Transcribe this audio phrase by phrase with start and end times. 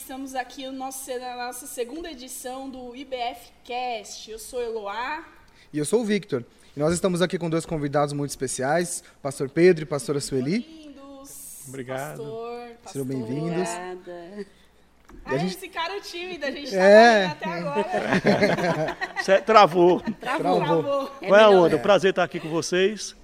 [0.00, 4.30] estamos aqui no nosso, na nossa segunda edição do IBF Cast.
[4.30, 5.24] Eu sou Eloá.
[5.72, 6.44] E eu sou o Victor.
[6.76, 10.60] E nós estamos aqui com dois convidados muito especiais, pastor Pedro e pastora Sueli.
[10.60, 11.64] Bem-vindos.
[11.68, 12.18] Obrigado.
[12.18, 13.04] Pastor, Sejam pastora.
[13.04, 13.68] bem-vindos.
[13.68, 14.46] Obrigada.
[15.24, 17.22] Ai, a gente- esse cara é tímido, a gente tá É.
[17.22, 17.24] é.
[17.26, 18.96] até agora.
[19.24, 20.00] Cê- Travou.
[20.20, 20.60] Travou.
[20.60, 21.12] Travou.
[21.20, 21.76] É Qual é a onda?
[21.76, 23.16] Um prazer estar aqui com vocês.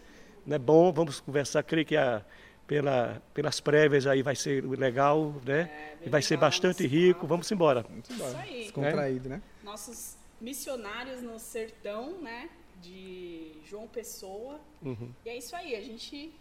[0.50, 1.62] É bom, vamos conversar.
[1.62, 2.22] Creio que a,
[2.66, 5.70] pela, pelas prévias aí vai ser legal, né?
[6.04, 7.20] e vai ser legal, bastante rico.
[7.20, 7.26] papo.
[7.26, 7.84] Vamos embora.
[8.08, 8.62] Isso aí.
[8.62, 9.42] Descontraído, né?
[9.62, 12.48] Nossos missionários no sertão, né?
[12.80, 14.60] De João Pessoa.
[14.82, 15.10] Uhum.
[15.24, 16.32] E é isso aí, a gente.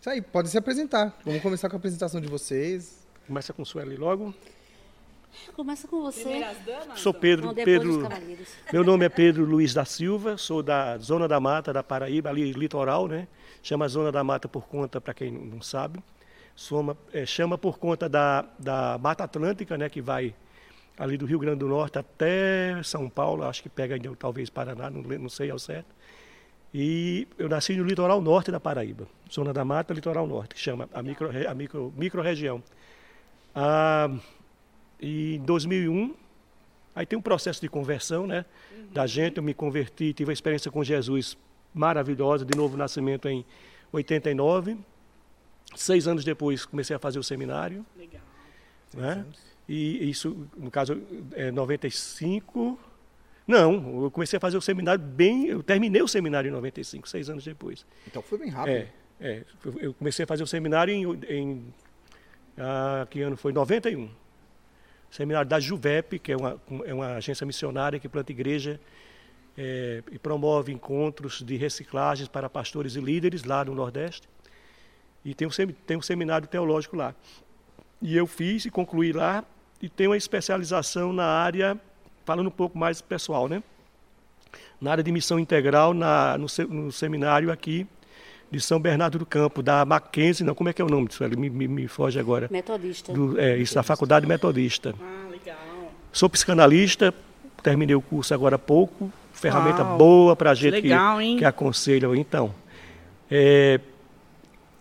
[0.00, 1.16] Isso aí, podem se apresentar.
[1.24, 3.06] Vamos começar com a apresentação de vocês.
[3.26, 4.34] Começa com Sueli logo.
[5.54, 6.44] Começa com você.
[6.66, 7.00] Damas?
[7.00, 7.46] Sou Pedro.
[7.46, 8.08] Não, Pedro
[8.72, 12.52] meu nome é Pedro Luiz da Silva, sou da Zona da Mata, da Paraíba, ali
[12.52, 13.26] litoral, né?
[13.62, 16.00] Chama Zona da Mata por conta, para quem não sabe,
[16.54, 19.88] Soma, eh, chama por conta da, da Mata Atlântica, né?
[19.88, 20.34] Que vai
[20.98, 24.90] ali do Rio Grande do Norte até São Paulo, acho que pega ainda talvez Paraná,
[24.90, 25.94] não, não sei ao certo.
[26.74, 30.88] E eu nasci no litoral norte da Paraíba, Zona da Mata, litoral norte, que chama
[30.92, 32.62] a micro, a micro, micro-região.
[33.54, 34.10] Ah,
[35.00, 36.14] e em 2001,
[36.94, 38.44] aí tem um processo de conversão, né?
[38.92, 41.36] Da gente, eu me converti, tive uma experiência com Jesus
[41.74, 43.44] maravilhosa, de novo nascimento em
[43.92, 44.76] 89.
[45.74, 48.20] Seis anos depois, comecei a fazer o seminário, Legal.
[48.94, 49.24] né?
[49.68, 51.00] E isso, no caso,
[51.32, 52.78] é 95.
[53.46, 55.46] Não, eu comecei a fazer o seminário bem.
[55.46, 57.86] Eu terminei o seminário em 95, seis anos depois.
[58.06, 58.74] Então foi bem rápido.
[58.74, 58.88] É,
[59.20, 59.44] é.
[59.80, 61.74] Eu- comecei a fazer o seminário em, em
[62.58, 63.52] ah, que ano foi?
[63.52, 64.10] 91.
[65.10, 68.80] Seminário da Juvep, que é uma, é uma agência missionária que planta igreja
[69.56, 74.28] é, e promove encontros de reciclagens para pastores e líderes lá no Nordeste.
[75.24, 75.50] E tem um,
[75.86, 77.14] tem um seminário teológico lá.
[78.00, 79.44] E eu fiz e concluí lá
[79.80, 81.78] e tenho uma especialização na área,
[82.24, 83.62] falando um pouco mais pessoal, né?
[84.80, 87.86] Na área de missão integral na, no, no seminário aqui
[88.52, 91.24] de São Bernardo do Campo, da Mackenzie, não, como é que é o nome disso?
[91.24, 92.48] Ele me, me, me foge agora.
[92.50, 93.10] Metodista.
[93.10, 94.94] Do, é, isso, da Faculdade Metodista.
[95.00, 95.56] Ah, legal.
[96.12, 97.14] Sou psicanalista,
[97.62, 99.10] terminei o curso agora há pouco,
[99.42, 101.36] ferramenta Uau, boa para a gente legal, que, hein?
[101.36, 102.06] que aconselha.
[102.14, 102.54] Então,
[103.28, 103.80] é,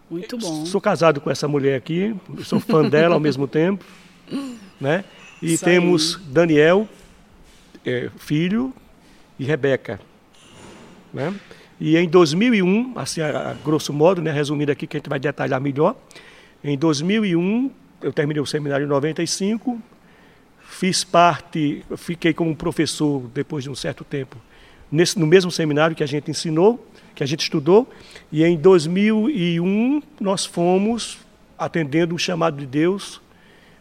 [0.10, 0.66] Muito bom.
[0.66, 3.84] Sou casado com essa mulher aqui, sou fã dela ao mesmo tempo,
[4.80, 5.04] né?
[5.42, 6.88] E Isso temos Daniel,
[7.84, 8.72] é, filho,
[9.40, 10.00] e Rebeca,
[11.12, 11.34] né?
[11.80, 15.20] E em 2001, assim, a, a grosso modo, né, resumindo aqui que a gente vai
[15.20, 15.96] detalhar melhor,
[16.64, 17.72] em 2001
[18.04, 19.82] eu terminei o seminário em 95,
[20.60, 24.38] fiz parte, fiquei como professor depois de um certo tempo
[24.92, 26.86] nesse, no mesmo seminário que a gente ensinou,
[27.16, 27.90] que a gente estudou,
[28.32, 31.20] e em 2001 nós fomos
[31.58, 33.22] atendendo o chamado de Deus,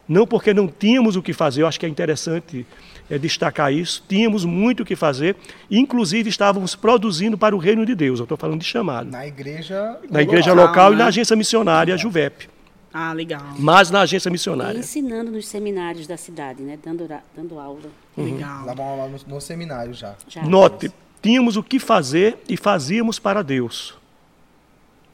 [0.06, 2.66] não porque não tínhamos o que fazer, eu acho que é interessante
[3.08, 5.36] é, destacar isso, tínhamos muito o que fazer,
[5.70, 9.98] inclusive estávamos produzindo para o reino de Deus, eu estou falando de chamado, Na igreja.
[10.10, 11.02] na igreja local, local e né?
[11.02, 12.48] na agência missionária, a Juvep,
[12.92, 13.40] Ah, legal.
[13.58, 14.78] mas na agência E missionária.
[14.78, 16.78] ensinando nos seminários da cidade, né?
[16.84, 17.88] Dando, dando aula.
[18.16, 18.64] Legal.
[18.66, 20.14] Dava aula no, no seminário já.
[20.26, 20.90] Já Note,
[21.22, 23.94] tínhamos o que fazer e fazíamos para Deus.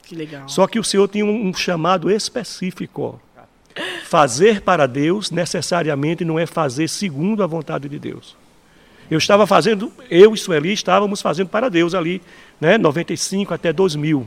[0.05, 0.49] Que legal.
[0.49, 3.21] Só que o Senhor tinha um, um chamado específico.
[3.23, 3.27] ó.
[4.05, 8.35] Fazer para Deus necessariamente não é fazer segundo a vontade de Deus.
[9.11, 12.23] Eu estava fazendo, eu e Sueli estávamos fazendo para Deus ali,
[12.61, 14.27] né, 95 até 2000.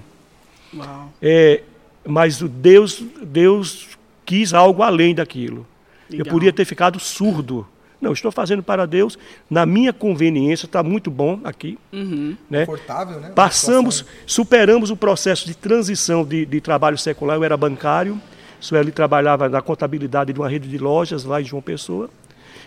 [0.76, 1.14] Uau.
[1.22, 1.64] É,
[2.06, 3.90] mas o Deus, Deus
[4.26, 5.66] quis algo além daquilo.
[6.10, 6.34] Eu Legal.
[6.34, 7.68] podia ter ficado surdo.
[8.02, 11.78] Não, estou fazendo para Deus, na minha conveniência, está muito bom aqui.
[11.92, 12.38] Uhum.
[12.50, 12.66] Né?
[12.66, 13.32] Confortável, né?
[13.36, 17.36] Passamos, superamos o processo de transição de, de trabalho secular.
[17.36, 18.20] Eu era bancário,
[18.60, 22.10] Sueli trabalhava na contabilidade de uma rede de lojas lá em João Pessoa.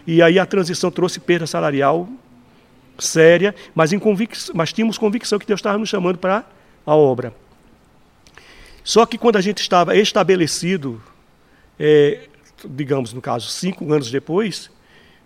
[0.07, 2.09] E aí a transição trouxe perda salarial
[2.99, 4.37] séria, mas, em convic...
[4.55, 6.45] mas tínhamos convicção que Deus estava nos chamando para
[6.87, 7.35] a obra.
[8.85, 11.01] Só que quando a gente estava estabelecido,
[11.79, 12.29] é,
[12.65, 14.71] digamos, no caso, cinco anos depois,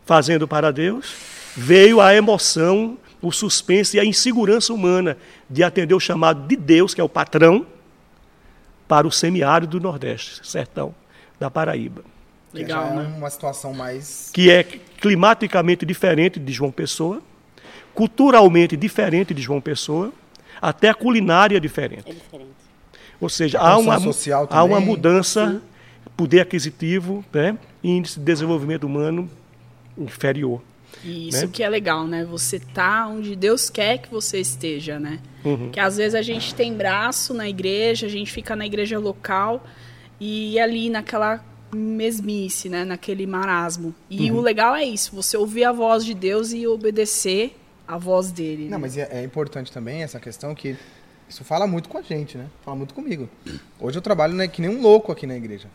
[0.05, 1.15] fazendo para Deus,
[1.57, 5.17] veio a emoção, o suspense e a insegurança humana
[5.49, 7.67] de atender o chamado de Deus, que é o patrão,
[8.87, 10.95] para o semiárido do Nordeste, sertão
[11.41, 12.03] da Paraíba,
[12.53, 13.15] que Legal, é né?
[13.17, 14.31] uma situação mais.
[14.33, 17.21] que é climaticamente diferente de João Pessoa,
[17.95, 20.13] culturalmente diferente de João Pessoa,
[20.61, 22.09] até a culinária é diferente.
[22.09, 22.66] É diferente.
[23.21, 25.63] Ou seja, A há uma, social há uma mudança,
[26.17, 27.59] poder aquisitivo, né?
[27.83, 29.29] índice de desenvolvimento humano
[29.97, 30.61] inferior.
[31.05, 31.51] E isso né?
[31.53, 32.25] que é legal, né?
[32.25, 35.21] Você tá onde Deus quer que você esteja, né?
[35.45, 35.71] Uhum.
[35.71, 39.65] Que às vezes a gente tem braço na igreja, a gente fica na igreja local
[40.21, 42.85] e ali naquela mesmice, né?
[42.85, 43.95] Naquele marasmo.
[44.09, 44.39] E Uhum.
[44.39, 48.65] o legal é isso, você ouvir a voz de Deus e obedecer a voz dele.
[48.65, 48.79] Não, né?
[48.79, 50.77] mas é, é importante também essa questão que
[51.29, 52.47] isso fala muito com a gente, né?
[52.65, 53.29] Fala muito comigo.
[53.81, 55.69] Hoje eu trabalho né, que nem um louco aqui na igreja.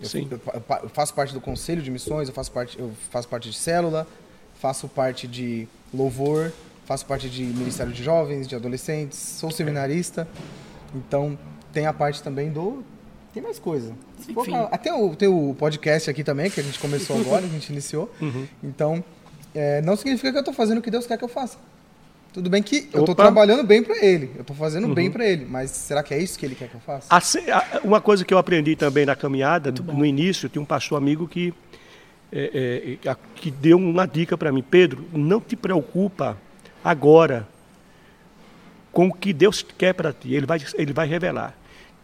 [0.00, 0.28] Eu, Sim.
[0.30, 0.40] eu
[0.82, 4.06] eu faço parte do conselho de missões, eu faço parte, eu faço parte de célula,
[4.54, 6.52] faço parte de louvor,
[6.86, 10.26] faço parte de ministério de jovens, de adolescentes, sou seminarista.
[10.94, 11.38] Então
[11.72, 12.82] tem a parte também do
[13.32, 13.94] tem mais coisa.
[14.28, 14.54] Enfim.
[14.70, 18.12] até o teu podcast aqui também, que a gente começou agora, a gente iniciou.
[18.20, 18.46] Uhum.
[18.62, 19.04] Então,
[19.54, 21.56] é, não significa que eu estou fazendo o que Deus quer que eu faça.
[22.32, 24.94] Tudo bem que eu estou trabalhando bem para ele, eu estou fazendo Uhum.
[24.94, 27.06] bem para ele, mas será que é isso que ele quer que eu faça?
[27.10, 27.40] Assim,
[27.82, 31.52] uma coisa que eu aprendi também na caminhada, no início, tinha um pastor amigo que,
[32.32, 34.62] é, é, a- que deu uma dica para mim.
[34.62, 36.36] Pedro, não te preocupa
[36.84, 37.48] agora
[38.92, 40.32] com o que Deus quer para ti.
[40.32, 41.54] Ele vai, ele vai revelar.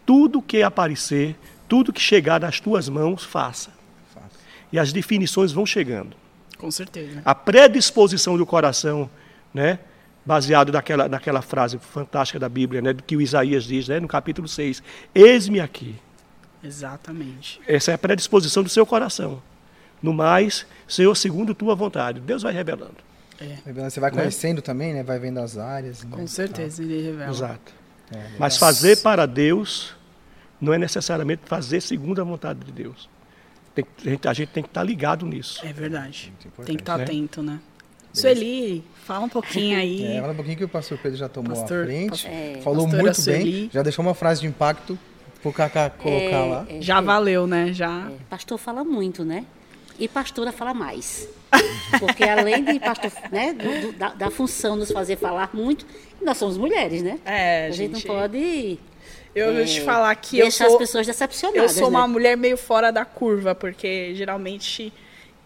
[0.05, 1.37] Tudo que aparecer,
[1.69, 3.71] tudo que chegar nas tuas mãos, faça.
[4.13, 4.27] Faça.
[4.73, 6.17] E as definições vão chegando.
[6.59, 7.23] Com certeza.
[7.25, 9.09] A predisposição do coração,
[9.55, 9.79] né?
[10.27, 12.95] Baseado naquela, naquela frase fantástica da Bíblia, né?
[13.07, 14.01] que o Isaías diz né?
[14.01, 14.83] no capítulo 6.
[15.15, 15.95] Eis-me aqui.
[16.63, 17.61] Exatamente.
[17.67, 19.41] Essa é a predisposição do seu coração.
[20.03, 22.21] No mais, Senhor, segundo tua vontade.
[22.21, 22.97] Deus vai revelando.
[23.65, 24.17] Você vai Né?
[24.17, 25.03] conhecendo também, né?
[25.03, 26.03] Vai vendo as áreas.
[26.03, 26.11] né?
[26.11, 27.31] Com certeza, ele revela.
[27.31, 27.73] Exato.
[28.11, 28.31] É.
[28.39, 29.95] Mas fazer para Deus
[30.61, 33.09] não é necessariamente fazer segundo a vontade de Deus.
[33.75, 35.65] Tem a, gente, a gente tem que estar ligado nisso.
[35.65, 36.33] É verdade.
[36.65, 37.05] Tem que estar né?
[37.05, 37.61] atento, né?
[38.21, 40.05] Sueli, fala um pouquinho aí.
[40.17, 42.61] É, fala um pouquinho que o pastor Pedro já tomou Pastor- a frente, pastor- É.
[42.63, 43.71] falou muito bem, Sueli.
[43.73, 44.99] já deixou uma frase de impacto
[45.43, 46.67] pro Kaká colocar lá.
[46.69, 47.73] É, Já valeu, né?
[47.73, 48.09] Já.
[48.11, 49.45] é, pastor fala muito, né?
[49.99, 51.29] E pastora fala mais.
[52.01, 55.87] Porque além de pastor, né, do- do- da, da função nos fazer falar muito,
[56.23, 57.19] nós somos mulheres, né?
[57.25, 58.07] É, a gente, gente.
[58.09, 58.79] não pode
[59.35, 61.63] Eu vou te é, falar que eu deixar sou, as pessoas decepcionadas.
[61.63, 62.13] eu sou uma né?
[62.13, 64.93] mulher meio fora da curva, porque geralmente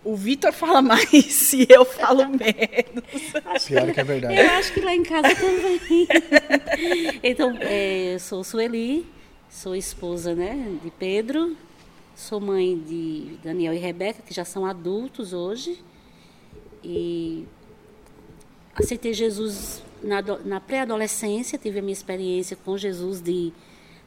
[0.02, 3.66] o Vitor fala mais e eu falo menos.
[3.66, 4.34] Pior que é verdade.
[4.34, 6.08] Eu acho que lá em casa também.
[7.22, 9.06] então, é, eu sou Sueli,
[9.50, 11.56] sou esposa né, de Pedro,
[12.14, 15.82] sou mãe de Daniel e Rebeca, que já são adultos hoje.
[16.82, 17.46] E
[18.74, 23.52] aceitei Jesus na, na pré-adolescência, tive a minha experiência com Jesus de,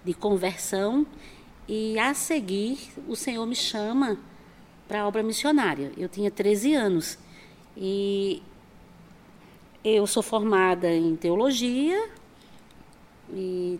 [0.03, 1.05] de conversão.
[1.67, 4.17] E a seguir, o Senhor me chama
[4.87, 5.91] para a obra missionária.
[5.97, 7.17] Eu tinha 13 anos.
[7.75, 8.41] E
[9.83, 12.09] eu sou formada em teologia
[13.33, 13.79] e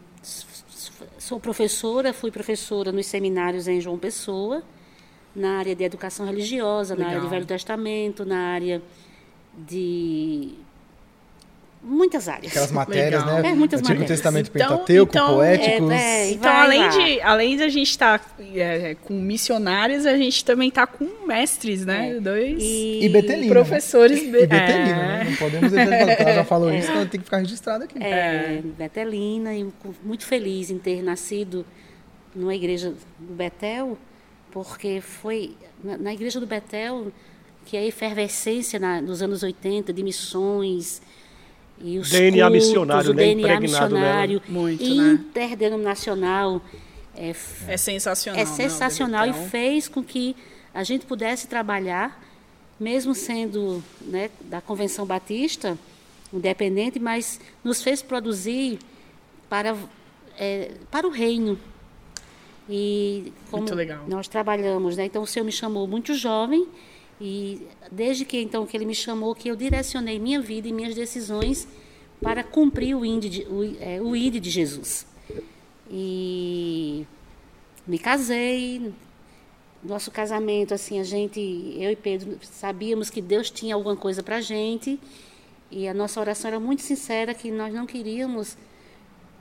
[1.19, 4.63] sou professora, fui professora nos seminários em João Pessoa,
[5.35, 7.29] na área de educação religiosa, na área de Legal.
[7.29, 8.81] Velho Testamento, na área
[9.57, 10.53] de
[11.83, 12.51] muitas áreas.
[12.51, 13.41] Aquelas matérias, Legal.
[13.41, 13.49] né?
[13.49, 14.19] É, muitas Antigo matérias.
[14.19, 15.91] Testamento Então- Pentateuco, então, poéticos.
[15.91, 18.35] é, é, Então, Vai além de, além de a gente estar
[19.03, 22.19] com missionários, a gente também tá com mestres, né?
[22.21, 23.53] Dois E Betelina.
[23.53, 24.23] professores.
[24.23, 24.31] Né?
[24.31, 24.95] be- E Betelina, É.
[24.95, 25.23] né?
[25.29, 28.01] Não podemos deixar de ela já falou isso, então tem que ficar registrado aqui.
[28.01, 29.67] é, Betelina, e
[30.03, 31.65] muito feliz em ter nascido
[32.35, 33.97] numa igreja do Betel,
[34.51, 37.11] porque foi na, na igreja do Betel
[37.65, 41.01] que a efervescência na- nos anos 80 de missões
[41.79, 45.13] e os DNA cultos, missionário, o né, DNA missionário Muito, né?
[45.13, 46.61] interdenominacional
[47.15, 47.33] é,
[47.67, 48.41] É sensacional.
[48.41, 50.35] é né, sensacional e fez com que
[50.73, 52.21] a gente pudesse trabalhar,
[52.79, 55.77] mesmo sendo né, da Convenção Batista,
[56.33, 58.79] independente, mas nos fez produzir
[59.47, 59.75] para,
[60.39, 61.59] é, para o reino.
[62.67, 64.05] E como Muito legal.
[64.07, 65.05] nós trabalhamos, né?
[65.05, 66.67] então o Senhor me chamou muito jovem
[67.19, 70.95] e desde que então que Ele me chamou, que eu direcionei minha vida e minhas
[70.95, 71.67] decisões
[72.21, 75.05] para cumprir o ID de, o, é, o ID de Jesus.
[75.89, 77.05] E
[77.85, 78.93] me casei.
[79.83, 81.41] Nosso casamento, assim, a gente,
[81.77, 84.97] eu e Pedro, sabíamos que Deus tinha alguma coisa para a gente.
[85.69, 88.55] E a nossa oração era muito sincera que nós não queríamos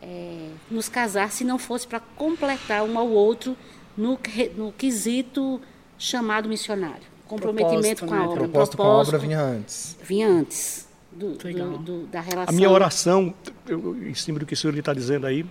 [0.03, 3.57] é, nos casar se não fosse para completar um ao outro
[3.97, 4.19] no,
[4.57, 5.61] no quesito
[5.97, 7.12] chamado missionário.
[7.33, 8.25] Comprometimento Propósito, com a né?
[8.27, 8.37] obra.
[8.49, 9.97] Propósito com a obra vinha antes.
[10.03, 12.49] vinha antes do, do- do- da relação.
[12.49, 13.33] A minha oração,
[13.67, 15.45] eu, em cima do que o senhor está dizendo aí,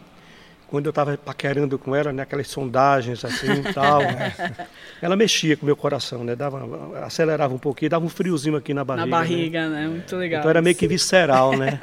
[0.68, 4.00] quando eu estava paquerando com ela, né, aquelas sondagens assim e tal,
[5.02, 6.34] ela mexia com o meu coração, né?
[6.36, 6.66] Dava,
[7.04, 9.06] acelerava um pouquinho, dava um friozinho aqui na barriga.
[9.06, 9.12] Na né?
[9.28, 9.88] barriga, né?
[9.88, 10.40] Muito legal.
[10.40, 11.78] Então era meio que visceral, né?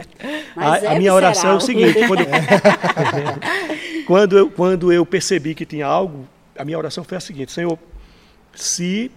[0.56, 1.92] Mas a, é a minha oração é o visceral.
[1.92, 2.22] seguinte, quando,
[4.06, 6.26] quando, eu, quando eu percebi que tinha algo,
[6.56, 7.78] a minha oração foi a seguinte, Senhor,
[8.54, 9.10] se,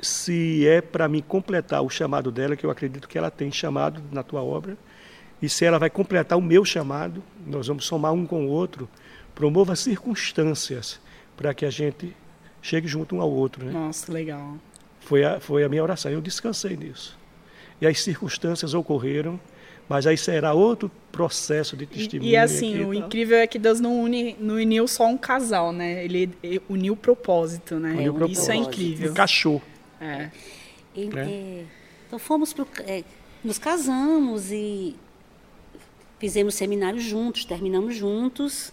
[0.00, 4.02] se é para mim completar o chamado dela, que eu acredito que ela tem chamado
[4.12, 4.76] na tua obra,
[5.40, 8.88] e se ela vai completar o meu chamado, nós vamos somar um com o outro,
[9.34, 11.00] promova circunstâncias
[11.36, 12.14] para que a gente
[12.60, 13.64] chegue junto um ao outro.
[13.64, 13.72] Né?
[13.72, 14.56] Nossa, legal.
[15.00, 17.16] Foi, a, foi a minha oração, eu descansei nisso.
[17.80, 19.38] E as circunstâncias ocorreram,
[19.88, 22.28] mas aí será outro processo de testemunho.
[22.28, 25.72] E, e assim, o incrível é que Deus não, une, não uniu só um casal,
[25.72, 26.04] né?
[26.04, 26.30] Ele
[26.68, 27.92] uniu o propósito, né?
[27.92, 28.74] Uniu o Isso é propósito.
[28.74, 29.10] incrível.
[29.12, 29.62] encaixou.
[30.00, 30.30] É.
[30.94, 31.30] E, Né?
[31.30, 31.64] é,
[32.06, 33.04] então fomos pro, é,
[33.44, 34.96] nos casamos e
[36.18, 38.72] fizemos seminário juntos, terminamos juntos.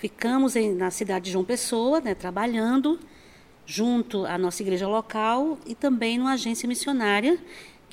[0.00, 2.98] Ficamos em- na cidade de João Pessoa, né, trabalhando
[3.64, 7.38] junto à nossa igreja local e também numa agência missionária,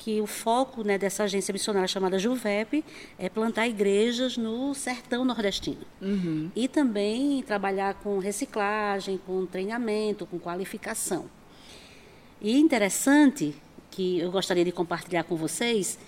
[0.04, 2.84] que o foco né, dessa agência missionária chamada Juvep
[3.18, 5.80] é plantar igrejas no sertão nordestino.
[6.54, 11.24] E também trabalhar com reciclagem, com treinamento, com qualificação.
[12.38, 13.54] E interessante,
[13.90, 15.98] que eu gostaria de compartilhar com vocês,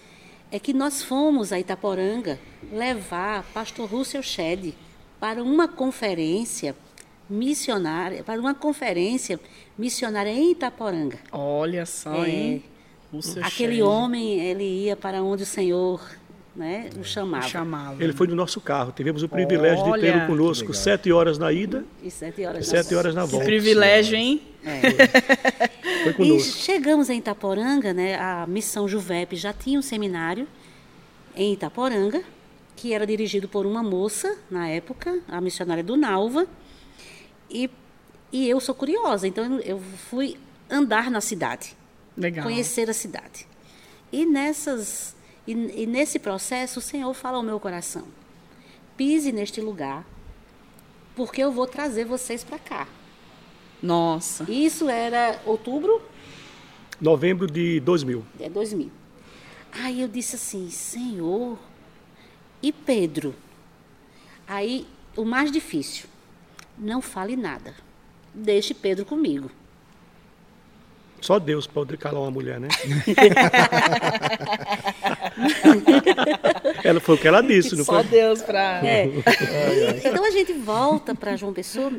[0.53, 2.39] é que nós fomos a Itaporanga
[2.71, 4.75] levar pastor Russell Shedd
[5.19, 6.77] para uma conferência
[7.31, 9.41] missionária, para uma conferência
[9.79, 11.19] missionária em Itaporanga.
[11.33, 12.65] Olha só, É, hein?
[13.43, 16.01] Aquele homem, ele ia para onde o Senhor
[16.55, 17.47] né, o chamava.
[17.49, 18.03] chamava.
[18.03, 18.91] Ele foi no nosso carro.
[18.93, 22.67] Tivemos o privilégio de Olha, tê-lo que conosco sete horas na ida E sete horas
[22.67, 23.45] e sete horas na Que volta.
[23.47, 24.41] privilégio, hein?
[26.03, 26.57] Foi E conosco.
[26.59, 28.17] chegamos em Itaporanga, né?
[28.19, 30.47] A missão Juvep já tinha um seminário
[31.37, 32.23] em Itaporanga,
[32.75, 36.47] que era dirigido por uma moça na época, a missionária do Nalva.
[37.51, 37.71] E,
[38.33, 39.79] e eu sou curiosa, então eu
[40.11, 40.37] fui
[40.71, 41.77] andar na cidade,
[42.17, 42.45] Legal.
[42.45, 43.47] conhecer a cidade.
[44.13, 45.15] E nessas
[45.47, 48.05] e, e nesse processo o Senhor fala ao meu coração:
[48.97, 50.07] pise neste lugar,
[51.15, 52.89] porque eu vou trazer vocês para cá.
[53.83, 54.51] Nossa.
[54.51, 56.03] Isso era outubro
[57.01, 58.25] Novembro de 2000.
[58.41, 58.91] É 2000.
[59.71, 61.59] Aí eu disse assim, Senhor,
[62.63, 63.35] e Pedro?
[64.49, 66.07] Aí, o mais difícil,
[66.79, 67.75] não fale nada.
[68.33, 69.51] Deixe Pedro comigo.
[71.21, 72.69] Só Deus pode calar uma mulher, né?
[76.85, 78.05] ela foi o que ela disse, não Só foi?
[78.05, 78.87] Deus pra.
[78.87, 79.09] É.
[80.05, 81.93] então a gente volta para João Pessoa.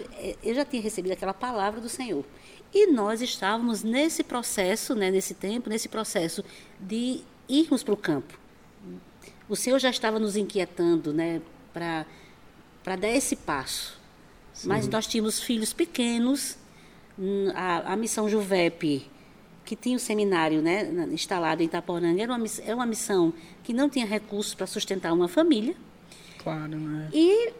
[0.43, 2.23] Eu já tinha recebido aquela palavra do Senhor.
[2.73, 6.43] E nós estávamos nesse processo, né, nesse tempo, nesse processo
[6.79, 8.37] de irmos para o campo.
[9.49, 11.41] O Senhor já estava nos inquietando né,
[11.73, 13.97] para dar esse passo.
[14.63, 16.57] Mas nós tínhamos filhos pequenos.
[17.19, 19.05] Hum, A, a missão Juvep,
[19.65, 23.33] que tinha o seminário né, instalado em Itaporanga, era uma, era uma missão
[23.63, 25.75] que não tinha recursos para sustentar uma família.
[26.41, 27.09] Claro, né?
[27.11, 27.51] E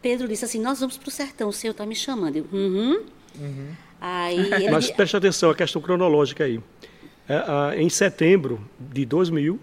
[0.00, 2.36] Pedro disse assim: Nós vamos para o sertão, o senhor está me chamando.
[2.36, 3.02] Eu, uhum.
[4.00, 6.60] Aí ele, Mas preste atenção, a questão cronológica aí.
[7.28, 9.58] É, ah, em setembro de 2000,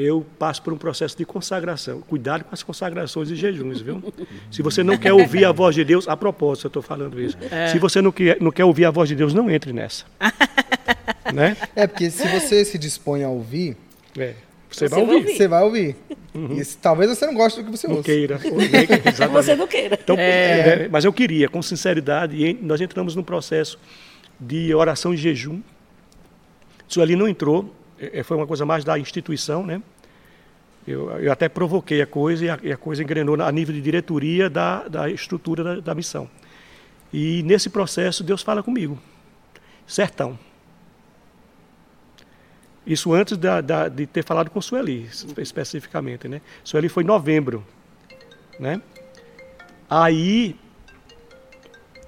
[0.00, 2.00] eu passo por um processo de consagração.
[2.02, 4.00] Cuidado com as consagrações e jejuns, viu?
[4.48, 7.36] Se você não quer ouvir a voz de Deus, a propósito, eu estou falando isso.
[7.72, 10.04] Se você não quer, não quer ouvir a voz de Deus, não entre nessa.
[11.34, 11.56] né?
[11.74, 13.76] É, porque se você se dispõe a ouvir,
[14.16, 14.34] É,
[14.70, 15.14] você, Você vai ouvir.
[15.16, 15.36] ouvir.
[15.36, 15.96] você vai ouvir.
[16.56, 18.04] E se- talvez você não goste do que você Não ouça.
[18.06, 18.38] queira.
[18.44, 19.32] Exatamente.
[19.32, 19.98] você não queira.
[20.00, 23.78] Então, é, mas eu queria, com sinceridade, e nós entramos num processo
[24.38, 25.60] de oração e jejum.
[26.88, 27.64] Isso ali não entrou, é,
[28.24, 29.82] foi uma coisa mais da instituição, né?
[30.86, 33.80] Eu, eu até provoquei a coisa e a, e a coisa engrenou a nível de
[33.80, 36.28] diretoria da, da estrutura da, da missão.
[37.12, 38.98] E nesse processo, Deus fala comigo.
[39.86, 40.38] Sertão.
[42.86, 46.40] Isso antes da- da- de ter falado com Sueli, espe- especificamente, né?
[46.64, 47.62] Sueli foi em novembro,
[48.58, 48.80] né?
[49.90, 50.56] Aí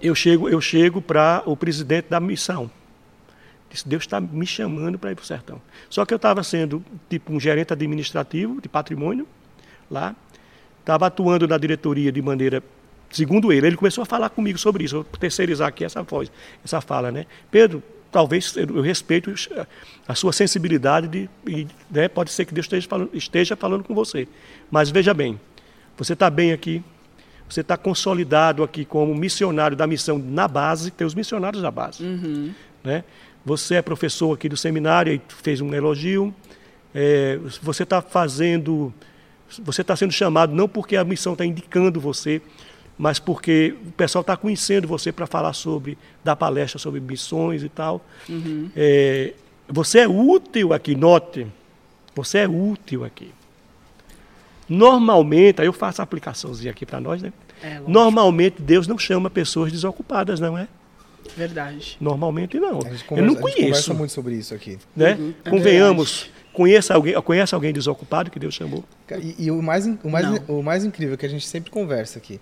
[0.00, 2.70] eu chego, eu chego para o presidente da missão.
[3.70, 5.62] Disse, Deus está me chamando para ir para o sertão.
[5.88, 9.26] Só que eu estava sendo tipo um gerente administrativo de patrimônio
[9.88, 10.14] lá,
[10.80, 12.62] estava atuando na diretoria de maneira,
[13.10, 16.30] segundo ele, ele começou a falar comigo sobre isso, eu vou terceirizar aqui essa voz,
[16.64, 17.26] essa fala, né?
[17.50, 19.32] Pedro, talvez eu respeito
[20.06, 23.94] a sua sensibilidade de, e, né, pode ser que Deus esteja falando, esteja falando com
[23.94, 24.26] você,
[24.70, 25.40] mas veja bem,
[25.96, 26.82] você está bem aqui,
[27.48, 32.04] você está consolidado aqui como missionário da missão na base, tem os missionários da base.
[32.82, 33.04] Né?
[33.44, 36.34] Você é professor aqui do seminário e fez um elogio.
[36.94, 38.92] É, você está fazendo,
[39.62, 42.42] você está sendo chamado não porque a missão está indicando você,
[42.98, 47.68] mas porque o pessoal está conhecendo você para falar sobre, dar palestra sobre missões e
[47.68, 48.04] tal.
[48.76, 49.34] É,
[49.68, 51.46] você é útil aqui, note,
[52.14, 53.32] você é útil aqui.
[54.68, 57.32] Normalmente, aí eu faço a aplicaçãozinha aqui para nós, né?
[57.62, 57.80] É.
[57.86, 60.68] Normalmente Deus não chama pessoas desocupadas, não é?
[61.36, 61.96] Verdade.
[62.00, 62.78] Normalmente não.
[62.78, 64.78] A gente Eu conversa, não a gente conversa conheço, muito sobre isso aqui.
[64.94, 65.18] né?
[65.44, 68.84] É Convenhamos, conheça alguém, conhece alguém desocupado que Deus chamou?
[69.20, 70.58] E, e o, mais, o, mais, Não.
[70.58, 72.40] o mais incrível que a gente sempre conversa aqui.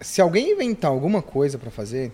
[0.00, 2.12] se alguém inventar alguma coisa para fazer,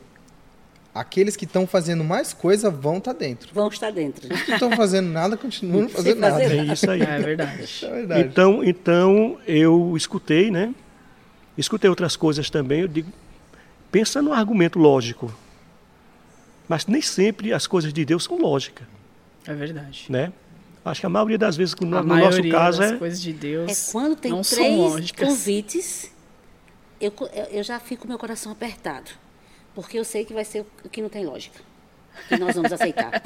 [0.95, 3.49] aqueles que estão fazendo mais coisa vão estar dentro.
[3.55, 4.33] Vão estar dentro.
[4.33, 6.41] Os que não estão fazendo nada continuam fazendo nada.
[6.41, 7.03] fazer É isso aí.
[7.03, 7.85] É verdade.
[7.85, 8.29] É verdade.
[8.29, 10.75] Então, então eu escutei, né?
[11.57, 12.81] Escutei outras coisas também.
[12.81, 13.11] Eu digo,
[13.91, 15.33] pensa no argumento lógico.
[16.69, 18.87] Mas nem sempre as coisas de Deus são lógicas,
[19.47, 20.07] É verdade.
[20.09, 20.33] né?
[20.85, 23.31] Acho que a maioria das vezes, no, A no nosso caso, das é, coisas de
[23.31, 25.29] É Deus quando tem não são três lógicas.
[25.29, 26.13] convites,
[27.01, 27.13] eu,
[27.53, 29.11] eu- já fico com meu coração apertado.
[29.75, 31.59] Porque eu sei que vai ser o que não tem lógica.
[32.29, 33.23] Que nós vamos aceitar.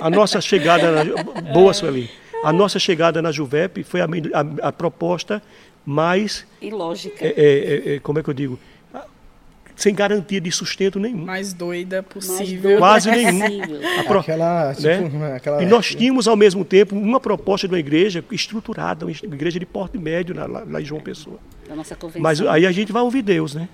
[0.00, 1.04] a nossa chegada.
[1.04, 2.10] Na, boa, Sueli.
[2.44, 5.42] A nossa chegada na Juvep foi a, a- a proposta
[5.84, 6.46] mais.
[6.60, 7.24] E lógica.
[7.24, 8.58] é, é, é, como é que eu digo?
[9.80, 11.24] Sem garantia de sustento nenhum.
[11.24, 12.62] mais doida mais possível.
[12.62, 13.40] doida Quase nenhum.
[13.40, 13.80] possível.
[13.98, 15.34] A pro- Aquela, tipo, né?
[15.36, 15.62] aquela...
[15.62, 19.64] E nós tínhamos, ao mesmo tempo, uma proposta de uma igreja estruturada, uma igreja de
[19.64, 21.38] porte médio na- lá, lá em João Pessoa.
[21.66, 22.20] Da nossa convenção.
[22.20, 23.68] Mas aí a gente vai ouvir Deus, né?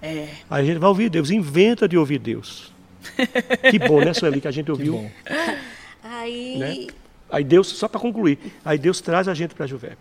[0.00, 0.28] É.
[0.48, 2.72] Aí a gente vai ouvir Deus, inventa de ouvir Deus.
[3.70, 4.92] Que bom, né, Sueli, que a gente Que ouviu.
[4.92, 5.10] bom.
[6.04, 6.86] Aí, Né?
[7.30, 9.98] Aí Deus, só para concluir, aí Deus traz a gente para a Juvep.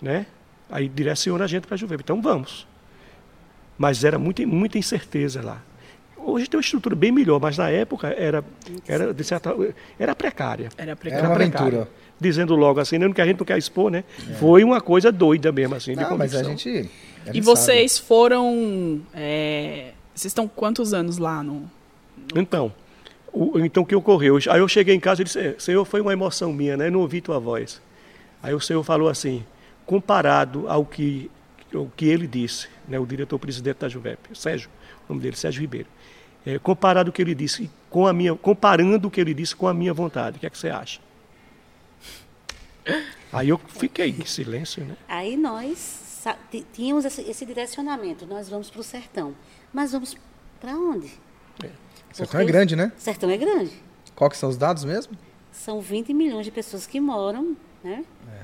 [0.00, 0.24] Né?
[0.70, 2.02] Aí direciona a gente para a Juvep.
[2.02, 2.66] Então vamos.
[3.82, 5.60] Mas era muita, muita incerteza lá.
[6.16, 8.44] Hoje tem uma estrutura bem melhor, mas na época era,
[8.86, 9.52] era, de certa,
[9.98, 10.68] era precária.
[10.78, 11.26] Era Era precário.
[11.26, 11.66] uma precária.
[11.66, 11.90] aventura.
[12.20, 14.04] Dizendo logo assim, não que a gente não quer expor, né?
[14.38, 16.68] Foi uma coisa doida mesmo, assim, de Não, mas a gente...
[17.26, 19.00] a E gente vocês foram.
[19.12, 21.68] é, Vocês estão quantos anos lá no.
[22.36, 22.72] Então,
[23.32, 24.38] o, então o que ocorreu?
[24.48, 26.86] Aí eu cheguei em casa e disse, "É, Senhor, foi uma emoção minha, né?
[26.86, 27.82] Eu não ouvi tua voz.
[28.40, 29.42] Aí o Senhor falou assim,
[29.84, 31.28] comparado ao que,
[31.74, 32.98] ao que ele disse, né?
[32.98, 34.70] o diretor-presidente da Juvep, Sérgio,
[35.08, 35.88] o nome dele, Sérgio Ribeiro.
[36.44, 39.68] É, comparado o que ele disse com a minha, comparando o que ele disse com
[39.68, 41.00] a minha vontade, o que é que você acha?
[43.32, 44.96] Aí eu fiquei em silêncio, né?
[45.08, 46.26] aí nós
[46.72, 48.26] tínhamos esse, esse direcionamento.
[48.26, 49.34] Nós vamos para o sertão.
[49.72, 50.16] Mas vamos
[50.60, 51.08] para onde?
[52.12, 52.92] Sertão Porque é grande, né?
[52.96, 53.72] Sertão é grande.
[54.14, 55.16] Qual que são os dados mesmo?
[55.50, 58.04] São 20 milhões de pessoas que moram, né?
[58.28, 58.41] É,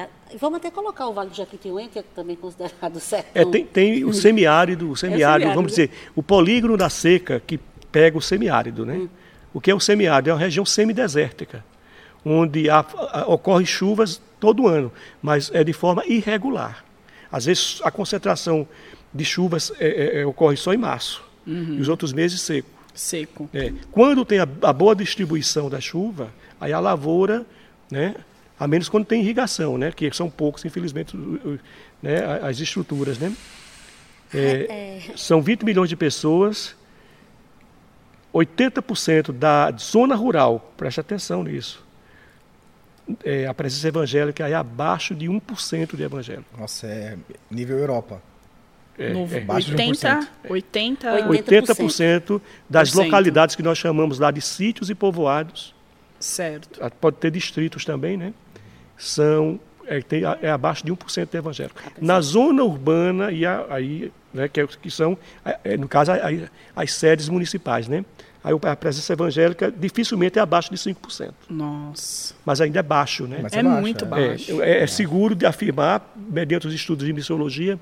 [0.00, 3.30] a- Vamos até colocar o Vale do Jequitinhonha, que é também considerado sertão.
[3.42, 5.54] É, tem, tem o semiárido, o semiárido, semiárido.
[5.54, 7.58] vamos dizer, o polígono da seca que
[7.90, 9.08] pega o semiárido, né?
[9.54, 10.30] O que é o semiárido?
[10.30, 11.64] É uma região semidesértica,
[12.24, 12.84] onde há-
[13.26, 16.84] ocorre chuvas todo ano, mas é de forma irregular.
[17.32, 18.66] Às vezes a concentração
[19.12, 22.68] de chuvas é, é, é, ocorre só em março, e os outros meses seco.
[22.94, 23.48] Seco.
[23.54, 27.46] É, quando tem a, a boa distribuição da chuva, aí a lavoura,
[27.90, 28.14] né,
[28.58, 31.16] a menos quando tem irrigação, né, que são poucos, infelizmente,
[32.02, 33.18] né, as estruturas.
[33.18, 33.32] Né?
[34.34, 36.74] É, São 20 milhões de pessoas,
[38.34, 41.86] 80% da zona rural, preste atenção nisso,
[43.24, 46.44] é, a presença evangélica é abaixo de 1% de evangélico.
[46.58, 47.16] Nossa, é
[47.50, 48.20] nível Europa.
[48.98, 49.38] É, No é.
[49.38, 53.04] Abaixo de 80, 80, 80% das 80%.
[53.04, 55.72] localidades que nós chamamos lá de sítios e povoados,
[56.20, 56.80] Certo.
[57.00, 58.32] Pode ter distritos também, né?
[58.98, 61.80] São é, tem, é abaixo de 1% de evangélico.
[61.98, 66.12] Na zona urbana e a- aí, né, que, é, que são é, é, no caso
[66.12, 68.04] a- a- as sedes municipais, né?
[68.44, 72.34] Aí a presença evangélica dificilmente é abaixo de 5%, Nossa.
[72.44, 73.38] mas ainda é baixo, né?
[73.42, 74.08] Mas É baixo, muito é.
[74.08, 74.62] baixo.
[74.62, 77.78] É, é- é seguro de afirmar, mediante os estudos de missiologia,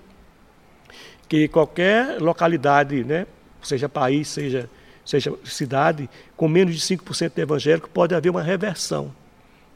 [1.29, 3.27] que qualquer localidade, né,
[3.63, 4.71] seja país, seja,
[5.05, 9.13] seja cidade, com menos de 5% de evangélico, pode haver uma reversão.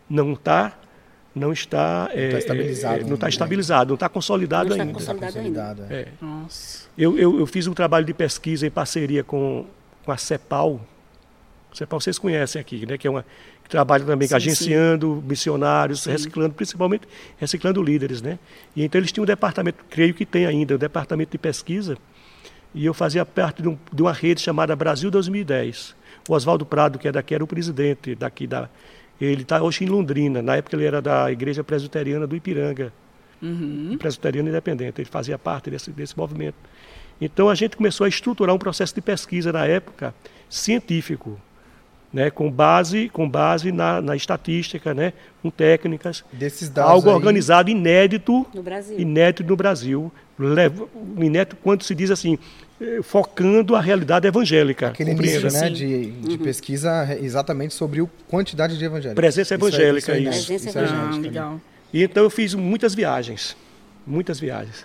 [0.08, 0.74] Não está
[1.34, 4.94] não está, é, tá estabilizado é, não está estabilizado, não está consolidado Não está ainda.
[4.94, 5.20] consolidado.
[5.32, 5.60] Tá ainda.
[5.60, 6.00] consolidado, é.
[6.00, 6.08] É.
[6.20, 6.88] Nossa.
[6.98, 9.64] Eu, eu, eu fiz um trabalho de pesquisa em parceria com,
[10.04, 10.80] com a CEPAL.
[11.72, 12.98] CEPAL vocês conhecem aqui, né?
[12.98, 13.24] Que é uma
[13.62, 17.06] que trabalha também Sim, agenciando missionários, reciclando, principalmente
[17.38, 18.36] reciclando líderes, né?
[18.74, 21.96] E então eles tinham um departamento, creio que tem ainda, um departamento de pesquisa.
[22.74, 25.94] E eu fazia parte de, um- de uma rede chamada Brasil 2010.
[26.28, 28.68] O Oswaldo Prado, que é daqui, era o presidente daqui da.
[29.20, 30.40] Ele está hoje em Londrina.
[30.40, 32.92] Na época ele era da Igreja Presbiteriana do Ipiranga
[33.42, 33.96] Uhum.
[33.98, 36.56] presbiteriano independente, ele fazia parte desse, desse movimento.
[37.18, 40.14] Então a gente começou a estruturar um processo de pesquisa na época
[40.48, 41.40] científico,
[42.12, 47.14] né, com base, com base na, na estatística, né, com técnicas, Desses dados algo aí,
[47.14, 48.98] organizado, inédito, No Brasil.
[48.98, 52.36] inédito no Brasil, leva- inédito quando se diz assim,
[52.80, 54.88] eh, focando a realidade evangélica.
[54.88, 55.72] Aquele início né, Sim.
[55.72, 59.14] de, de pesquisa exatamente sobre a quantidade de evangélicos.
[59.14, 60.28] Presença Isso é- evangélica, isso.
[60.28, 60.46] é isso.
[60.46, 61.20] Presença isso é Ah, inédito também.
[61.30, 61.60] legal.
[61.92, 63.56] E então eu fiz muitas viagens,
[64.06, 64.84] muitas viagens.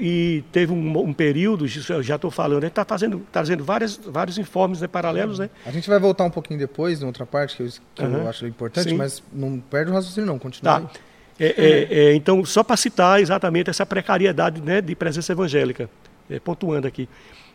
[0.00, 4.36] E teve um, um período, eu já estou falando, está fazendo, tá fazendo várias, vários
[4.36, 5.48] informes né, paralelos, né?
[5.64, 8.28] A gente vai voltar um pouquinho depois, em outra parte, que eu, que eu Aham.
[8.28, 8.96] acho importante, Sim.
[8.96, 10.90] mas não perde o raciocínio não, continua Tá.
[11.38, 15.88] É, é, é, então, só para citar exatamente essa precariedade né, de presença evangélica,
[16.28, 17.08] é, pontuando aqui.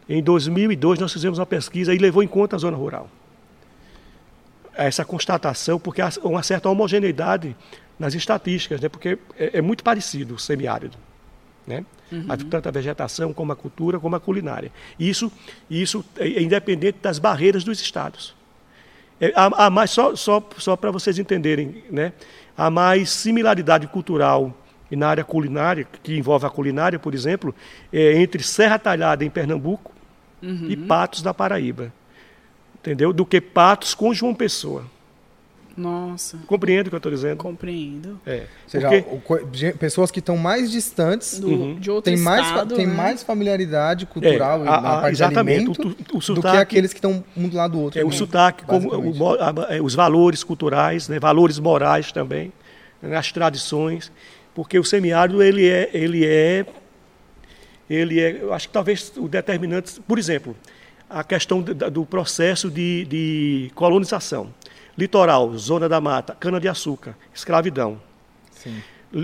[0.08, 3.10] Em 2002, nós fizemos uma pesquisa e levou em conta a zona rural.
[4.74, 7.56] Essa constatação, porque há uma certa homogeneidade
[8.00, 10.98] nas estatísticas, né, porque é, é muito parecido o semiárido.
[11.68, 11.86] Né?
[12.12, 12.28] Uhum.
[12.50, 14.72] Tanto a vegetação, como a cultura, como a culinária.
[15.00, 15.32] Isso,
[15.70, 18.36] isso é independente das barreiras dos estados.
[19.20, 22.14] É, há, há, mais, só, só, só para vocês entenderem, né?
[22.58, 24.54] há mais similaridade cultural
[24.90, 27.56] e na área culinária, que envolve a culinária, por exemplo,
[27.92, 29.92] é, entre Serra Talhada, em Pernambuco,
[30.42, 30.68] uhum.
[30.70, 31.92] e Patos, na Paraíba.
[32.76, 33.12] Entendeu?
[33.12, 34.86] Do que Patos com João Pessoa.
[35.78, 36.38] Nossa.
[36.48, 37.38] Compreendo o que eu estou dizendo?
[37.38, 38.20] Compreendo.
[38.26, 38.44] É.
[38.64, 39.44] Ou seja, Porque...
[39.68, 41.76] o, pessoas que estão mais distantes do, uhum.
[41.80, 42.94] de outro tem mais, estado, tem né?
[42.94, 45.72] mais familiaridade cultural é, a, na parte exatamente.
[45.72, 48.00] de alimento o, o, sotaque, do que aqueles que estão um do lado do outro.
[48.00, 48.90] É, o sotaque, como,
[49.70, 52.54] é, os valores culturais, né, valores morais também,
[53.02, 54.12] né, as tradições,
[54.54, 56.66] porque o semiárido ele é, ele é,
[57.90, 60.56] ele é, eu acho que talvez o determinante, por exemplo,
[61.10, 64.54] a questão do, do processo de, de colonização.
[64.98, 68.00] Litoral, zona da mata, cana-de-açúcar, escravidão.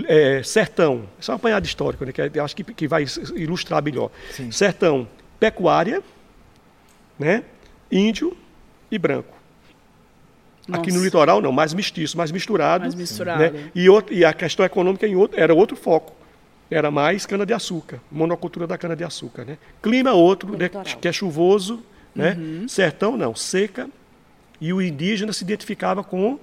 [0.06, 3.04] É, sertão, isso é uma apanhada histórica, né, que eu acho que, que vai
[3.34, 4.10] ilustrar melhor.
[4.30, 4.50] Sim.
[4.50, 5.08] Sertão,
[5.40, 6.02] pecuária,
[7.18, 7.42] né,
[7.90, 8.36] índio
[8.90, 9.34] e branco.
[10.68, 10.80] Nossa.
[10.80, 12.84] Aqui no litoral não, mais mestiço, mais misturado.
[12.84, 13.40] Mais misturado.
[13.40, 16.14] Né, e, outro, e a questão econômica em outro, era outro foco.
[16.70, 19.44] Era mais cana-de-açúcar, monocultura da cana-de-açúcar.
[19.44, 19.58] Né?
[19.82, 21.82] Clima outro, né, que é chuvoso,
[22.14, 22.36] né?
[22.38, 22.68] Uhum.
[22.68, 23.88] sertão não, seca,
[24.62, 26.38] e o indígena se identificava com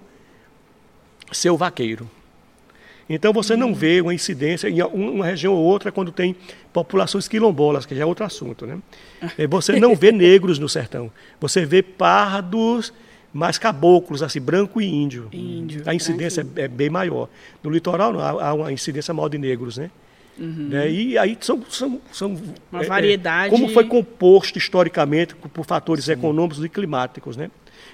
[1.32, 2.10] seu vaqueiro.
[3.10, 6.36] Então você não vê uma incidência em uma região ou outra quando tem
[6.73, 8.67] populações quilombolas, que já é outro assunto.
[8.67, 8.77] Né?
[9.49, 11.10] Você não vê negros no sertão.
[11.39, 12.91] Você vê pardos,
[13.34, 15.29] mais caboclos, assim, branco e índio.
[15.32, 17.29] índio a incidência é, é, bem maior.
[17.63, 19.89] No litoral não, há, uma incidência maior de negros, né?
[20.38, 20.67] Uhum.
[20.69, 20.91] Né?
[20.91, 22.38] E aí são, são, são
[22.69, 23.49] uma é, variedade.
[23.49, 26.12] como foi composto historicamente por fatores Sim.
[26.12, 27.49] econômicos e climáticos, né?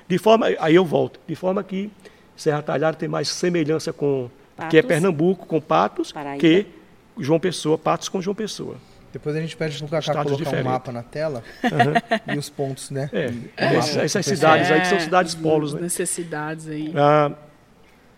[0.07, 1.91] De forma, aí eu volto, de forma que
[2.35, 6.39] Serra Talhada tem mais semelhança com Patos, que é Pernambuco com Patos Paraíba.
[6.39, 6.65] que
[7.17, 8.75] João Pessoa, Patos com João Pessoa.
[9.11, 10.67] Depois a gente pede para o Cacá colocar diferentes.
[10.67, 12.35] um mapa na tela uhum.
[12.35, 13.09] e os pontos, né?
[13.13, 15.81] É, essas, essas cidades aí que são cidades polos, né?
[15.81, 16.91] Necessidades aí.
[16.93, 17.31] Ah,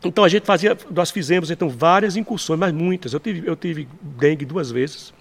[0.04, 3.14] então a gente fazia, nós fizemos então várias incursões, mas muitas.
[3.14, 5.14] Eu tive, eu tive dengue duas vezes.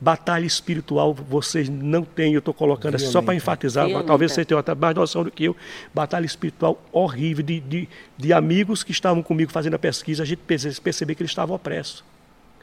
[0.00, 4.06] Batalha espiritual, vocês não têm, eu estou colocando assim, só para enfatizar, Violenta.
[4.06, 5.56] talvez vocês tenham até mais noção do que eu.
[5.92, 10.38] Batalha espiritual horrível, de, de, de amigos que estavam comigo fazendo a pesquisa, a gente
[10.38, 12.04] percebeu que eles estavam opressos,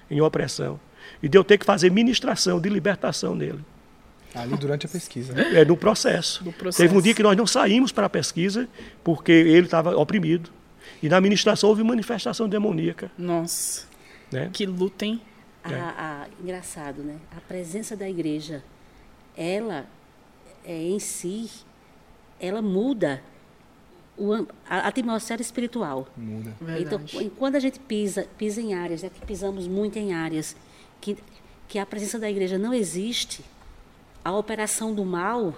[0.09, 0.79] em opressão.
[1.21, 3.59] E de eu ter que fazer ministração de libertação nele.
[4.33, 5.33] Ali durante a pesquisa.
[5.33, 5.61] Né?
[5.61, 6.43] É, no processo.
[6.43, 6.81] no processo.
[6.81, 8.67] Teve um dia que nós não saímos para a pesquisa,
[9.03, 10.49] porque ele estava oprimido.
[11.01, 13.11] E na ministração houve manifestação demoníaca.
[13.17, 13.85] Nossa.
[14.31, 14.49] Né?
[14.51, 15.21] Que luta, hein?
[15.73, 17.17] A, a, engraçado, né?
[17.35, 18.63] A presença da igreja,
[19.35, 19.85] ela
[20.63, 21.49] é, em si,
[22.39, 23.21] ela muda
[24.17, 26.07] o, a, a atmosfera espiritual.
[26.15, 26.55] Muda.
[26.59, 26.83] Verdade.
[26.83, 30.55] Então, quando a gente pisa, pisa em áreas, é que pisamos muito em áreas
[31.01, 31.17] que,
[31.67, 33.43] que a presença da igreja não existe,
[34.23, 35.55] a operação do mal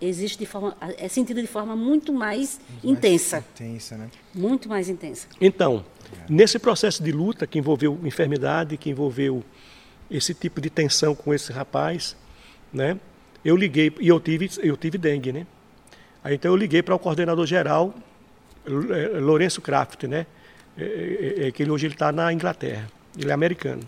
[0.00, 3.36] existe de forma é sentida de forma muito mais, muito intensa.
[3.36, 4.10] Mais intensa, né?
[4.34, 5.26] Muito mais intensa.
[5.40, 5.84] Então,
[6.28, 9.44] nesse processo de luta que envolveu enfermidade, que envolveu
[10.10, 12.16] esse tipo de tensão com esse rapaz,
[12.72, 12.98] né?
[13.44, 15.46] Eu liguei e eu tive eu tive dengue, né?
[16.22, 17.94] Aí, então eu liguei para o coordenador geral
[18.66, 20.26] Lourenço Kraft, né?
[20.76, 22.86] É, é, é, que ele, hoje ele está na Inglaterra,
[23.18, 23.82] ele é americano.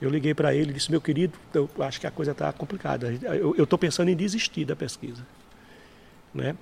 [0.00, 3.12] Eu liguei para ele e disse, meu querido, eu acho que a coisa está complicada.
[3.22, 5.26] Eu estou pensando em desistir da pesquisa.
[6.32, 6.56] Né?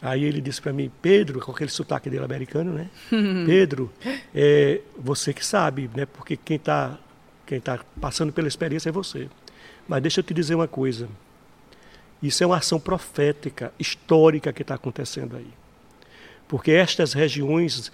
[0.00, 2.88] Aí ele disse para mim, Pedro, com aquele sotaque dele americano, né?
[3.46, 3.92] Pedro,
[4.34, 6.06] é você que sabe, né?
[6.06, 6.98] Porque quem está
[7.44, 9.28] quem tá passando pela experiência é você.
[9.88, 11.08] Mas deixa eu te dizer uma coisa.
[12.22, 15.48] Isso é uma ação profética, histórica que está acontecendo aí.
[16.46, 17.90] Porque estas regiões,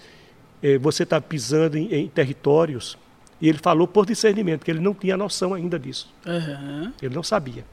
[0.61, 2.97] é, você está pisando em, em territórios
[3.39, 6.13] e ele falou por discernimento, porque ele não tinha noção ainda disso.
[6.25, 6.91] Uhum.
[7.01, 7.65] Ele não sabia.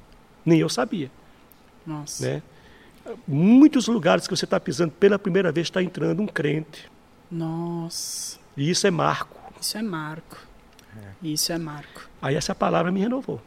[0.45, 1.11] Nem eu sabia.
[1.85, 2.25] Nossa.
[2.25, 2.43] Né?
[3.27, 6.91] Muitos lugares que você está pisando pela primeira vez está entrando um crente.
[7.31, 8.39] Nossa.
[8.57, 9.41] E isso é marco.
[9.61, 10.39] Isso é marco.
[10.97, 11.27] É.
[11.27, 12.09] Isso é marco.
[12.21, 13.41] Aí essa palavra me renovou.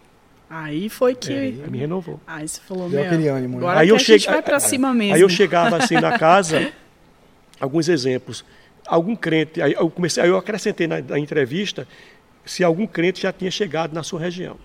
[0.49, 1.33] Aí foi que.
[1.33, 2.19] É, me renovou.
[2.25, 3.57] Aí você falou, Deu meu, aquele ânimo.
[3.57, 3.65] Né?
[3.65, 5.15] Agora aí eu eu a gente chego, vai para cima mesmo.
[5.15, 6.71] Aí eu chegava assim na casa,
[7.59, 8.45] alguns exemplos.
[8.87, 11.87] Algum crente, aí eu comecei, aí eu acrescentei na, na entrevista
[12.45, 14.57] se algum crente já tinha chegado na sua região,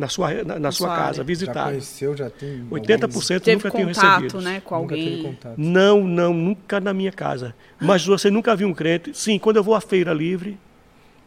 [0.00, 1.04] na sua, na, na sua área.
[1.06, 1.58] casa, visitado.
[1.58, 2.66] Já conheceu, já tem.
[2.70, 4.40] 80% Teve nunca tinham contato, recebido.
[4.42, 5.22] né, com Nunca teve alguém.
[5.24, 5.54] contato.
[5.56, 7.54] Não, não, nunca na minha casa.
[7.80, 9.10] Mas você nunca viu um crente?
[9.16, 10.58] Sim, quando eu vou à feira livre,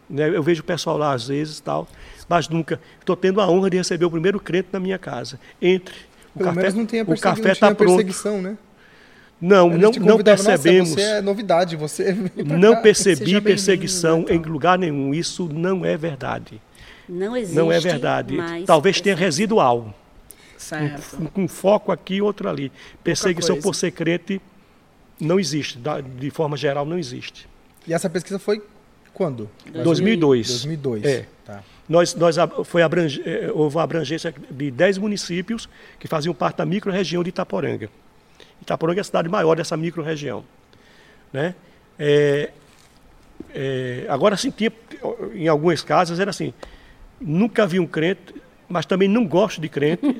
[0.10, 0.28] Né?
[0.30, 1.88] Eu vejo o pessoal lá às vezes tal,
[2.28, 2.80] mas nunca.
[3.00, 5.40] Estou tendo a honra de receber o primeiro crente na minha casa.
[5.62, 5.96] Entre.
[6.36, 7.90] O Pelo café, menos não tem a o café está pronto.
[7.96, 8.58] perseguição, né?
[9.40, 10.90] Não, não, não convidava, "Nossa, percebemos.
[10.90, 14.36] você é novidade, você Não cá." percebi bem-vindo, perseguição então.
[14.36, 15.14] em lugar nenhum.
[15.14, 16.62] Isso não é verdade.
[17.08, 17.56] Não existe.
[17.56, 18.36] Não é verdade.
[18.36, 19.26] mais Talvez tenha perseguição.
[19.26, 19.94] residual.
[20.58, 21.30] Certo.
[21.36, 22.72] Um, um foco aqui, outro ali.
[23.04, 24.42] Perseguição por ser crente
[25.20, 25.78] não existe.
[25.78, 27.48] da- De forma geral, não existe.
[27.88, 28.64] E essa pesquisa foi
[29.14, 29.50] quando?
[29.84, 30.48] 2002.
[30.48, 31.04] 2002.
[31.04, 31.26] É.
[31.46, 31.62] Tá.
[31.90, 35.68] Nós, nós foi abrange, eh, houve uma abrangência de 10 municípios
[36.00, 37.90] que faziam parte da micro-região de Itaporanga.
[38.62, 40.46] Itaporanga é a cidade maior dessa micro-região.
[41.34, 41.54] Né?
[42.00, 42.52] É,
[43.54, 44.72] é, agora, sim, tinha,
[45.34, 46.54] em algumas casas era assim,
[47.24, 48.36] nunca vi um crente,
[48.70, 50.02] mas também não gosto de crente.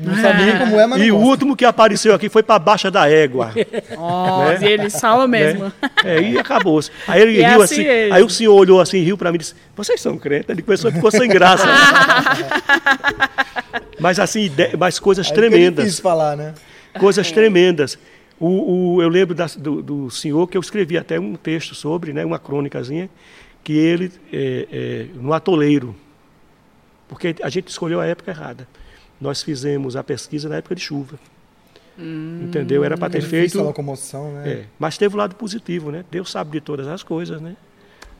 [0.00, 2.88] Não sabia como é, mas e não o último que apareceu aqui foi para baixa
[2.88, 3.50] da égua.
[3.96, 4.58] Ó, Né?
[4.62, 5.64] e eles falam mesmo.
[5.64, 5.72] Né?
[6.04, 6.78] É, e acabou.
[7.08, 8.12] Aí ele E é riu assim assim.
[8.12, 10.48] aí o senhor olhou assim, riu para mim e disse: Vocês são crentes?
[10.50, 11.64] Ele começou, ficou sem graça.
[13.98, 15.84] mas assim, mas coisas Aí tremendas.
[15.84, 16.54] difícil falar, né?
[16.98, 17.98] Coisas tremendas.
[18.38, 22.12] O, o- eu lembro da- do, do senhor que eu escrevi até um texto sobre,
[22.12, 23.10] né, uma crônicazinha,
[23.64, 25.94] que ele, é, é, no atoleiro,
[27.08, 28.68] porque a gente escolheu a época errada.
[29.20, 31.18] Nós fizemos a pesquisa na época de chuva.
[31.98, 32.84] Entendeu?
[32.84, 33.62] Era para ter É difícil a feito.
[33.66, 34.48] locomoção, né?
[34.48, 36.04] É, mas teve o lado positivo, né?
[36.10, 37.56] Deus sabe de todas as coisas, né?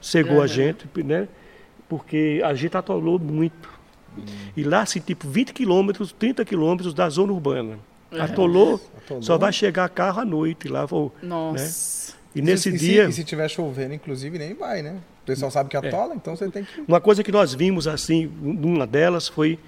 [0.00, 1.28] Cegou a gente, né?
[1.88, 3.68] Porque a gente atolou muito.
[4.56, 7.78] E lá, assim, tipo, 20 quilômetros, 30 quilômetros da zona urbana.
[8.10, 9.22] Atolou, Atolou.
[9.22, 10.84] só vai chegar carro à noite lá.
[10.84, 12.14] Vou, Nossa.
[12.34, 14.96] E nesse e se, dia, E se tiver chovendo, inclusive, nem vai, né?
[15.34, 16.84] Pessoal sabe que atola, então você tem que.
[16.86, 19.58] uma coisa que nós vimos, assim, numa delas foi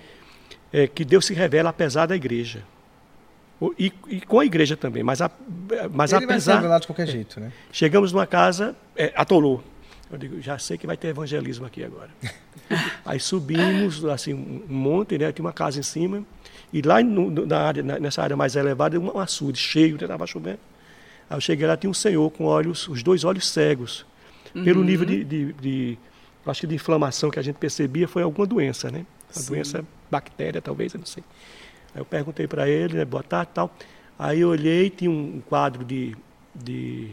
[0.72, 2.62] é, que Deus se revela apesar da igreja.
[3.78, 5.30] E, e com a igreja também, mas, a,
[5.92, 6.54] mas Ele vai se apesar...
[6.56, 7.52] revelar de qualquer jeito, né?
[7.70, 9.62] Chegamos numa casa, é, atolou.
[10.10, 12.08] Eu digo, já sei que vai ter evangelismo aqui agora.
[13.04, 15.30] Aí subimos, assim, um monte, né?
[15.30, 16.24] Tinha uma casa em cima.
[16.72, 20.58] E lá no- na área, nessa área mais elevada, um açude cheio, estava chovendo.
[21.28, 24.06] Aí eu cheguei lá, tinha um senhor com olhos, os dois olhos cegos.
[24.52, 25.98] Pelo nível de, de, de-
[26.46, 29.04] acho que de inflamação que a gente percebia, foi alguma doença, né?
[29.36, 31.22] Uma doença bactéria, talvez, eu não sei.
[31.94, 33.74] Aí eu perguntei para ele, né, boa tarde e tal.
[34.18, 36.16] Aí eu olhei, tinha um quadro de,
[36.54, 37.10] de,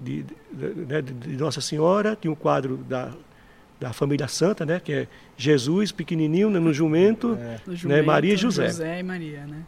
[0.00, 3.10] de, de- né, de- de Nossa Senhora, tinha um quadro da,
[3.78, 8.36] da família Santa, né, que é Jesus, pequenininho, né, no jumento, né, jumento, Maria e
[8.36, 8.66] José.
[8.68, 9.62] José e Maria, né?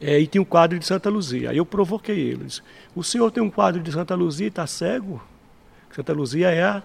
[0.00, 1.50] É, e tinha um quadro de Santa Luzia.
[1.50, 2.44] Aí eu provoquei ele.
[2.44, 2.60] Disse,
[2.94, 5.22] o senhor tem um quadro de Santa Luzia e está cego?
[5.94, 6.82] Santa Luzia é a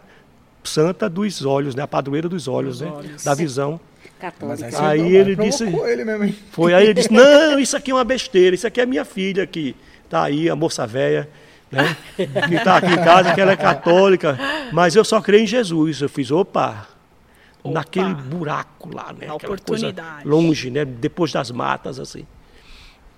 [0.63, 1.83] santa dos olhos, né?
[1.83, 2.93] a padroeira dos olhos, Dos né?
[2.95, 3.23] olhos.
[3.23, 3.79] da visão.
[4.19, 4.69] Católica.
[4.69, 6.35] você Aí pro- ele disse- ele mesmo?
[6.51, 9.47] Foi aí ele disse, não, isso aqui é uma besteira, isso aqui é minha filha
[9.47, 11.29] que está aí, a moça velha,
[11.71, 11.95] né?
[12.17, 14.37] que está aqui em casa, que ela é católica,
[14.73, 16.01] mas eu só creio em Jesus.
[16.01, 16.85] Eu fiz, opa,
[17.63, 17.73] Opa.
[17.73, 19.27] naquele buraco lá, né?
[19.29, 19.53] A Aquela coisa
[19.87, 20.27] oportunidade.
[20.27, 20.83] longe, né?
[20.83, 22.25] Depois das matas, assim.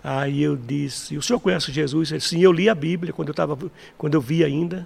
[0.03, 2.11] Aí eu disse, o senhor conhece Jesus?
[2.11, 3.57] Ele disse, sim, eu li a Bíblia quando eu, tava,
[3.97, 4.85] quando eu vi ainda.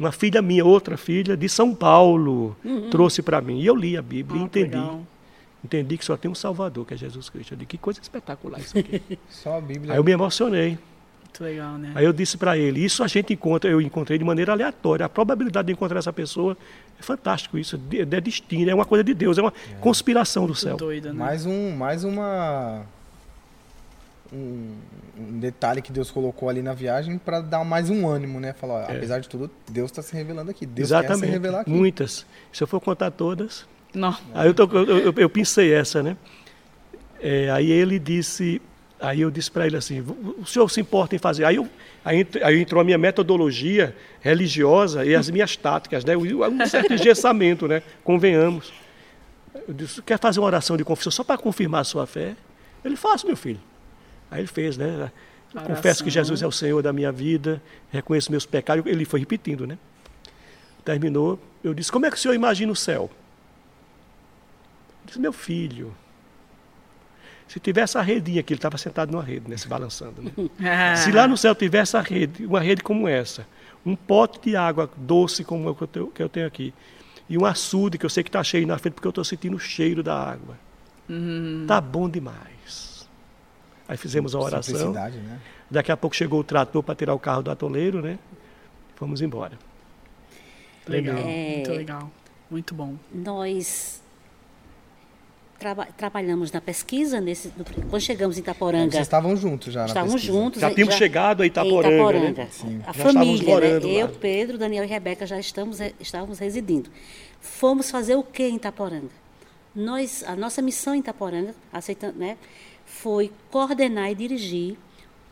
[0.00, 2.56] Uma filha minha, outra filha, de São Paulo,
[2.90, 3.60] trouxe para mim.
[3.60, 4.64] E eu li a Bíblia e Ah, entendi.
[4.76, 5.02] legal.
[5.62, 7.52] Entendi que só tem um Salvador, que é Jesus Cristo.
[7.52, 9.02] Eu disse, que coisa espetacular isso aqui.
[9.28, 9.92] Só a Bíblia.
[9.92, 10.78] Aí eu me emocionei.
[11.22, 11.92] Muito legal, né?
[11.94, 15.04] Aí eu disse para ele, isso a gente encontra, eu encontrei de maneira aleatória.
[15.04, 16.56] A probabilidade de encontrar essa pessoa
[16.98, 20.46] é fantástico isso, é de- é destino, é uma coisa de Deus, é uma conspiração
[20.46, 20.78] do céu.
[20.78, 21.12] Doido, né?
[21.12, 22.82] Mais um, mais uma
[24.32, 24.74] um,
[25.18, 28.52] um detalhe que Deus colocou ali na viagem para dar mais um ânimo, né?
[28.52, 30.64] Falar, ó, apesar de tudo, Deus está se revelando aqui.
[30.66, 31.30] Deus quer se Exatamente.
[31.32, 31.70] revelar aqui.
[31.70, 32.24] Muitas.
[32.52, 34.16] Se eu for contar todas, Não.
[34.34, 36.16] Aí eu, tô- eu, eu, eu pensei essa, né?
[37.20, 38.62] É, aí ele disse,
[39.00, 40.00] aí eu disse para ele assim,
[40.38, 41.44] o senhor se importa em fazer?
[41.44, 41.68] Aí, eu,
[42.04, 46.16] aí, aí entrou a minha metodologia religiosa e as minhas táticas, né?
[46.16, 47.82] Um certo engessamento, né?
[48.04, 48.72] Convenhamos.
[49.66, 52.36] Eu disse, quer fazer uma oração de confissão só para confirmar a sua fé?
[52.84, 53.60] Ele faz, meu filho.
[54.30, 55.10] Aí ele fez, né?
[55.54, 56.10] Eu confesso que Oração.
[56.10, 58.84] Jesus é o Senhor da minha vida, reconheço meus pecados.
[58.86, 59.76] Ele foi repetindo, né?
[60.84, 63.10] Terminou, eu disse, como é que o senhor imagina o céu?
[65.00, 65.94] Ele disse, meu filho,
[67.46, 70.22] se tivesse a redinha aqui, ele estava sentado numa rede, né, se balançando.
[70.22, 70.32] Né?
[70.60, 70.94] Ah.
[70.96, 73.46] Se lá no céu tivesse a rede, uma rede como essa,
[73.84, 76.72] um pote de água doce como o que eu tenho, que eu tenho aqui,
[77.28, 79.56] e um açude que eu sei que está cheio na frente porque eu estou sentindo
[79.56, 80.56] o cheiro da água.
[81.66, 82.59] Tá bom demais.
[83.90, 84.92] Aí fizemos a oração.
[84.92, 85.40] Né?
[85.68, 88.20] Daqui a pouco chegou o trator para tirar o carro do atoleiro, né?
[88.94, 89.58] Fomos embora.
[90.86, 91.54] Legal, É.
[91.56, 92.10] muito legal.
[92.48, 92.94] Muito bom.
[93.12, 94.00] Nós
[95.58, 98.92] traba- trabalhamos na pesquisa, nesse, no- quando chegamos em Itaporanga.
[98.92, 100.18] Vocês estavam juntos já pesquisa.
[100.18, 100.60] juntos.
[100.60, 102.42] Já tínhamos chegado a Itaporanga, Itaporanga.
[102.44, 102.48] né?
[102.52, 102.80] Sim.
[102.86, 103.80] A Já família, né?
[103.84, 106.88] eu, Pedro, Daniel e Rebeca já estamos, estávamos residindo.
[107.40, 109.10] Fomos fazer o que em Itaporanga?
[109.74, 112.36] Nós, a nossa missão em Itaporanga, aceitando, né,
[113.02, 114.76] foi coordenar e dirigir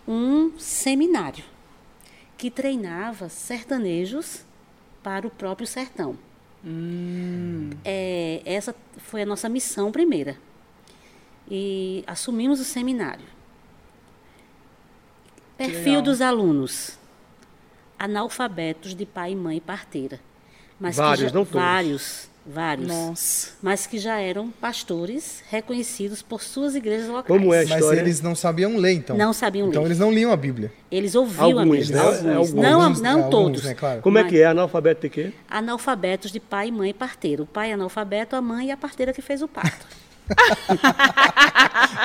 [0.07, 1.45] um seminário
[2.37, 4.43] que treinava sertanejos
[5.03, 6.17] para o próprio sertão.
[7.85, 10.37] É, essa foi a nossa missão primeira.
[11.51, 13.25] E assumimos o seminário.
[15.59, 16.99] Perfil dos alunos.
[17.99, 20.21] Analfabetos de pai, mãe e parteira.
[20.81, 21.61] Mas Vários, já- não todos.
[21.61, 22.89] Vários, vários.
[22.89, 23.51] Nossa.
[23.63, 27.27] Mas que já eram pastores reconhecidos por suas igrejas locais.
[27.27, 29.17] Como é a Mas eles não sabiam ler, então.
[29.17, 29.71] Não sabiam ler.
[29.73, 30.73] Então eles não liam a Bíblia.
[30.91, 31.77] Eles ouviam Alguns, a né?
[31.81, 31.97] Bíblia.
[31.99, 32.27] É, Alguns.
[32.37, 32.53] alguns.
[32.55, 33.65] Não, Alguns, não é, alguns, todos.
[33.65, 34.01] né, claro.
[34.03, 34.47] Como é Mas- que é?
[34.47, 35.33] Analfabeto de quê?
[35.49, 37.43] Analfabetos de pai, mãe e parteira.
[37.43, 39.87] O pai é analfabeto, a mãe e a parteira que fez o parto.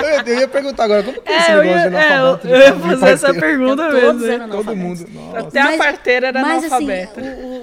[0.02, 1.96] Eu, ia- eu ia perguntar agora, como que é esse É, eu negócio ia, de
[1.96, 2.48] é, eu, analfabeto?
[2.48, 3.48] eu ia fazer essa parteiro?
[3.58, 4.26] pergunta Todos mesmo.
[4.34, 5.10] eram Todo analfabetos.
[5.10, 5.10] mundo.
[5.34, 5.40] Nossa.
[5.48, 7.22] Até a parteira era mas, assim, analfabeta.
[7.22, 7.63] o, o,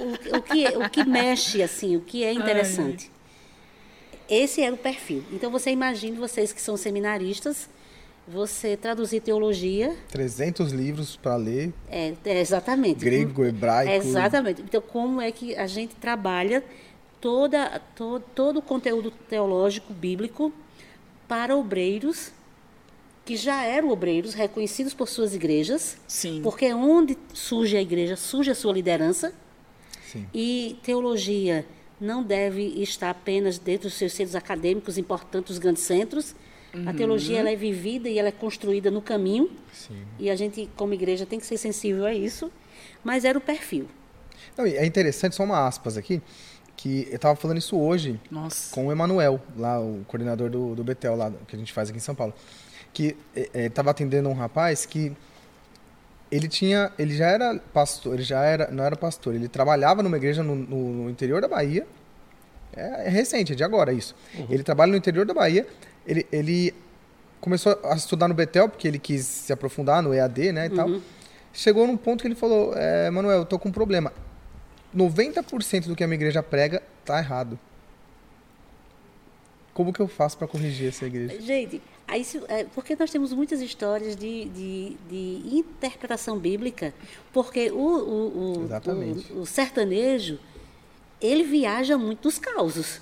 [0.51, 3.11] que, o que mexe, assim, o que é interessante.
[4.29, 5.23] Esse era o perfil.
[5.31, 7.69] Então, você imagine, vocês que são seminaristas,
[8.27, 13.03] você traduzir teologia, 300 livros para ler, é, é exatamente.
[13.03, 13.91] grego, hebraico.
[13.91, 14.61] Exatamente.
[14.61, 16.63] Então, como é que a gente trabalha
[17.19, 20.53] toda, todo, todo o conteúdo teológico bíblico
[21.27, 22.31] para obreiros
[23.23, 26.41] que já eram obreiros reconhecidos por suas igrejas, Sim.
[26.43, 29.33] porque onde surge a igreja, surge a sua liderança.
[30.11, 30.27] Sim.
[30.33, 31.65] E teologia
[31.99, 36.35] não deve estar apenas dentro dos seus centros acadêmicos importantes, os grandes centros.
[36.85, 39.51] A teologia ela é vivida e ela é construída no caminho.
[39.73, 40.05] Sim.
[40.17, 42.49] E a gente, como igreja, tem que ser sensível a isso.
[43.03, 43.87] Mas era o perfil.
[44.57, 46.21] Não, é interessante, só uma aspas aqui,
[46.77, 48.73] que eu tava falando isso hoje Nossa.
[48.73, 51.97] com o Emanuel, lá, o coordenador do, do Betel, lá, que a gente faz aqui
[51.97, 52.33] em São Paulo.
[52.93, 53.17] Que
[53.53, 55.15] estava atendendo um rapaz que
[56.31, 56.91] ele tinha.
[56.97, 58.71] Ele já era pastor, ele já era.
[58.71, 61.85] Não era pastor, ele trabalhava numa igreja no, no- no interior da Bahia.
[62.75, 64.15] É, é recente, é de agora isso.
[64.49, 65.67] Ele trabalha no interior da Bahia.
[66.07, 66.73] Ele, ele
[67.41, 70.65] começou a estudar no Betel, porque ele quis se aprofundar no EAD, né?
[70.67, 70.87] E tal.
[71.53, 74.13] Chegou num ponto que ele falou: é, Manuel, eu tô com um problema.
[74.95, 77.59] 90% do que a minha igreja prega tá errado.
[79.73, 81.39] Como que eu faço para corrigir essa igreja?
[81.41, 86.93] Gente, aí é, porque nós temos muitas histórias de, de, de interpretação bíblica,
[87.33, 88.27] porque o, o,
[88.59, 88.69] o,
[89.37, 90.37] o, o sertanejo,
[91.21, 92.99] ele viaja muito nos causos.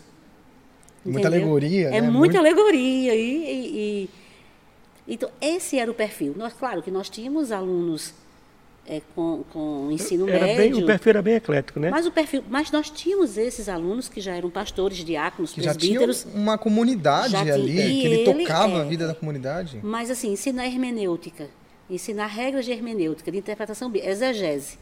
[1.05, 1.41] Muita entendeu?
[1.43, 2.09] alegoria, É né?
[2.09, 3.15] muita Muito- alegoria.
[3.15, 4.09] E, e- e-
[5.07, 6.33] então, esse era o perfil.
[6.37, 8.13] Nós, claro que nós tínhamos alunos
[8.89, 10.79] é, com, com ensino Era bem, médio.
[10.83, 11.91] o perfil era bem eclético, né?
[11.91, 15.75] Mas o perfil, mas nós tínhamos esses alunos que já eram pastores, diáconos, Que já
[15.75, 16.33] tinha presbíteros.
[16.35, 19.79] uma comunidade Já ali, que ele, ele, tocava é, a vida da comunidade.
[19.83, 21.49] Mas, assim, ensinar hermenêutica,
[21.89, 24.79] ensinar regras de hermenêutica, de interpretação bíblica, exegese.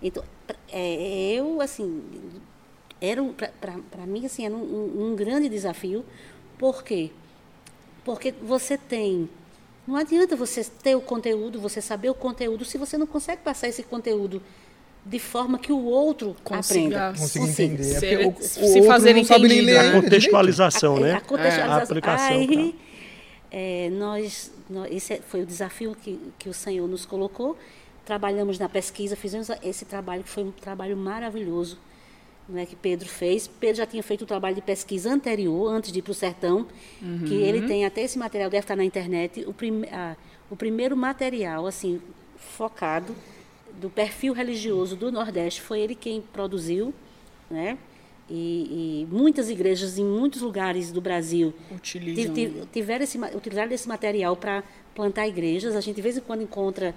[0.00, 0.22] Então,
[0.72, 2.00] é, eu, assim,
[3.00, 6.04] era um, para mim, assim, era um, um- um grande desafio.
[6.58, 7.10] Por quê?
[8.04, 9.28] Porque você tem.
[9.86, 13.68] Não adianta você ter o conteúdo, você saber o conteúdo, se você não consegue passar
[13.68, 14.40] esse conteúdo
[15.04, 17.18] de forma que o outro Consiga- aprenda.
[17.18, 17.74] Conseguir Consiga.
[17.74, 17.90] entender.
[17.96, 19.88] É Ser- porque o, o se outro fazer não sabe nem entendido, ler né?
[19.98, 21.14] A contextualização, A- né?
[21.14, 21.80] a contextualização.
[21.80, 22.26] A aplicação.
[22.28, 22.74] Aí,
[23.50, 27.56] é, nós, nós- esse foi o desafio que, que o Senhor nos colocou.
[28.04, 31.78] Trabalhamos na pesquisa, fizemos esse trabalho que foi um trabalho maravilhoso
[32.48, 33.46] né, que Pedro fez.
[33.46, 36.66] Pedro já tinha feito um trabalho de pesquisa anterior, antes de ir para o sertão,
[37.26, 39.44] que ele tem até esse material, deve estar na internet.
[39.46, 40.16] O, prime, a-
[40.50, 42.00] o primeiro material, assim,
[42.36, 43.14] focado
[43.80, 46.92] do perfil religioso do Nordeste, foi ele quem produziu,
[47.50, 47.78] né?
[48.30, 52.32] E, e muitas igrejas em muitos lugares do Brasil Utilizam.
[52.34, 54.62] Ti- ti- tiveram esse, utilizaram esse material para
[54.94, 55.74] plantar igrejas.
[55.76, 56.94] A gente de vez em quando encontra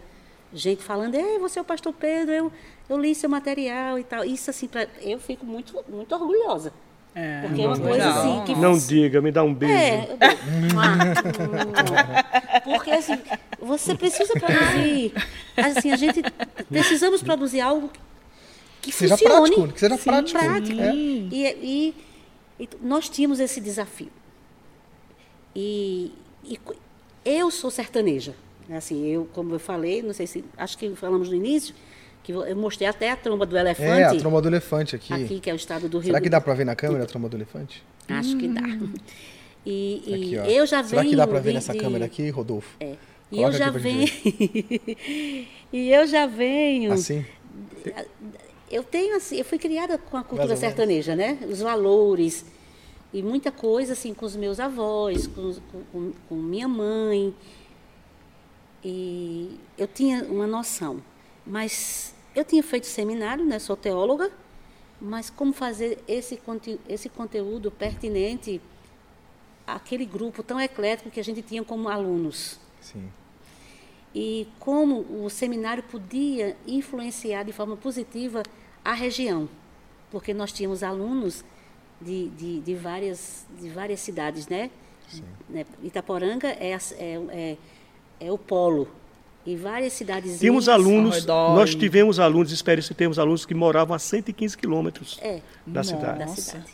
[0.54, 2.52] gente falando, Ei, você é o pastor Pedro, eu,
[2.90, 4.24] eu li seu material e tal.
[4.24, 6.72] Isso assim, pra, eu fico muito, muito orgulhosa.
[7.18, 9.74] É, Porque é uma coisa assim que Não diga, me dá um beijo.
[9.74, 10.30] é, eu dou-
[12.64, 13.18] porque assim,
[13.60, 15.14] você precisa produzir.
[15.56, 16.22] Assim, a gente
[16.70, 17.90] precisamos produzir algo
[18.82, 19.56] que Que seja funcione.
[19.56, 20.40] prático, que seja prático.
[20.40, 20.82] prático.
[20.82, 20.94] É.
[20.94, 21.96] E, e-
[22.60, 24.12] e nós tínhamos esse desafio.
[25.56, 26.12] E,
[26.44, 26.60] e
[27.24, 28.36] eu sou sertaneja.
[28.68, 30.44] Né, Assim, eu, como eu falei, não sei se.
[30.58, 31.74] Acho que falamos no início,
[32.24, 33.90] que eu mostrei até a tromba do elefante.
[33.90, 35.14] É, a tromba do elefante aqui.
[35.14, 37.08] Aqui, que é o estado do Rio Será que dá pra ver na câmera a
[37.08, 37.84] tromba do elefante?
[38.10, 38.62] Acho que dá.
[39.66, 41.12] E, e Aqui, eu já Será venho.
[41.12, 42.76] que dá pra ver de- nessa de- câmera aqui, Rodolfo?
[42.80, 42.96] É.
[43.32, 44.08] E Coloca eu já venho.
[45.74, 46.92] e eu já venho.
[46.94, 47.26] Assim?
[48.70, 51.38] Eu tenho assim, eu fui criada com a cultura sertaneja, né?
[51.50, 52.46] Os valores.
[53.14, 55.54] e muita coisa assim com os meus avós, com,
[55.92, 57.34] com, com minha mãe.
[58.88, 61.02] E eu tinha uma noção.
[61.44, 63.58] Mas eu tinha feito seminário, né?
[63.58, 64.32] Sou teóloga,
[65.02, 68.62] mas como fazer esse, conte esse conteúdo pertinente
[69.66, 72.60] àquele grupo tão eclético que a gente tinha como alunos?
[72.80, 73.12] Sim.
[74.14, 78.44] E como o seminário podia influenciar de forma positiva
[78.84, 79.50] a região?
[80.12, 81.44] Porque nós tínhamos alunos
[82.00, 84.70] de, de, de várias, de várias cidades, né?
[85.10, 85.24] Sim.
[85.50, 86.78] Né, Itaporanga é, é,
[87.30, 87.58] é,
[88.20, 88.88] é o polo.
[89.46, 90.40] E várias cidades.
[90.40, 95.40] Tínhamos alunos, nós e- tivemos alunos, experiência, temos alunos que moravam a 115 quilômetros É,
[95.68, 96.18] da cidade.
[96.20, 96.66] da cidade.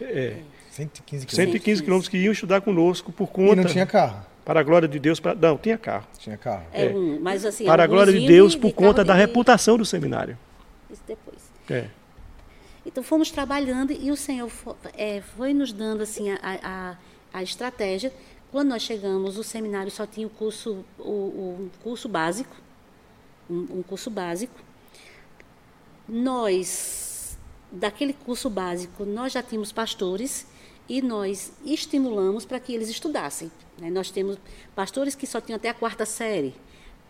[0.00, 0.36] É,
[0.70, 1.34] 115 quilômetros.
[1.36, 4.24] 115 quilômetros que iam estudar conosco por E conta, não tinha carro.
[4.46, 6.06] para a glória de Deus, para, não, tinha carro.
[6.18, 6.64] Tinha carro.
[6.72, 6.88] É, É.
[6.88, 7.66] um, mas assim.
[7.66, 10.38] para a glória de Deus, de- por de conta da de- reputação do seminário.
[10.90, 11.36] Isso depois.
[11.68, 11.84] É.
[12.86, 16.96] Então fomos trabalhando e o Senhor fo- é, foi nos dando assim a, a,
[17.34, 18.10] a estratégia.
[18.50, 22.54] Quando nós chegamos, o seminário só tinha o curso, o, o curso básico,
[23.48, 24.54] um, um curso básico.
[26.08, 27.38] Nós,
[27.70, 30.46] daquele curso básico, nós já tínhamos pastores
[30.88, 33.50] e nós estimulamos para que eles estudassem.
[33.80, 33.88] né?
[33.88, 34.36] Nós temos
[34.74, 36.52] pastores que só tinham até a quarta série.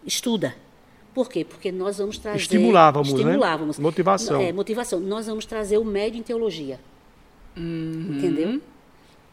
[0.04, 0.54] Estuda.
[1.14, 1.44] Por quê?
[1.44, 2.38] Porque nós vamos trazer...
[2.38, 3.18] Estimulávamos, né?
[3.18, 3.78] estimulávamos.
[3.78, 4.40] Motivação.
[4.40, 5.00] É, motivação.
[5.00, 6.78] Nós vamos trazer o médio em teologia.
[7.56, 8.16] Uhum.
[8.18, 8.60] Entendeu?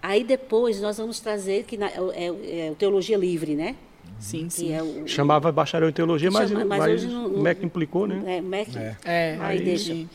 [0.07, 3.75] Aí depois nós vamos trazer, que na- é, é, é o teologia livre, né?
[4.21, 4.71] Sim, Que sim.
[4.73, 8.07] é o, Chamava bacharel em teologia, mas, Chama- mas mas hoje não- o MEC implicou,
[8.07, 8.37] né?
[8.37, 8.77] É, MEC.
[8.77, 8.95] É.
[9.03, 9.91] É, Aí deixa.
[9.91, 10.07] entendi.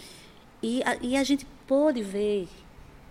[0.62, 2.49] E, a, e a gente pôde ver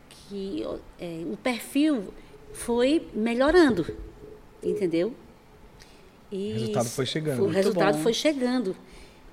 [0.10, 0.66] que
[1.00, 2.06] é, o perfil
[2.52, 3.86] foi melhorando,
[4.64, 5.14] entendeu?
[6.32, 7.44] E O resultado foi chegando.
[7.44, 8.04] O resultado bom.
[8.04, 8.76] foi chegando.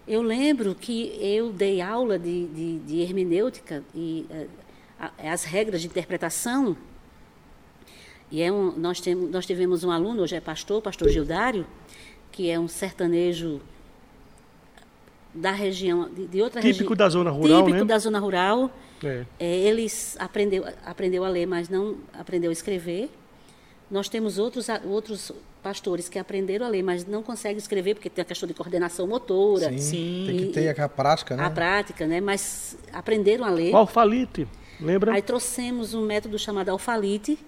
[0.07, 4.47] Eu lembro que eu dei aula de, de, de hermenêutica e eh,
[5.01, 6.77] a- as regras de interpretação.
[8.31, 11.67] E é um, nós, temos, nós tivemos um aluno, hoje é pastor, pastor Gildário,
[12.31, 13.61] que é um sertanejo
[15.35, 16.97] da região, de, de outra Típico região.
[16.97, 17.85] da zona rural, Típico né?
[17.85, 18.71] da zona rural.
[19.03, 19.25] É.
[19.39, 19.87] É, ele
[20.19, 23.11] aprendeu, aprendeu a ler, mas não aprendeu a escrever.
[23.91, 28.11] Nós temos outros, a- outros pastores que aprenderam a ler, mas não conseguem escrever, porque
[28.11, 29.79] tem a questão de coordenação motora, Sim.
[29.79, 30.25] Sim.
[30.27, 31.45] Tem que E- ter aquela prática, né?
[31.45, 32.21] a prática, né?
[32.21, 33.73] mas aprenderam a ler.
[33.73, 34.47] O alfalite,
[34.81, 35.13] lembra?
[35.15, 37.39] Aí trouxemos um método chamado alfalite,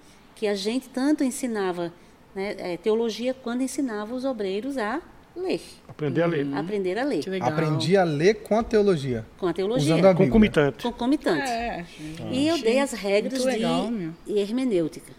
[0.40, 1.92] que a gente tanto ensinava
[2.34, 5.02] né, eh, teologia, quando ensinava os obreiros a
[5.36, 6.46] ler, Aprender a ler.
[6.54, 7.22] a aprender a ler.
[7.42, 9.26] Aprendi a ler com a teologia.
[9.36, 10.26] com a teologia, Usando a Bíblia.
[10.28, 10.82] Concomitante.
[10.82, 11.42] concomitante.
[11.42, 11.84] É,
[12.30, 14.12] E eu dei as regras legal, de meu.
[14.26, 15.12] hermenêutica.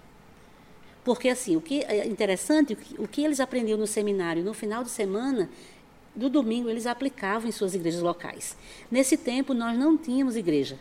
[1.03, 4.55] Porque, assim, o que é interessante, o que, o que eles aprendiam no seminário no
[4.55, 5.51] final de semana,
[6.15, 8.57] do domingo, eles aplicavam em suas igrejas locais.
[8.89, 10.79] Nesse tempo, nós não tínhamos igreja.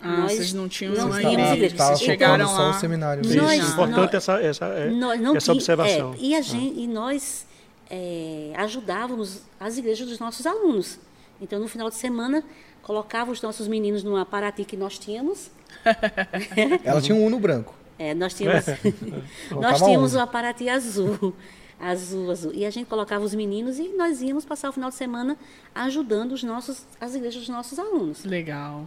[0.00, 1.76] Ah, Nós vocês não tinham não tínhamos igreja.
[1.76, 2.76] Vocês chegaram focando só lá.
[2.76, 3.46] o seminário Isso, mesmo.
[3.46, 6.12] Nós- importante nós- essa, essa, é, Nós não essa observação.
[6.14, 7.46] é, e, a gente, e nós
[7.90, 10.98] é, ajudávamos as igrejas dos nossos alunos.
[11.40, 12.44] Então, no final de semana,
[12.82, 15.50] colocava os nossos meninos numa Paraty que nós tínhamos.
[16.84, 17.74] Ela tinha um Uno branco.
[17.98, 18.66] É, nós tínhamos,
[19.00, 19.14] nós
[19.48, 21.34] Colocava tínhamos uma Paraty azul.
[21.78, 22.52] Azul, azul.
[22.54, 25.36] E a gente colocava os meninos e nós íamos passar o final de semana
[25.74, 28.24] ajudando os nossos, as igrejas dos nossos alunos.
[28.24, 28.86] Legal.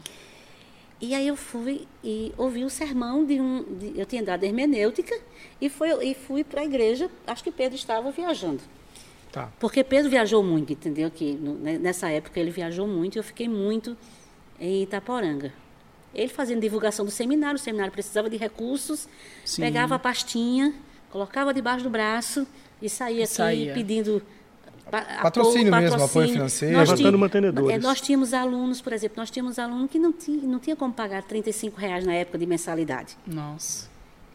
[1.02, 3.64] E aí eu fui e ouvi o sermão de um.
[3.64, 5.18] de- eu tinha dado hermenêutica
[5.62, 7.10] e, foi, e fui para a igreja.
[7.26, 8.62] Acho que Pedro estava viajando.
[9.32, 9.50] Tá.
[9.60, 11.10] Porque Pedro viajou muito, entendeu?
[11.10, 13.96] Que no- né, nessa época ele viajou muito e eu fiquei muito
[14.60, 15.54] em Itaporanga.
[16.14, 19.08] Ele fazendo divulgação do seminário, o seminário precisava de recursos,
[19.46, 19.62] Sim.
[19.62, 20.74] pegava a pastinha,
[21.12, 22.46] colocava debaixo do braço
[22.82, 23.74] e saía aqui Saía.
[23.74, 24.22] pedindo
[24.90, 26.06] pa- Patrocínio mesmo, patrocínio.
[26.06, 26.78] apoio financeiro.
[26.78, 27.70] Nós Levantando mantenedores.
[27.76, 30.94] é, Nós tínhamos alunos, por exemplo, nós tínhamos aluno que não tinha, não tinha como
[30.94, 33.18] pagar 35 reais na época de mensalidade.
[33.26, 33.88] Nossa.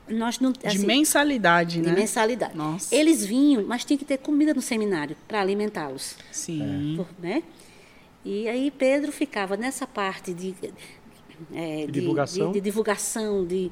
[0.08, 1.94] Nós não, De assim, mensalidade, de né?
[1.94, 2.54] mensalidade.
[2.56, 2.94] Nossa.
[2.94, 6.16] Eles vinham, mas tinha que ter comida no seminário para alimentá-los.
[6.30, 6.94] Sim.
[6.96, 7.42] Por- né?
[8.24, 10.54] E aí Pedro ficava nessa parte de,
[11.54, 12.48] é, de- divulgação.
[12.48, 13.70] de, de divulgação, de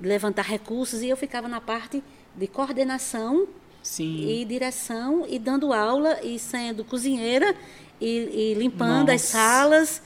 [0.00, 2.02] levantar recursos, e eu ficava na parte
[2.36, 3.46] de coordenação
[3.82, 4.28] Sim.
[4.28, 7.54] e direção, e dando aula, e sendo cozinheira,
[8.00, 9.32] e, e limpando as Nossa.
[9.32, 10.02] salas,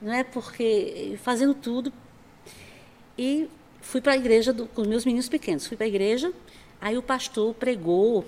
[0.00, 0.24] né?
[0.24, 1.92] porque fazendo tudo.
[3.16, 3.48] E
[3.80, 5.66] fui para a igreja do- com os meus meninos pequenos.
[5.66, 6.32] Fui para a igreja,
[6.80, 8.24] aí o pastor pregou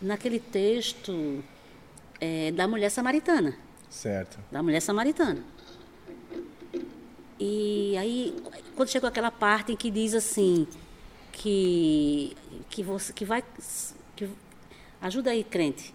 [0.00, 1.42] naquele texto
[2.20, 3.54] é, da mulher samaritana
[3.88, 4.38] Certo.
[4.50, 5.42] da mulher samaritana.
[7.38, 8.36] E aí,
[8.76, 10.66] quando chegou aquela parte em que diz assim,
[11.32, 12.36] que,
[12.68, 13.42] que você que vai.
[14.26, 14.28] Que,
[15.00, 15.94] ajuda aí, crente.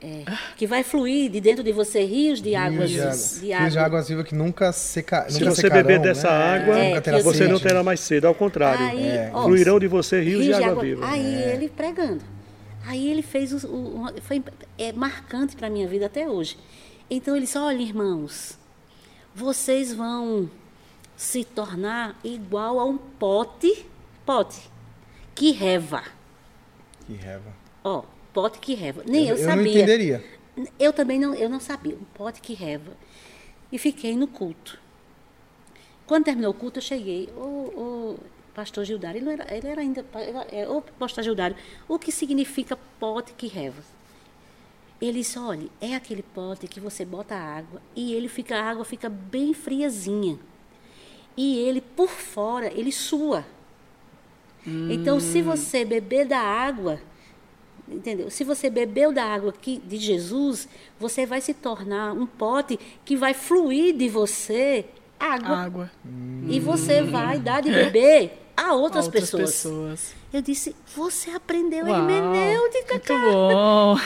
[0.00, 0.24] é,
[0.56, 3.40] que vai fluir de dentro de você rios de águas Rios de água, de rios
[3.40, 3.82] de água.
[3.86, 6.34] água viva que nunca seca, Se nunca você secarão, beber dessa né?
[6.56, 8.84] água, É, você não terá mais sede, ao contrário.
[8.84, 9.30] Aí, É.
[9.30, 11.06] Fluirão de você rios, de água, viva.
[11.08, 11.54] Aí É.
[11.54, 12.22] ele pregando.
[12.84, 14.42] Aí ele fez o, o- foi
[14.76, 16.58] é marcante para minha vida até hoje.
[17.08, 18.58] Então ele disse: olha, irmãos,
[19.32, 20.50] vocês vão
[21.16, 23.86] se tornar igual a um pote,
[24.26, 24.68] pote
[25.32, 26.02] que reva.
[27.06, 27.61] Que reva.
[27.84, 29.02] Ó, pote que reva.
[29.06, 29.56] Nem eu, eu sabia.
[29.56, 30.24] não entenderia.
[30.78, 31.94] Eu também não, eu não sabia.
[31.94, 32.92] Um pote que reva.
[33.70, 34.78] E fiquei no culto.
[36.06, 37.28] Quando terminou o culto, eu cheguei.
[37.36, 38.18] O, o
[38.54, 40.04] pastor Gildário, ele, era, ele era ainda.
[40.14, 41.56] Era, é, o pastor Gildário,
[41.88, 43.82] o que significa pote que reva?
[45.00, 48.84] Ele disse, olha, é aquele pote que você bota água e ele fica, a água
[48.84, 50.38] fica bem friazinha.
[51.36, 53.44] E ele, por fora, ele sua.
[54.64, 57.00] Então, se você beber da água,
[57.92, 58.30] entendeu?
[58.30, 60.68] Se você bebeu da água que, de Jesus,
[60.98, 64.84] você vai se tornar um pote que vai fluir de você
[65.18, 65.56] água.
[65.56, 65.90] Água.
[66.48, 69.50] E você vai dar de beber a outras, Outras pessoas.
[69.50, 70.22] pessoas.
[70.32, 73.30] Eu disse, você aprendeu Uau, hermenêutica, Muito cara.
[73.30, 73.96] bom.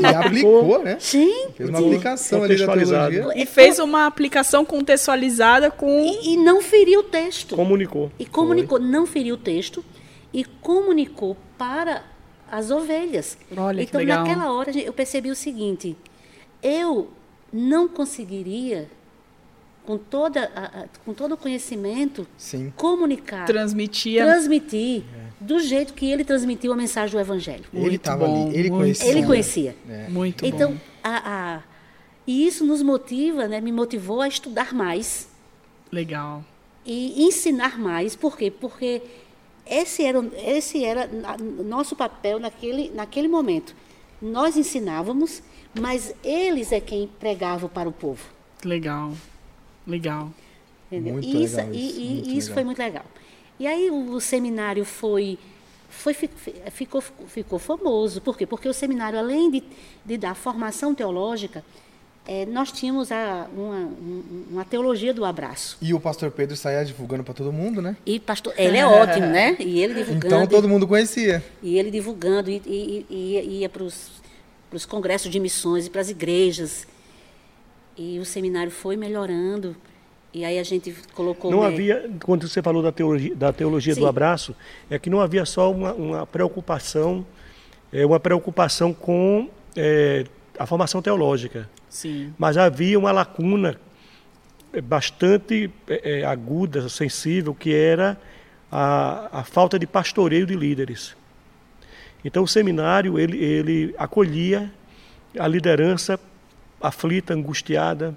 [0.00, 0.96] E aplicou, né?
[1.00, 3.32] Gente, Fez uma aplicação ali da teologia.
[3.34, 5.88] E fez uma aplicação contextualizada com.
[6.04, 7.56] e, e não feriu o texto.
[7.56, 8.12] Comunicou.
[8.18, 9.84] E comunicou, não feriu o texto,
[10.32, 12.04] e comunicou para
[12.50, 13.36] as ovelhas.
[13.56, 14.24] Olha, que então, legal.
[14.24, 15.96] naquela hora, eu percebi o seguinte:
[16.62, 17.08] eu
[17.52, 18.88] não conseguiria,
[19.84, 22.72] com, toda a- a- com todo o conhecimento, Sim.
[22.76, 24.24] comunicar, Transmitia.
[24.24, 25.02] transmitir
[25.40, 27.64] do jeito que ele transmitiu a mensagem do Evangelho.
[27.72, 29.08] Ele estava ali, ele muito conhecia.
[29.10, 29.76] Ele conhecia.
[30.10, 30.78] Muito Então, bom.
[31.02, 31.62] a, a-
[32.26, 35.28] e isso nos motiva, né, me motivou a estudar mais
[35.90, 36.44] Legal.
[36.84, 38.14] e ensinar mais.
[38.14, 38.50] Por quê?
[38.50, 39.02] Porque
[39.70, 41.08] esse era, esse era
[41.64, 43.74] nosso papel naquele, naquele momento.
[44.20, 45.42] Nós ensinávamos,
[45.78, 48.22] mas eles é quem pregavam para o povo.
[48.64, 49.12] Legal.
[49.86, 50.30] Legal.
[50.90, 51.14] Entendeu?
[51.14, 52.54] Muito E isso, legal e- isso, e muito isso legal.
[52.54, 53.04] foi muito legal.
[53.58, 55.38] E aí o, o seminário foi,
[55.88, 58.20] foi fi- fi- ficou, ficou famoso.
[58.20, 58.46] Por quê?
[58.46, 59.62] Porque o seminário, além de,
[60.04, 61.64] de dar formação teológica,
[62.32, 65.76] eh, nós tínhamos a, uma, um- uma teologia do abraço.
[65.82, 67.96] E o pastor Pedro saía divulgando para todo mundo, né?
[68.06, 69.56] E pastor, ele é ótimo, né?
[69.58, 70.26] E ele divulgando.
[70.36, 71.42] Então todo mundo conhecia.
[71.60, 76.08] E ele divulgando, e, e- e- ia para os congressos de missões e para as
[76.08, 76.86] igrejas.
[77.98, 79.74] E o seminário foi melhorando.
[80.32, 81.50] E aí a gente colocou.
[81.50, 84.00] Não né, havia, quando você falou da teologia, da teologia Sim.
[84.02, 84.54] do abraço,
[84.88, 87.26] é que não havia só uma, uma preocupação,
[87.92, 90.24] é, uma preocupação com é,
[90.56, 92.32] a formação teológica, Sim.
[92.38, 93.78] mas havia uma lacuna
[94.72, 98.18] é, bastante é, aguda, sensível, que era
[98.70, 101.16] a, a falta de pastoreio de líderes.
[102.24, 104.70] Então o seminário ele, ele acolhia
[105.38, 106.18] a liderança
[106.80, 108.14] aflita, angustiada,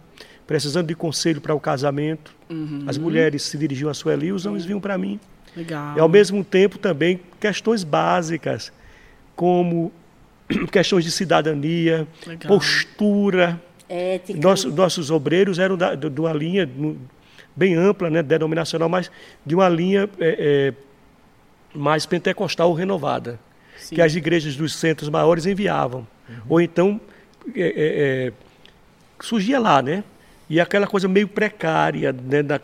[0.48, 2.34] precisando de conselho para o casamento.
[2.88, 5.20] As mulheres se dirigiam a Sueli e os homens vinham para mim.
[5.56, 5.98] Legal.
[5.98, 8.72] E ao mesmo tempo também questões básicas,
[9.36, 9.92] como
[10.72, 12.48] questões de cidadania, Legal.
[12.48, 13.62] postura.
[13.89, 14.39] ética.
[14.39, 16.68] Nosso- nossos obreiros eram da- de uma linha
[17.56, 19.12] bem ampla, né, denominacional, mas
[19.46, 20.74] de uma linha é, é,
[21.78, 23.39] mais pentecostal ou renovada,
[23.78, 23.96] Sim.
[23.96, 26.08] que as igrejas dos centros maiores enviavam.
[26.50, 27.00] Ou então
[27.56, 27.74] é, é,
[28.28, 28.34] é,
[29.22, 30.04] surgia lá, né?
[30.50, 32.41] E aquela coisa meio precária, né?
[32.41, 32.60] da-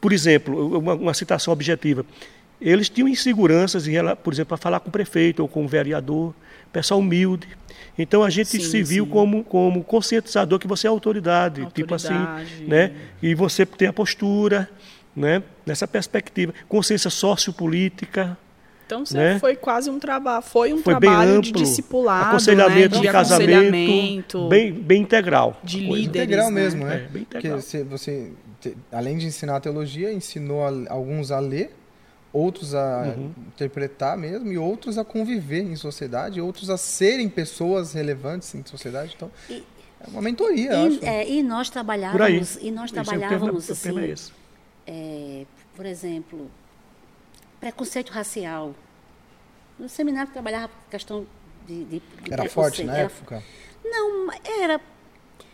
[0.00, 2.04] por exemplo, uma, uma citação objetiva.
[2.60, 6.34] Eles tinham inseguranças, em, por exemplo, para falar com o prefeito ou com o vereador,
[6.72, 7.48] pessoal humilde.
[7.98, 9.10] Então a gente Sim, se viu sim.
[9.10, 12.64] como, como conscientizador que você é autoridade, tipo assim, Autoridade.
[12.66, 12.92] né?
[13.22, 14.68] E você tem a postura,
[15.16, 15.42] né?
[15.66, 18.36] Nessa perspectiva, consciência sociopolítica,
[18.86, 19.38] Então você né?
[19.38, 23.00] foi quase um trabalho, foi um foi bem trabalho amplo, de discipulado, aconselhamento né?
[23.00, 25.60] de, de casamento, aconselhamento, bem, bem integral.
[25.62, 26.60] de líderes, Integral né?
[26.60, 26.94] mesmo, né?
[26.94, 27.60] É, bem Porque integral.
[27.60, 31.70] você, você te- além de ensinar a teologia, ensinou a- alguns a ler,
[32.32, 33.32] outros a Uhum.
[33.48, 39.14] interpretar mesmo, e outros a conviver em sociedade, outros a serem pessoas relevantes em sociedade.
[39.16, 39.64] Então, E-
[40.00, 41.04] é uma mentoria, eu acho.
[41.04, 41.84] E, é, e nós Por aí.
[41.84, 44.32] trabalhávamos, e nós é o tema- trabalhávamos é assim, esse.
[44.86, 46.50] é, por exemplo,
[47.60, 48.74] preconceito racial.
[49.78, 51.26] No seminário trabalhava questão
[51.66, 53.42] de, de, de Era forte na Era- época?
[53.84, 54.28] Não,
[54.62, 54.80] era.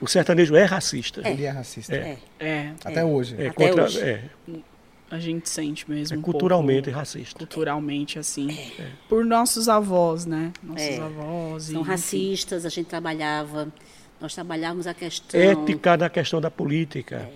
[0.00, 1.26] O sertanejo é racista.
[1.26, 1.94] Ele é racista.
[1.96, 3.34] É, É, Até hoje.
[3.38, 4.30] É, Até contra- hoje.
[5.10, 7.38] É, a gente sente mesmo é um culturalmente pouco, racista.
[7.38, 8.48] culturalmente assim,
[9.08, 10.52] por nossos avós, né?
[10.62, 11.00] Nossos É.
[11.00, 13.68] avós são e, racistas, a gente trabalhava.
[14.20, 15.38] Nós trabalhávamos a questão.
[15.38, 17.16] Ética na questão da política.
[17.16, 17.32] É.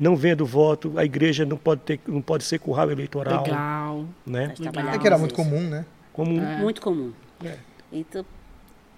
[0.00, 3.44] Não vendo voto, a igreja não pode, ter, não pode ser curral eleitoral.
[3.44, 4.04] Legal.
[4.26, 4.54] Né?
[4.58, 5.42] Nós É que era muito isso.
[5.44, 5.84] comum, né?
[6.12, 6.56] Como É.
[6.56, 7.12] Muito comum.
[7.44, 7.56] É.
[7.92, 8.24] Então,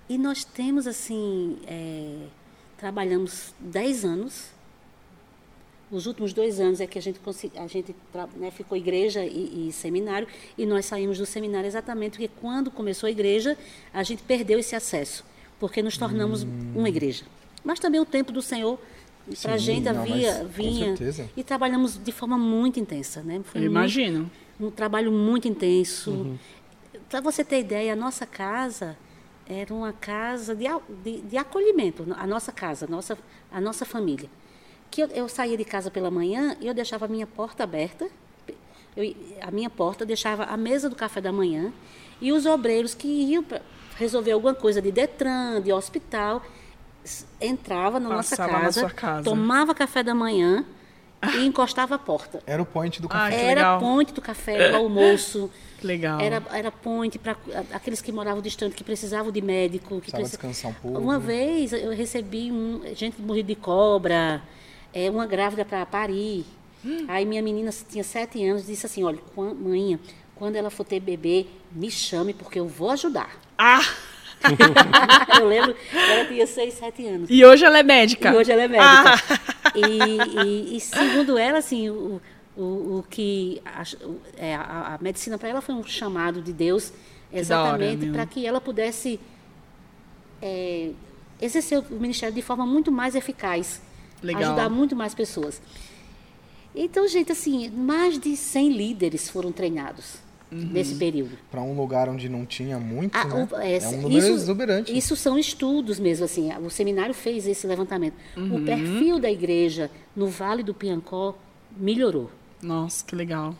[0.09, 2.27] E nós temos, assim, é,
[2.77, 4.51] trabalhamos 10 anos.
[5.91, 7.95] Os últimos dois anos é que a gente, consegui- a gente
[8.37, 10.26] né, ficou igreja e, e seminário,
[10.59, 13.57] e nós saímos do seminário exatamente porque quando começou a igreja,
[13.93, 15.24] a gente perdeu esse acesso,
[15.61, 16.43] porque nos tornamos
[16.74, 17.24] uma igreja.
[17.62, 18.78] Mas também o tempo do Senhor,
[19.41, 20.97] para a gente, não, havia, vinha.
[20.97, 21.28] certeza.
[21.37, 23.22] E trabalhamos de forma muito intensa.
[23.22, 23.41] Né?
[23.45, 24.30] Foi Eu muito- imagino.
[24.61, 26.39] um trabalho muito intenso.
[27.09, 28.97] Para você ter ideia, a nossa casa
[29.47, 30.64] era uma casa de,
[31.05, 33.16] de, de acolhimento, a nossa casa, a nossa,
[33.53, 34.28] a nossa família.
[34.95, 38.07] Que eu, eu saía de casa pela manhã e eu deixava a minha porta aberta,
[38.97, 41.72] eu- a minha porta, deixava a mesa do café da manhã
[42.20, 43.61] e os obreiros que iam para
[43.97, 46.40] resolver alguma coisa de Detran, de hospital,
[47.40, 49.24] entrava na nossa Passava na casa, sua casa.
[49.24, 50.64] tomava café da manhã
[51.36, 52.40] e encostava a porta.
[52.47, 53.30] Era o point do Ah, café.
[53.36, 53.80] que Era legal.
[53.80, 55.51] ponte do café, do almoço.
[55.80, 56.18] Que legal.
[56.20, 57.36] Era, era ponte para
[57.72, 59.97] aqueles que moravam distante, que precisavam de médico.
[60.01, 60.99] Que Precisava preci- descansar um pouco.
[60.99, 64.40] Uma vez eu recebi um, gente morrida de cobra,
[64.95, 66.45] é, uma grávida para parir.
[67.09, 69.99] Aí minha menina tinha sete anos disse assim, olha, mãe,
[70.34, 73.30] quando ela for ter bebê, me chame porque eu vou ajudar.
[73.59, 73.80] Ah!
[75.40, 77.28] eu lembro, ela tinha seis, sete anos.
[77.30, 78.30] E hoje ela é médica.
[78.32, 79.03] E hoje ela é Ah!
[79.03, 79.40] médica.
[79.74, 82.20] E, e- e segundo ela, assim, o,
[82.57, 82.62] o,
[82.99, 83.82] o que a,
[84.36, 86.92] é, a, a medicina para ela foi um chamado de Deus
[87.32, 89.18] exatamente para que ela pudesse
[90.42, 90.90] é,
[91.40, 93.80] exercer o ministério de forma muito mais eficaz,
[94.27, 94.43] Legal.
[94.43, 95.61] ajudar muito mais pessoas.
[96.75, 100.16] Então, gente, assim, mais de 100 líderes foram treinados
[100.51, 100.70] Uhum.
[100.72, 101.39] nesse período.
[101.51, 103.49] Para um lugar onde não tinha muito, Ah, né?
[103.51, 104.97] o- é, é, um número isso- exuberante.
[104.97, 106.51] Isso são estudos mesmo, assim.
[106.59, 108.14] O seminário fez esse levantamento.
[108.37, 108.57] Uhum.
[108.57, 111.37] O perfil da igreja no Vale do Piancó
[111.77, 112.31] melhorou.
[112.62, 113.55] Nossa, que legal.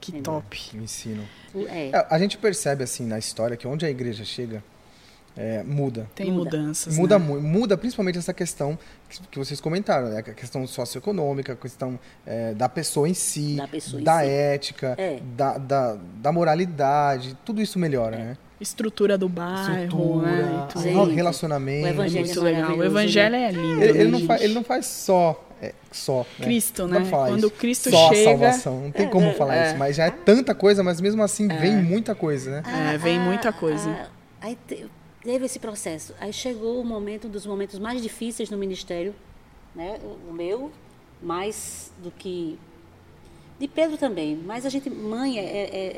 [0.00, 0.70] Que top.
[0.74, 1.24] O ensino.
[1.54, 4.62] O- É, É, a gente percebe, assim, na história, que onde a igreja chega,
[5.36, 6.08] é, muda.
[6.14, 6.56] Tem Muda.
[6.56, 6.96] mudanças.
[6.96, 7.24] Muda, né?
[7.24, 8.78] mu- muda principalmente essa questão
[9.08, 10.18] que, que vocês comentaram, né?
[10.18, 14.26] A questão socioeconômica, a questão é, da pessoa em si, Da pessoa em da si.
[14.28, 15.18] ética, É.
[15.36, 18.36] da, da, da moralidade, tudo isso melhora, né?
[18.60, 20.66] Estrutura do bairro, Estrutura, né?
[20.70, 21.04] e tudo.
[21.14, 21.84] Relacionamento.
[21.86, 22.60] o evangelho Muito é legal.
[22.62, 23.44] O maravilhoso, evangelho né?
[23.44, 23.82] é lindo.
[23.82, 26.44] Ele, ele né, não faz, ele não faz só, é, só né?
[26.46, 27.04] Cristo, né?
[27.06, 27.50] falar Quando.
[27.50, 29.66] Cristo só chega- a salvação, não tem como falar é.
[29.68, 32.92] isso, mas já é tanta coisa, mas mesmo assim vem muita coisa, né?
[32.94, 33.90] É, vem muita coisa.
[33.90, 34.06] a-
[34.40, 34.56] aí
[35.24, 36.14] teve esse processo.
[36.20, 39.14] Aí chegou o momento, um dos momentos mais difíceis no ministério,
[39.74, 39.98] né?
[40.28, 40.70] O, meu,
[41.22, 42.58] mais do que.
[43.58, 45.42] De Pedro também, mas a gente, mãe, é,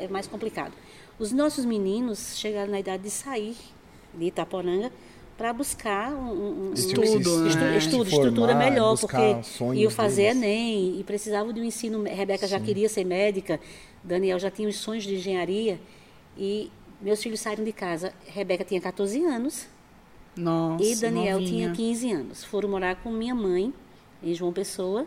[0.01, 0.73] é- é mais complicado.
[1.19, 3.55] Os nossos meninos chegaram na idade de sair
[4.13, 4.91] de Itaporanga
[5.35, 7.77] para buscar um, um- um- Estudo, Se- né?
[7.77, 9.17] Estudo, formar, estrutura melhor, porque
[9.81, 10.37] iam fazer deles.
[10.43, 12.03] Enem e precisavam de um ensino.
[12.03, 13.59] Rebeca já queria ser médica,
[14.03, 15.79] Daniel já tinha os sonhos de engenharia
[16.37, 16.71] e
[17.01, 18.13] meus filhos saíram de casa.
[18.27, 19.67] Rebeca tinha 14 anos
[20.35, 21.71] Nossa, e Daniel novinha.
[21.71, 22.43] tinha 15 anos.
[22.43, 23.73] Foram morar com minha mãe
[24.23, 25.05] em João Pessoa.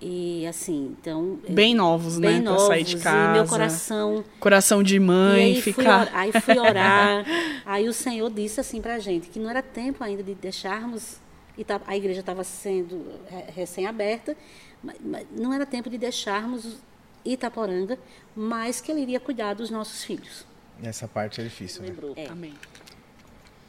[0.00, 1.38] E assim, então.
[1.48, 2.40] Bem novos, bem né?
[2.40, 3.32] novos, pra sair de casa.
[3.32, 6.02] meu coração Coração de e mãe, aí fui, ficar.
[6.02, 7.24] orar, aí fui orar.
[7.64, 11.16] aí o Senhor disse assim pra gente que não era tempo ainda de deixarmos.
[11.56, 14.36] E tá- a igreja estava sendo é, recém-aberta,
[14.82, 14.96] mas
[15.30, 16.76] não era tempo de deixarmos
[17.24, 17.98] Itaporanga,
[18.36, 20.44] mas que ele iria cuidar dos nossos filhos.
[20.82, 21.88] Essa parte é difícil, né?
[21.88, 22.12] Lembrou.
[22.16, 22.26] É.
[22.26, 22.54] Amém.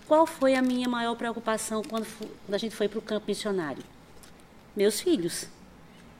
[0.07, 3.83] Qual foi a minha maior preocupação quando, quando a gente foi para o campo missionário?
[4.75, 5.47] Meus filhos.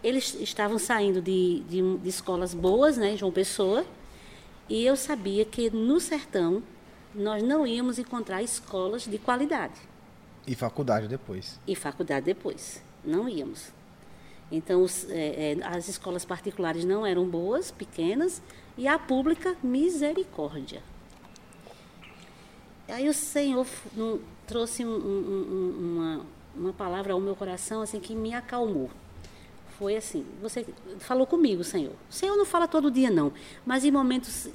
[0.04, 3.86] Eles estavam saindo de, de, de escolas boas, né, em João Pessoa,
[4.70, 6.62] e eu sabia que no sertão
[7.14, 9.74] nós não íamos encontrar escolas de qualidade
[10.46, 11.60] E faculdade depois.
[11.66, 12.82] e faculdade depois.
[13.04, 13.70] Não íamos.
[14.52, 18.42] Então, os- é, é, as escolas particulares não eram boas, pequenas,
[18.78, 20.82] e a pública, misericórdia.
[22.88, 23.66] Aí o Senhor
[24.46, 26.26] trouxe um- um- uma,
[26.56, 28.90] uma palavra ao meu coração assim que me acalmou.
[29.80, 30.66] Foi assim, você
[31.00, 31.94] falou comigo, Senhor.
[32.10, 33.34] O Senhor não fala todo dia, não,
[33.66, 34.48] mas em momentos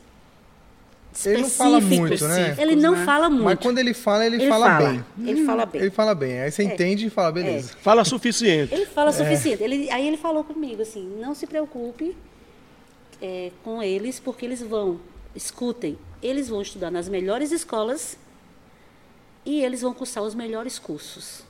[1.26, 2.56] Ele não fala muito, né?
[2.58, 3.04] Ele não né?
[3.04, 3.44] fala muito.
[3.44, 5.04] Mas quando ele fala, ele, ele fala, bem.
[5.26, 5.80] Ele fala bem.
[5.80, 6.40] Ele fala bem.
[6.40, 7.74] Aí você entende e fala, beleza.
[7.82, 8.72] Fala suficiente.
[8.72, 9.62] Ele fala o suficiente.
[9.62, 12.16] Ele, aí ele falou comigo assim, não se preocupe
[13.20, 15.00] é, com eles, porque eles vão,
[15.34, 18.16] escutem, eles vão estudar nas melhores escolas
[19.44, 21.42] e eles vão cursar os melhores cursos.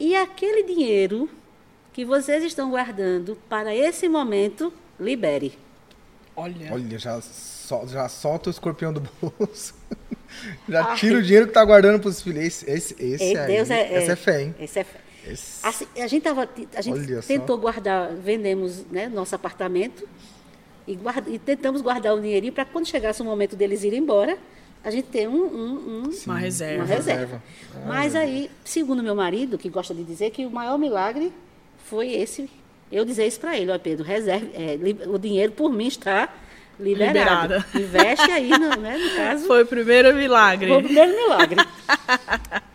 [0.00, 1.28] E aquele dinheiro
[1.92, 5.58] que vocês estão guardando para esse momento, libere.
[6.34, 6.72] Olha.
[6.72, 7.20] Olha, já,
[7.66, 9.74] sol- já solta o escorpião do bolso.
[10.68, 12.42] já tira o dinheiro que tá guardando pros filhos.
[12.44, 14.54] Esse, esse, esse Ei, aí, Deus é, essa é fé, hein?
[14.60, 15.00] Esse é fé.
[15.26, 20.06] Esse- Assim, a gente, tava, a gente tentou guardar, vendemos né, nosso apartamento
[20.86, 24.38] e, guarda- e tentamos guardar o dinheirinho para quando chegasse o momento deles irem embora,
[24.84, 26.84] a gente ter um, um- um- Uma reserva.
[26.84, 27.42] uma reserva.
[27.86, 31.32] Mas aí, segundo meu marido, que gosta de dizer que o maior milagre
[31.86, 32.48] foi esse,
[32.92, 36.32] eu dizer isso para ele, ó Pedro, reserve, é, o dinheiro por mim está
[36.78, 37.54] liberado.
[37.54, 37.66] Liberada.
[37.74, 39.46] Investe aí, no, né, no caso.
[39.46, 40.68] Foi o primeiro milagre.
[40.68, 41.56] Foi o primeiro milagre.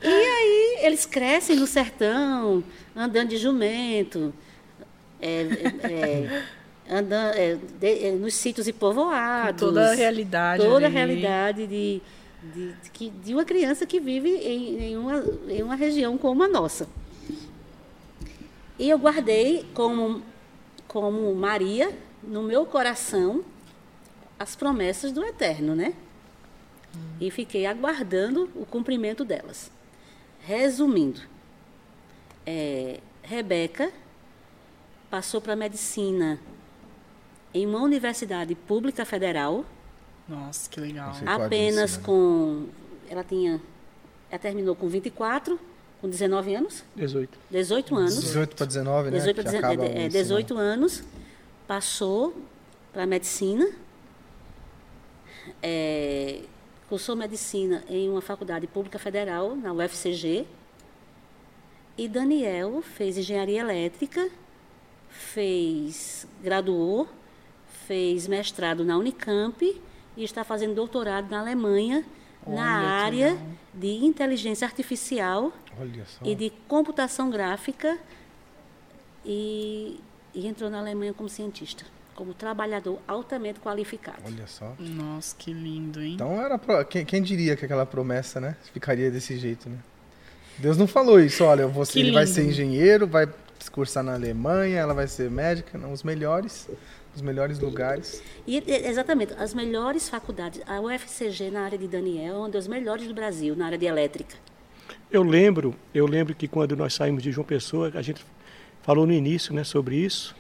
[0.02, 2.64] e aí eles crescem no sertão,
[2.96, 4.34] andando de jumento,
[5.22, 5.42] é,
[5.84, 6.44] é,
[6.90, 9.60] andando, é, de- é, nos sítios e povoados.
[9.60, 10.96] Toda a realidade Toda a ali.
[10.96, 12.02] realidade de,
[12.44, 16.48] de, de de uma criança que vive em, em, uma, em uma região como a
[16.48, 16.88] nossa.
[18.80, 20.24] E eu guardei como,
[20.88, 21.92] como Maria,
[22.24, 23.44] no meu coração,
[24.42, 25.94] as promessas do Eterno, né?
[27.20, 29.72] E fiquei aguardando o cumprimento delas.
[30.40, 31.22] Resumindo,
[32.46, 33.92] é, Rebeca
[35.12, 36.40] passou para medicina
[37.54, 39.64] em uma universidade pública federal,
[40.28, 41.14] Nossa, que legal.
[41.26, 42.68] Apenas com.
[43.08, 43.62] Ela tinha.
[44.32, 45.60] Ela terminou com 24,
[46.02, 47.38] com 19 anos, 18.
[47.52, 48.20] 18 anos.
[48.22, 49.18] 18 para 19, né?
[49.18, 50.10] 18 que para acaba o é, ensino.
[50.10, 51.04] 18 anos,
[51.68, 52.34] passou
[52.92, 53.70] para medicina,
[55.62, 56.42] é,
[56.90, 60.46] cursou medicina em uma faculdade pública federal, na UFCG,
[61.98, 64.30] e Daniel fez engenharia elétrica,
[65.10, 67.08] fez, graduou,
[67.86, 69.82] fez mestrado na Unicamp
[70.16, 72.06] e está fazendo doutorado na Alemanha
[72.46, 72.72] Olha, na
[73.04, 73.48] área legal.
[73.74, 75.52] de inteligência artificial
[76.24, 77.98] e de computação gráfica
[79.26, 80.00] e,
[80.34, 81.86] e entrou na Alemanha como cientista,
[82.16, 84.22] como trabalhador altamente qualificado.
[84.26, 84.74] Olha só.
[84.80, 86.14] Nossa, que lindo, hein?
[86.16, 86.84] Então era pro...
[86.86, 89.78] quem, quem diria que aquela promessa, né, ficaria desse jeito, né?
[90.58, 93.28] Deus não falou isso, olha, você ele vai ser engenheiro, vai
[93.72, 96.70] cursar na Alemanha, ela vai ser médica, não, os melhores,
[97.16, 98.22] os melhores lugares.
[98.46, 102.68] E, e- exatamente, as melhores faculdades, a UFCG na área de Daniel é uma das
[102.68, 104.36] melhores do Brasil, na área de elétrica.
[105.10, 108.26] Eu lembro, eu lembro que quando nós saímos de João Pessoa, a gente
[108.82, 110.36] falou no início, né, sobre isso,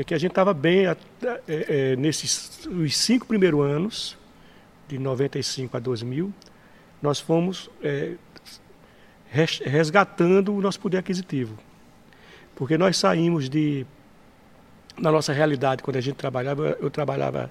[0.00, 0.96] é que a gente estava bem é,
[1.48, 4.16] é, nesses os cinco primeiros anos,
[4.86, 6.32] de 95 a 2000,
[7.02, 8.14] nós fomos é,
[9.30, 11.58] res- resgatando o nosso poder aquisitivo.
[12.54, 13.84] Porque nós saímos de,
[14.96, 17.50] na nossa realidade, quando a gente trabalhava, eu trabalhava,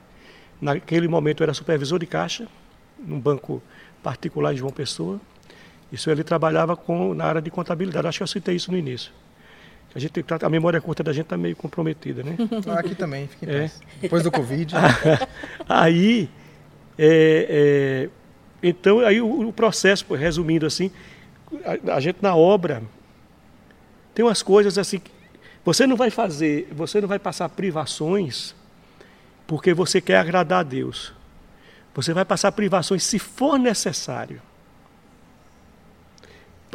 [0.60, 2.48] naquele momento eu era supervisor de caixa,
[2.98, 3.62] num banco
[4.02, 5.20] particular em João Pessoa,
[5.92, 8.08] isso ele trabalhava com, na área de contabilidade.
[8.08, 9.12] Acho que eu citei isso no início.
[9.98, 12.38] A, gente, tem- a memória curta da gente está meio comprometida, né?
[12.68, 13.60] Ah, Aqui também, fica em É.
[13.62, 13.82] paz.
[14.00, 14.76] Depois do Covid,
[15.68, 16.30] Aí,
[17.00, 18.10] é, é,
[18.62, 20.92] então, aí o, o processo, resumindo assim,
[21.90, 22.84] a, a gente na obra
[24.14, 25.02] tem umas coisas assim,
[25.66, 28.54] você não vai fazer, você não vai passar privações
[29.48, 31.12] porque você quer agradar a Deus.
[31.96, 34.40] Você vai passar privações se for necessário.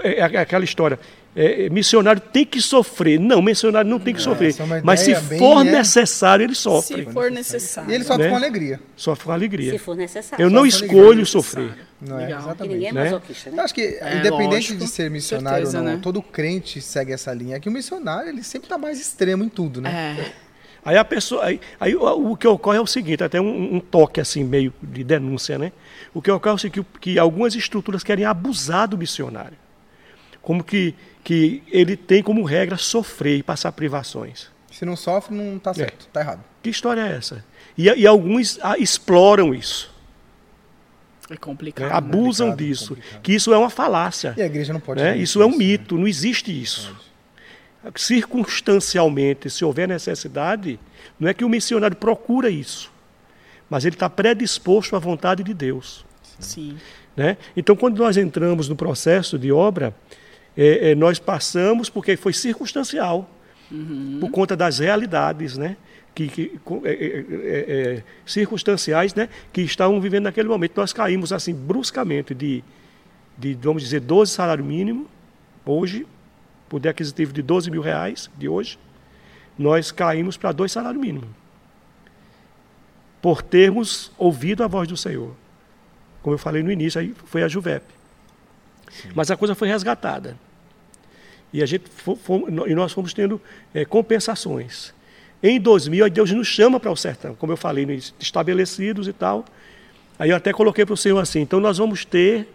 [0.03, 0.99] É, é aquela história.
[1.35, 3.19] É, é, missionário tem que sofrer.
[3.19, 4.51] Não, missionário não tem que sofrer.
[4.51, 5.73] essa é Mas se ideia bem, for né?
[5.73, 7.05] necessário, ele sofre.
[7.05, 7.91] Se for necessário.
[7.91, 8.31] e ele sofre Né?
[8.31, 9.73] com alegria, Sofre com alegria.
[9.73, 10.43] Se for necessário.
[10.43, 11.75] Eu não escolho sofrer.
[12.01, 12.25] não é?
[12.25, 12.41] Legal.
[12.41, 12.73] Exatamente.
[12.75, 13.59] ninguém é masoquista, né?
[13.59, 16.01] Eu acho que, É, independente lógico, de ser missionário certeza, ou não, né?
[16.03, 17.57] todo crente segue essa linha.
[17.57, 20.17] É que o missionário, ele sempre está mais extremo em tudo, né?
[20.19, 20.33] É.
[20.85, 23.81] Aí a pessoa, aí, aí o, o que ocorre é o seguinte, até um, um
[23.81, 25.71] toque assim meio de denúncia, né?
[26.13, 29.57] O que ocorre é o seguinte, que, que algumas estruturas querem abusar do missionário,
[30.43, 34.51] como que que ele tem como regra sofrer e passar privações.
[34.73, 36.43] Se não sofre, não tá certo, tá errado.
[36.61, 37.45] Que história é essa?
[37.79, 39.95] E, e alguns ah, exploram isso,
[41.31, 41.39] É né?
[41.41, 41.93] complicado.
[41.93, 43.21] abusam complicado, disso, complicado.
[43.23, 44.35] que isso é uma falácia.
[44.37, 45.01] E a igreja não pode.
[45.01, 45.11] né?
[45.13, 45.57] fazer Isso é um né?
[45.59, 46.93] mito, não existe isso.
[47.95, 50.79] Circunstancialmente, se houver necessidade,
[51.19, 52.91] não é que o missionário procura isso,
[53.71, 56.05] mas ele está predisposto à vontade de Deus.
[56.39, 56.77] Sim.
[57.17, 57.37] Né?
[57.57, 59.95] Então, quando nós entramos no processo de obra,
[60.57, 63.29] é, é, nós passamos porque foi circunstancial,
[64.21, 65.77] por conta das realidades, né?
[66.15, 67.25] Que, que- é, é,
[67.99, 69.29] é, circunstanciais, né?
[69.53, 70.73] Que estavam vivendo naquele momento.
[70.77, 72.63] Nós caímos assim bruscamente de,
[73.39, 75.07] de vamos dizer, 12 salário mínimo
[75.65, 76.07] hoje,
[76.69, 78.79] poder aquisitivo de 12 mil reais de hoje,
[79.59, 81.29] nós caímos para dois salários mínimos,
[83.23, 85.35] por termos ouvido a voz do Senhor
[86.23, 87.83] como eu falei no início, aí foi a Juvep.
[89.15, 90.37] Mas a coisa foi resgatada.
[91.53, 93.41] E, a gente fo- fo- e nós fomos tendo
[93.75, 94.95] eh, compensações.
[95.43, 97.85] Em 2000, aí Deus nos chama para o sertão, como eu falei,
[98.19, 99.45] estabelecidos e tal.
[100.19, 102.49] Aí eu até coloquei para o Senhor assim: então nós vamos ter,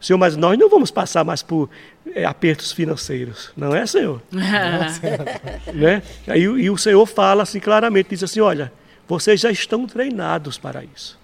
[0.00, 1.68] Senhor, mas nós não vamos passar mais por
[2.14, 4.22] eh, apertos financeiros, não é, Senhor?
[5.74, 6.02] né?
[6.28, 8.72] Aí, e o Senhor fala assim claramente, diz assim, olha,
[9.08, 11.18] vocês já estão treinados para isso.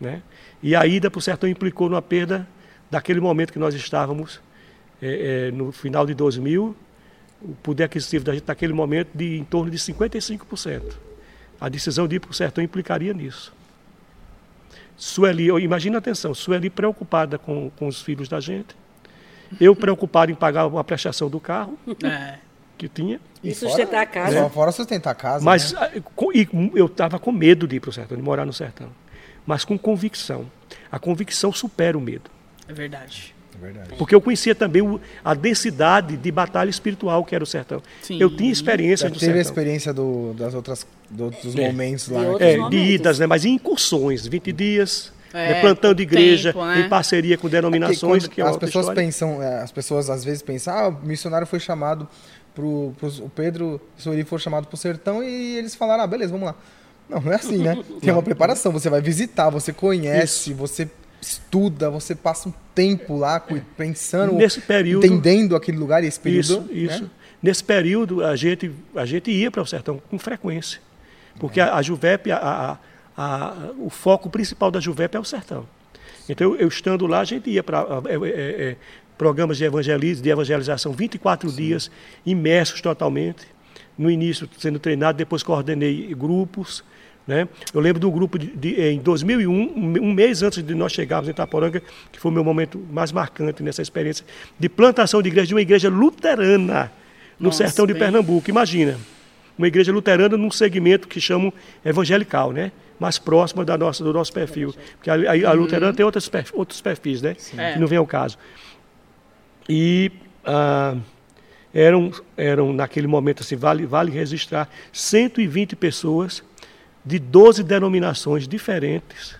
[0.00, 0.22] Né?
[0.62, 2.46] E a ida para o sertão implicou numa perda
[2.90, 4.40] daquele momento que nós estávamos,
[5.00, 6.76] é, é, no final de 2000,
[7.42, 10.82] o poder aquisitivo da gente naquele momento de em torno de 55%.
[11.60, 13.52] A decisão de ir para o sertão implicaria nisso.
[14.96, 18.76] Sueli, imagina atenção, Sueli preocupada com, com os filhos da gente,
[19.58, 22.38] eu preocupado em pagar a prestação do carro É.
[22.76, 24.38] que tinha, E sustentar a casa.
[24.38, 25.44] Só fora sustentar a casa.
[25.44, 25.78] mas né?
[25.80, 25.90] ah,
[26.34, 28.88] e eu estava com medo de ir para o sertão, de morar no sertão,
[29.46, 30.50] mas com convicção.
[30.92, 32.30] A convicção supera o medo.
[32.70, 33.34] É verdade.
[33.54, 33.90] É verdade.
[33.98, 37.82] Porque eu conhecia também o- a densidade de batalha espiritual que era o sertão.
[38.02, 38.18] Sim.
[38.20, 41.66] Eu tinha experiência Já teve a experiência do, das outras, do- dos É.
[41.66, 42.20] momentos lá.
[42.38, 43.26] É, de idas, né?
[43.26, 46.80] mas em incursões, 20 dias, É, né, plantando igreja, tempo, né?
[46.80, 49.02] em parceria com denominações, Porque que é as pessoas história.
[49.02, 52.08] pensam, é, as pessoas às vezes pensam, ah, o missionário foi chamado
[52.54, 56.06] pro, pros- o Pedro e o Sueli foram chamados pro sertão e eles falaram, ah,
[56.06, 56.54] beleza, vamos lá.
[57.08, 57.76] Não, não é assim, né?
[58.00, 60.88] Tem uma preparação, você vai visitar, você conhece, você
[61.20, 66.18] estuda, você passa um tempo lá cu- pensando, Nesse período- entendendo aquele lugar e esse
[66.20, 66.42] período.
[66.42, 66.72] Isso, né?
[66.72, 67.10] isso.
[67.42, 70.80] Nesse período, a gente, a gente ia para o sertão com frequência.
[71.38, 72.78] Porque a, a Juvep, a-
[73.16, 75.66] a- o foco principal da Juvep é o sertão.
[76.28, 78.76] Então, eu, eu estando lá, a gente ia para é, é, é,
[79.18, 81.90] programas de, evangeliz, de evangelização 24 dias,
[82.24, 83.46] imersos totalmente.
[83.98, 86.82] No início, sendo treinado, depois coordenei grupos.
[87.26, 87.46] Né?
[87.72, 91.30] Eu lembro do grupo de, de- em 2001, um mês antes de nós chegarmos em
[91.30, 94.24] Itaporanga, que foi o meu momento mais marcante nessa experiência
[94.58, 96.90] de plantação de igreja, de uma igreja luterana
[97.38, 98.50] no Nossa, sertão de bem- Pernambuco.
[98.50, 98.98] Imagina,
[99.56, 101.52] uma igreja luterana num segmento que chamam
[101.84, 102.72] evangelical, né?
[102.98, 104.74] mais próxima da nossa, do nosso perfil.
[104.96, 107.34] Porque a, a- a luterana tem outros, perfis, outros perfis, né?
[107.56, 107.72] É.
[107.74, 108.36] que não vem ao caso.
[109.68, 110.10] E
[110.44, 110.96] ah,
[111.72, 116.42] eram, eram, naquele momento, assim, vale, vale registrar, 120 pessoas
[117.04, 119.36] de 12 denominações diferentes,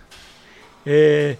[0.85, 1.37] é,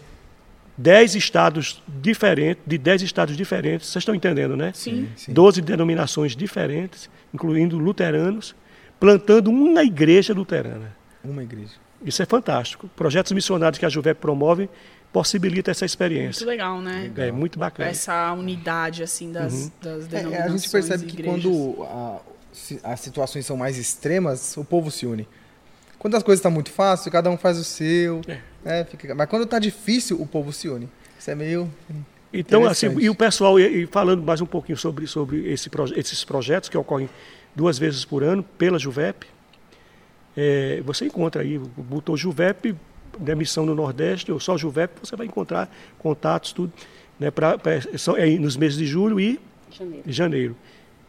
[0.77, 4.71] 10 estados diferentes, de 10 estados diferentes, vocês estão entendendo, né?
[4.73, 5.09] Sim.
[5.15, 5.33] Sim.
[5.33, 8.55] 12 denominações diferentes, incluindo luteranos,
[8.99, 10.95] plantando uma igreja luterana.
[11.23, 11.73] Uma igreja.
[12.03, 12.87] Isso é fantástico.
[12.95, 14.67] Projetos missionários que a Juvep promove
[15.13, 16.45] possibilitam essa Muito experiência.
[16.47, 17.11] legal, né?
[17.17, 17.89] É muito bacana.
[17.89, 21.43] Essa unidade, assim, das, das É, denominações a gente percebe que igrejas.
[21.43, 25.27] quando a- se- as situações são mais extremas, o povo se une.
[26.01, 28.21] Quando as coisas estão muito fáceis, cada um faz o seu.
[28.65, 30.89] né, fica- mas quando está difícil, o povo se une.
[31.19, 31.69] Isso é meio.
[32.33, 35.93] Então, assim, e o pessoal, e, e falando mais um pouquinho sobre, sobre esse, proje-
[35.95, 37.07] esses projetos que ocorrem
[37.55, 39.27] duas vezes por ano pela Juvep,
[40.35, 42.75] é, você encontra aí, botou Juvep,
[43.19, 46.71] né, missão no Nordeste, ou só Juvep, você vai encontrar contatos, tudo,
[47.19, 49.39] né, pra, pra- são, é, nos meses de julho e
[49.69, 50.03] Janeiro.
[50.07, 50.55] janeiro.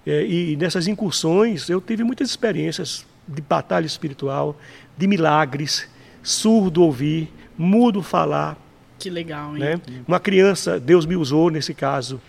[0.07, 4.57] É, e nessas incursões eu tive muitas experiências de batalha espiritual,
[4.97, 5.89] de milagres,
[6.23, 8.57] surdo ouvir, mudo falar,
[8.99, 9.61] Que legal, hein?
[9.63, 9.81] né?
[10.07, 12.21] Uma criança, Deus me usou nesse caso,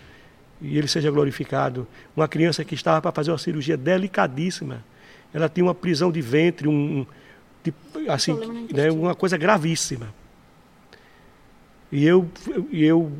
[0.60, 1.86] e ele seja glorificado.
[2.16, 4.82] Uma criança que estava para fazer uma cirurgia delicadíssima.
[5.32, 7.06] Ela tinha uma prisão de ventre, um, um-
[7.62, 7.74] de-
[8.08, 8.32] assim,
[8.72, 10.08] né, uma coisa gravíssima.
[11.92, 12.28] E eu,
[12.70, 13.12] e eu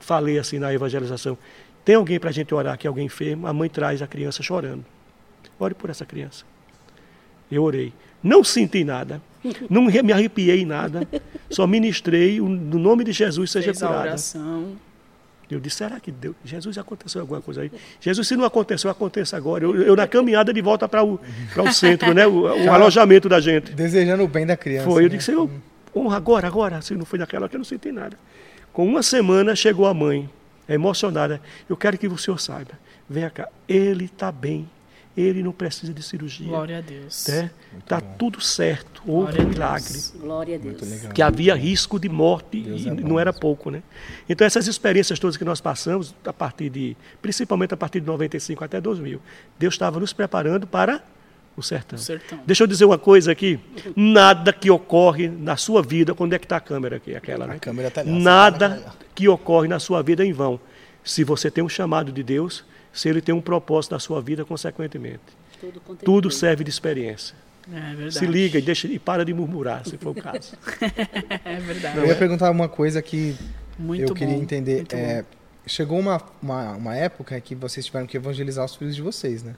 [0.00, 1.36] falei assim na evangelização:
[1.84, 3.46] tem alguém para a gente orar aqui, alguém enfermo?
[3.46, 4.84] A mãe traz a criança chorando.
[5.58, 6.44] Ore por essa criança.
[7.50, 7.92] Eu orei.
[8.24, 9.20] Não senti nada.
[9.68, 11.06] Não me arrepiei em nada.
[11.50, 14.08] Só ministrei o- no nome de Jesus seja Fez a curada.
[14.08, 14.68] oração.
[15.50, 17.70] Eu disse, será que Deus, Jesus aconteceu alguma coisa aí?
[18.00, 19.62] Jesus, se não aconteceu, aconteça agora.
[19.62, 21.20] Eu, eu na caminhada de volta para o,
[21.52, 22.26] para o centro, né?
[22.26, 23.70] o, o alojamento da gente.
[23.72, 24.86] Desejando o bem da criança.
[24.86, 25.16] Foi, eu né?
[25.16, 25.50] disse, Senhor,
[25.94, 26.80] honra agora, agora.
[26.80, 28.16] Se não foi naquela hora, eu não senti nada.
[28.72, 30.28] Com uma semana chegou a mãe,
[30.66, 31.38] emocionada.
[31.68, 32.72] Eu quero que o senhor saiba.
[33.08, 34.66] Venha cá, ele está bem.
[35.16, 36.48] Ele não precisa de cirurgia.
[36.48, 37.28] Glória a Deus.
[37.78, 39.02] Está tudo certo.
[39.06, 40.80] Houve a um milagre Glória a Deus.
[40.80, 41.12] Muito legal.
[41.12, 43.82] que havia risco de morte Deus e é não era pouco, né?
[44.28, 48.64] Então essas experiências todas que nós passamos, a partir de, principalmente a partir de 95
[48.64, 49.20] até 2000,
[49.58, 51.02] Deus estava nos preparando para
[51.56, 51.96] o sertão.
[51.96, 52.40] O sertão.
[52.44, 53.60] Deixa eu dizer uma coisa aqui,
[53.94, 57.48] nada que ocorre na sua vida, quando é que está a câmera aqui, aquela, A
[57.48, 57.58] né?
[57.60, 60.58] câmera tá ali, Nada tá que ocorre na sua vida é em vão,
[61.04, 62.64] se você tem um chamado de Deus,
[62.94, 65.20] se Ele tem um propósito na sua vida, consequentemente.
[65.60, 65.80] Tudo.
[66.04, 67.34] Tudo serve de experiência.
[67.72, 68.10] É.
[68.10, 70.52] Se liga e, deixa, e para de murmurar, se for o caso.
[71.44, 71.98] É verdade.
[71.98, 73.34] Eu ia perguntar uma coisa que
[73.78, 74.76] Muito eu queria bom, entender.
[74.76, 75.24] muito É,
[75.66, 79.54] chegou uma, uma, uma época que vocês tiveram que evangelizar os filhos de vocês, né?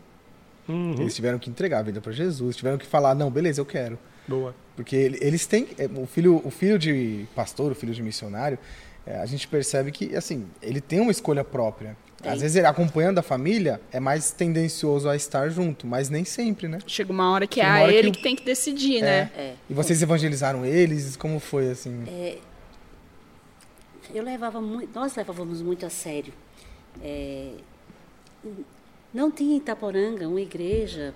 [0.69, 0.95] Uhum.
[1.01, 3.99] Eles tiveram que entregar a vida para Jesus, tiveram que falar, não, beleza, eu quero.
[4.27, 4.55] Boa.
[4.77, 5.69] Porque ele- eles têm.
[5.79, 8.59] é, O filho, o filho de pastor, o filho de missionário,
[9.05, 11.97] é, a gente percebe que, assim, ele tem uma escolha própria.
[12.23, 12.33] Tem.
[12.33, 16.67] Às vezes, ele, acompanhando a família, é mais tendencioso a estar junto, mas nem sempre,
[16.67, 16.79] né?
[16.87, 19.31] Chega uma hora que é uma hora ele que que, tem que decidir, né?
[19.37, 19.55] É.
[19.69, 21.15] E vocês evangelizaram eles?
[21.17, 22.05] Como foi, assim?
[24.15, 26.33] eu levava muito, nós levávamos muito a sério.
[27.03, 27.53] É,
[29.13, 31.15] não tinha em Itaporanga uma igreja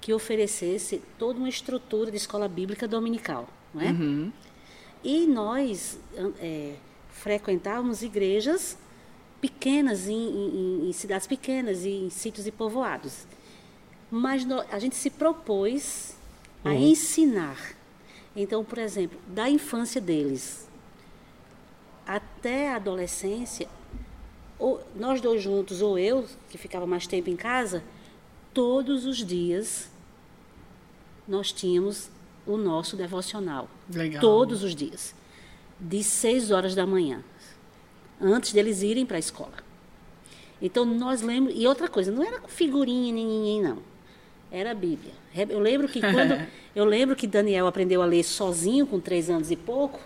[0.00, 3.90] que oferecesse toda uma estrutura de escola bíblica dominical, não é?
[3.90, 4.32] Uhum.
[5.02, 5.98] E nós
[6.40, 6.74] é,
[7.10, 8.76] frequentávamos igrejas
[9.40, 13.26] pequenas, em, em, em, cidades pequenas, e em sítios e povoados.
[14.10, 16.16] Mas no, a gente se propôs
[16.64, 16.76] a uhum.
[16.76, 17.74] ensinar.
[18.34, 20.68] Então, por exemplo, da infância deles
[22.06, 23.68] até a adolescência,
[24.58, 27.84] ou nós dois juntos, ou eu, que ficava mais tempo em casa,
[28.54, 29.90] todos os dias
[31.28, 32.10] nós tínhamos
[32.46, 33.68] o nosso devocional.
[33.92, 34.20] Legal.
[34.22, 35.14] Todos os dias.
[35.78, 37.22] De 6 horas da manhã.
[38.20, 39.52] Antes deles irem para a escola.
[40.60, 41.52] Então nós lemos.
[41.56, 43.78] E outra coisa, não era com figurinha nem ninguém, não.
[44.50, 45.12] Era a Bíblia.
[45.34, 46.46] Eu lembro que quando.
[46.74, 50.00] eu lembro que Daniel aprendeu a ler sozinho com três anos e pouco.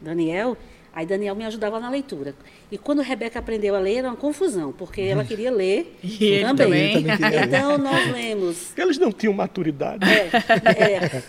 [0.00, 0.56] Daniel,
[0.92, 2.34] Aí Daniel me ajudava na leitura.
[2.70, 7.04] E quando Rebeca aprendeu a ler, era uma confusão, porque ela queria ler e também.
[7.04, 7.04] também.
[7.46, 8.76] Então nós lemos.
[8.76, 10.04] Eles não tinham maturidade.
[10.04, 11.22] É, é.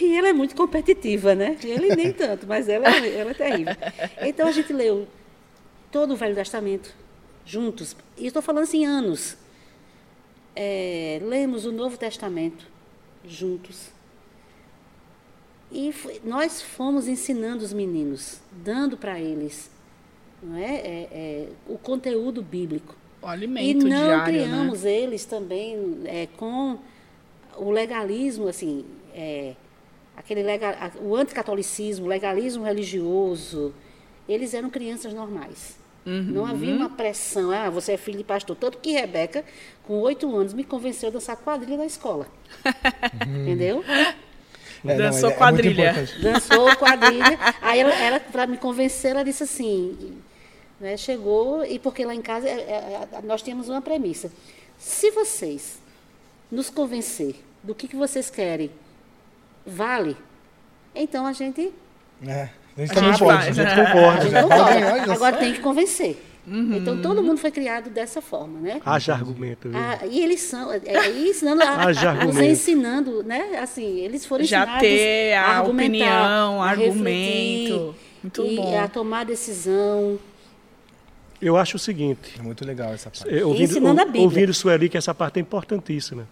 [0.00, 1.56] E ela é muito competitiva, né?
[1.62, 3.74] Ele nem tanto, mas ela, ela é terrível.
[4.22, 5.06] Então a gente leu
[5.90, 6.94] todo o Velho Testamento
[7.44, 7.96] juntos.
[8.16, 9.36] E estou falando assim, anos.
[10.56, 12.66] É, lemos o Novo Testamento
[13.24, 13.90] juntos.
[15.70, 15.92] E
[16.22, 19.70] nós fomos ensinando os meninos, dando para eles
[20.44, 20.74] não é?
[20.74, 22.94] é, é o conteúdo bíblico.
[23.22, 24.92] O alimento e não diário, criamos né?
[24.92, 26.78] eles também é, com
[27.56, 28.84] o legalismo, assim,
[29.14, 29.54] é,
[30.16, 33.74] aquele legal, o anticatolicismo, o legalismo religioso.
[34.28, 35.76] Eles eram crianças normais.
[36.06, 36.22] Uhum.
[36.22, 38.56] Não havia uma pressão, ah, você é filho de pastor.
[38.56, 39.44] Tanto que Rebeca,
[39.86, 42.26] com oito anos, me convenceu a dançar quadrilha na escola.
[43.26, 43.82] Entendeu?
[44.84, 45.82] É, Dançou não, é, quadrilha.
[45.82, 47.38] É Dançou quadrilha.
[47.62, 50.18] Aí ela, ela para me convencer, ela disse assim,
[50.78, 54.30] né, chegou, e porque lá em casa é, é, é, nós tínhamos uma premissa.
[54.78, 55.78] Se vocês
[56.50, 58.70] nos convencer do que, que vocês querem,
[59.66, 60.16] vale,
[60.94, 61.72] então a gente.
[62.26, 63.42] É, a gente, A gente concorda.
[63.42, 64.18] faz, A gente concorda.
[64.18, 64.90] A gente concorda.
[64.98, 66.22] pode, Agora tem que convencer.
[66.46, 66.76] Uhum.
[66.76, 68.78] Então todo mundo foi criado dessa forma, né?
[68.84, 69.68] Haja argumento.
[69.70, 69.78] viu?
[69.78, 72.42] Ah, e eles são, é, é, ensinando, a, Haja nos argumento.
[72.52, 73.58] ensinando, né?
[73.62, 76.94] Assim, eles foram Já ensinados ter a argumentar, opinião, a argumento.
[76.98, 78.78] refletir Muito e bom.
[78.78, 80.18] a tomar decisão.
[81.40, 83.34] Eu acho o seguinte, É muito legal essa parte.
[83.34, 84.22] é, ouvindo, Ensinando a Bíblia.
[84.24, 86.28] ouvindo Sueli, que essa parte é importantíssima.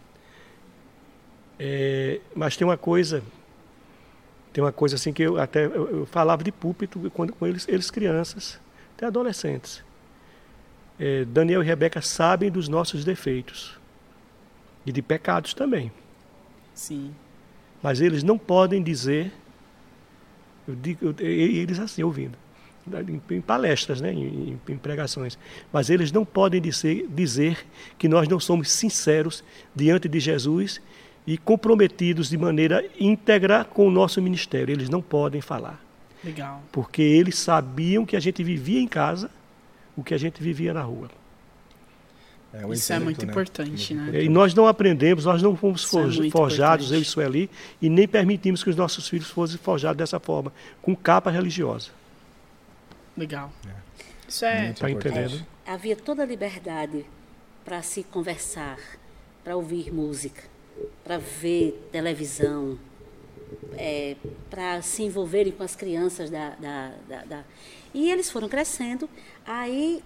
[1.59, 3.23] É, mas tem uma coisa,
[4.53, 7.67] tem uma coisa assim que eu até eu, eu falava de púlpito quando com eles,
[7.69, 8.59] eles crianças,
[8.97, 9.85] até adolescentes.
[10.99, 13.79] É, Daniel e Rebeca sabem dos nossos defeitos
[14.85, 15.91] e de pecados também.
[16.75, 17.15] Sim.
[17.83, 19.33] Mas eles não podem dizer,
[20.67, 22.37] eu digo, eu- eles assim, ouvindo,
[23.09, 25.39] em, em palestras, né, em, em pregações,
[25.73, 27.65] mas eles não podem dizer, dizer
[27.99, 29.43] que nós não somos sinceros
[29.75, 30.81] diante de Jesus
[31.27, 34.73] e comprometidos de maneira íntegra com o nosso ministério.
[34.73, 35.81] Eles não podem falar,
[36.25, 36.63] Legal.
[36.73, 39.31] porque eles sabiam que a gente vivia em casa
[39.97, 41.11] o que a gente vivia na rua.
[42.55, 43.33] É, Isso é muito né?
[43.33, 44.25] importante, né?
[44.25, 46.95] E nós não aprendemos, nós não fomos Isso é forj- muito forjados, importante.
[46.99, 47.51] eu e Sueli,
[47.81, 50.53] e nem permitimos que os nossos filhos fossem forjados dessa forma,
[50.83, 51.91] com capa religiosa.
[53.17, 53.51] Legal.
[54.29, 54.65] Isso é.
[54.65, 55.19] Muito Tá importante.
[55.27, 55.47] entendendo?
[55.67, 57.07] Havia toda a liberdade
[57.65, 58.79] para se conversar,
[59.43, 60.43] para ouvir música,
[61.05, 62.79] para ver televisão,
[63.77, 64.17] é,
[64.51, 67.45] para se envolverem com as crianças da, da, da- da-
[67.95, 69.09] E eles foram crescendo.
[69.45, 70.03] Aí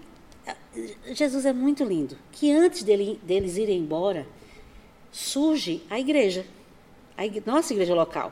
[1.13, 2.17] Jesus é muito lindo.
[2.31, 4.25] Que antes dele- deles irem embora,
[5.11, 6.45] surge a igreja,
[7.15, 8.31] a ig- nossa igreja local.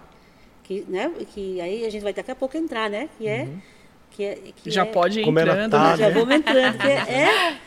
[0.63, 3.09] Que, né, que aí a gente vai daqui a pouco entrar, né?
[3.17, 3.47] Que é.
[4.11, 5.97] Que é que Já é- pode ir ela entrando, tá, né?
[5.97, 7.59] já vamos entrando, que é, é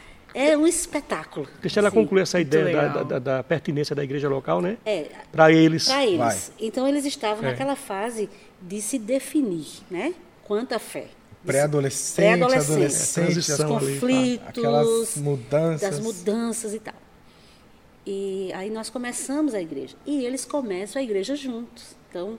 [0.57, 1.49] um espetáculo.
[1.61, 1.97] Deixa ela assim.
[1.97, 4.77] concluir essa ideia da, da- da pertinência da igreja local, né?
[4.85, 5.87] É, Para eles.
[5.89, 6.19] para eles.
[6.19, 6.39] Vai.
[6.61, 7.51] Então eles estavam É.
[7.51, 8.29] naquela fase
[8.61, 10.15] de se definir, né?
[10.45, 11.07] Quanto à fé.
[11.45, 13.87] Pré-adolescente, adolescente, as Transição ali.
[13.95, 15.81] conflitos, aquelas mudanças.
[15.91, 16.95] das mudanças e tal.
[18.07, 19.95] E aí nós começamos a igreja.
[20.07, 21.95] E eles começam a igreja juntos.
[22.09, 22.39] Então,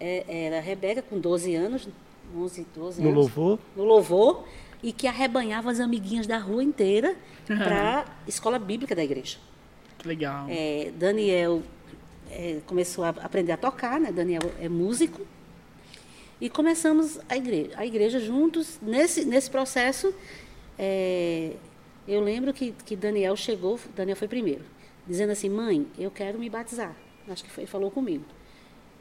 [0.00, 1.88] é, era a Rebeca com 12 anos,
[2.36, 3.18] 11, 12 No anos.
[3.20, 4.44] louvor, no louvor
[4.84, 7.16] e que arrebanhava as amiguinhas da rua inteira
[7.46, 9.38] para a escola bíblica da igreja.
[9.98, 10.46] Que legal.
[10.48, 11.62] É, Daniel
[12.30, 14.12] é, começou a aprender a tocar, né?
[14.12, 15.22] Daniel é músico.
[16.40, 18.78] E começamos a igreja, a igreja juntos.
[18.82, 20.14] Nesse, nesse processo,
[20.78, 21.52] é,
[22.06, 24.64] eu lembro que, que Daniel chegou, Daniel foi primeiro,
[25.06, 26.94] dizendo assim, mãe, eu quero me batizar.
[27.26, 28.24] Acho que foi, falou comigo.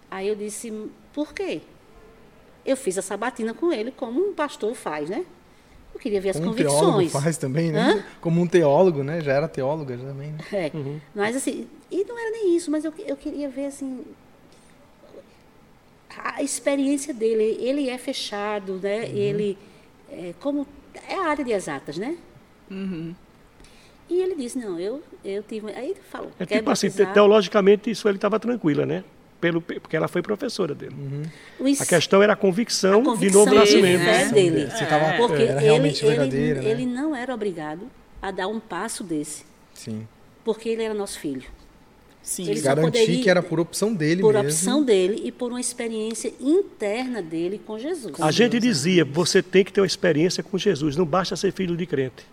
[0.10, 0.72] Aí eu disse,
[1.12, 1.62] por quê?
[2.66, 5.26] eu fiz a sabatina com ele, como um pastor faz, né?
[5.94, 7.24] Eu queria ver as Como um teólogo convicções.
[7.24, 7.80] faz também, né?
[7.80, 8.04] Hã?
[8.20, 9.22] Como um teólogo, né?
[9.22, 10.40] Já era teóloga já também, né?
[10.52, 10.72] É.
[11.14, 14.04] Mas assim, e não era nem isso, mas eu, eu queria ver assim
[16.18, 17.58] a experiência dele.
[17.60, 19.08] Ele é fechado, né?
[19.10, 19.58] Ele
[20.10, 20.68] é, como
[21.08, 22.18] é a área de exatas, né?
[24.10, 28.08] E ele disse não, eu eu tive aí ele falou É tipo assim, teologicamente isso
[28.10, 29.04] ele estava tranquila, né?
[29.44, 30.96] Pelo, porque ela foi professora dele.
[31.60, 34.04] Ens- A questão era a convicção, a de convicção novo dele, nascimento.
[34.06, 34.72] né, dele.
[34.72, 36.70] Se tava, porque era ele, realmente ele, verdadeira, né?
[36.72, 37.82] ele não era obrigado
[38.22, 40.08] a dar um passo desse, Sim.
[40.46, 41.44] porque ele era nosso filho.
[42.22, 42.50] Sim.
[42.50, 44.48] Ele Garantir poderia- que era por opção dele por mesmo.
[44.48, 48.14] opção dele e por uma experiência interna dele com Jesus.
[48.22, 51.76] A gente dizia, você tem que ter uma experiência com Jesus, não basta ser filho
[51.76, 52.24] de crente.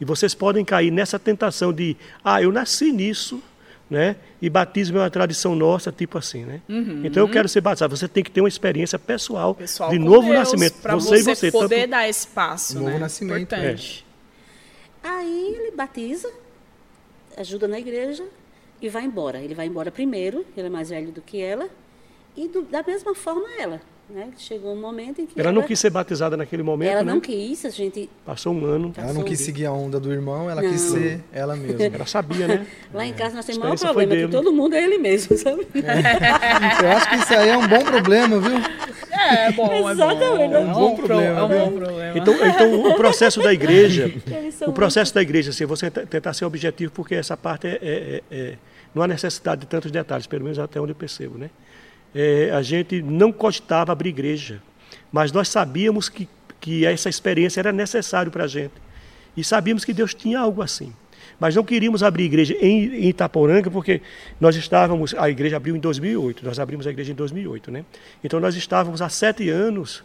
[0.00, 3.42] E vocês podem cair nessa tentação de, ah, eu nasci nisso,
[3.92, 4.16] né?
[4.40, 6.60] E batismo é uma tradição nossa, tipo assim, né?
[7.04, 7.96] Então eu quero ser batizado.
[7.96, 10.74] Você tem que ter uma experiência pessoal, Pessoal de novo Deus, nascimento.
[10.80, 11.52] Pra você, você, e você.
[11.52, 12.98] poder tanto- dar espaço, Novo né?
[12.98, 14.04] nascimento, Importante.
[15.02, 16.30] Aí ele batiza,
[17.36, 18.24] ajuda na igreja
[18.80, 19.38] e vai embora.
[19.40, 21.68] Ele vai embora primeiro, ele é mais velho do que ela,
[22.36, 23.80] e do- da mesma forma ela.
[24.12, 24.28] Né?
[24.36, 27.12] Chegou um momento em que Ela não quis ser batizada naquele momento, ela né?
[27.14, 28.92] não quis, a gente Passou um ano.
[28.94, 30.70] Ela não quis seguir a onda do irmão, ela Não.
[30.70, 31.82] quis ser ela mesma.
[31.96, 32.66] Ela sabia, né?
[32.92, 35.66] lá em casa nós temos o maior problema, que todo mundo é ele mesmo, sabe?
[36.82, 38.58] Eu acho que isso aí é um bom problema, viu?
[39.10, 40.52] É, é bom, Exatamente.
[40.54, 40.80] é É um bom.
[40.90, 42.18] bom pro- problema, É um bom problema.
[42.18, 44.12] Então, então o processo da igreja,
[44.66, 48.22] o processo da igreja, assim, você te- tentar ser objetivo, porque essa parte é, é-
[48.30, 48.56] é- é-
[48.94, 51.48] não há necessidade de tantos detalhes, pelo menos até onde eu percebo, né?
[52.14, 54.62] É, a gente não cogitava abrir igreja,
[55.10, 56.28] mas nós sabíamos que,
[56.60, 58.74] que essa experiência era necessário para a gente
[59.36, 60.92] e sabíamos que Deus tinha algo assim.
[61.40, 64.00] Mas não queríamos abrir igreja em, em Itaporanga, porque
[64.40, 67.84] nós estávamos, a igreja abriu em 2008, nós abrimos a igreja em 2008, né?
[68.22, 70.04] Então nós estávamos há sete anos,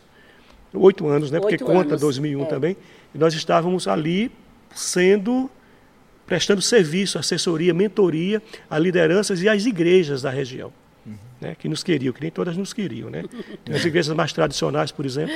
[0.73, 1.39] oito anos, né?
[1.39, 2.45] Porque Oito conta anos, 2001 é.
[2.45, 2.77] também,
[3.13, 4.31] nós estávamos ali
[4.73, 5.49] sendo
[6.25, 10.73] prestando serviço, assessoria, mentoria a lideranças e às igrejas da região,
[11.39, 13.23] né, que nos queriam, que nem todas nos queriam, né?
[13.73, 15.35] As igrejas mais tradicionais, por exemplo,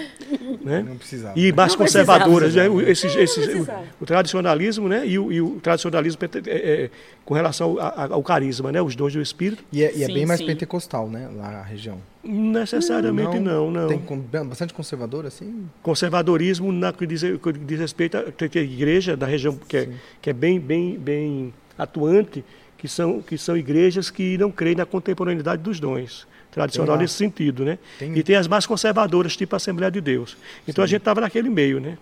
[0.64, 0.84] né?
[0.88, 1.38] Não precisava.
[1.40, 2.66] E mais Não conservadoras, né?
[2.88, 3.68] esses, esses, o,
[4.02, 5.06] o tradicionalismo, né?
[5.06, 6.90] E o, e o tradicionalismo é, é,
[7.24, 8.82] com relação ao, a- ao carisma, né?
[8.82, 9.64] Os dons do Espírito.
[9.72, 10.46] E é, e é Sim, bem mais sim.
[10.46, 11.30] pentecostal, né?
[11.36, 11.98] Lá a região.
[12.24, 13.88] Necessariamente não, não.
[13.88, 15.66] Tem con- bastante conservador, assim?
[15.82, 18.24] Conservadorismo na que diz, que diz respeito à
[18.60, 19.90] igreja da região que é,
[20.22, 22.44] que é bem, bem, bem atuante,
[22.82, 26.28] que são, que são igrejas que não creem na contemporaneidade dos dons.
[26.52, 27.78] Tradicional nesse sentido, né?
[27.98, 30.36] Tem- E tem as mais conservadoras, tipo a Assembleia de Deus.
[30.68, 31.98] Então a gente estava naquele meio, né?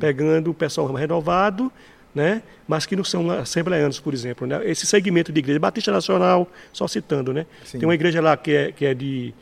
[0.00, 1.70] Pegando o pessoal renovado,
[2.14, 2.42] né?
[2.66, 4.60] Mas que não são assembleanos, por exemplo, né?
[4.68, 7.46] Esse segmento de igreja, Batista Nacional, só citando, né?
[7.64, 7.78] Sim.
[7.78, 9.32] Tem uma igreja lá que é, que é de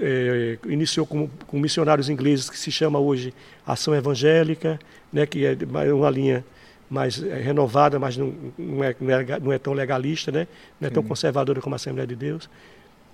[0.00, 3.32] é, iniciou com, com missionários ingleses que se chama hoje
[3.66, 4.78] Ação Evangélica,
[5.12, 5.56] né, que é
[5.92, 6.44] uma linha
[6.90, 10.46] mais é, renovada, mas não, não, é, não, é, não é tão legalista, né,
[10.80, 12.48] não é tão conservadora como a Assembleia de Deus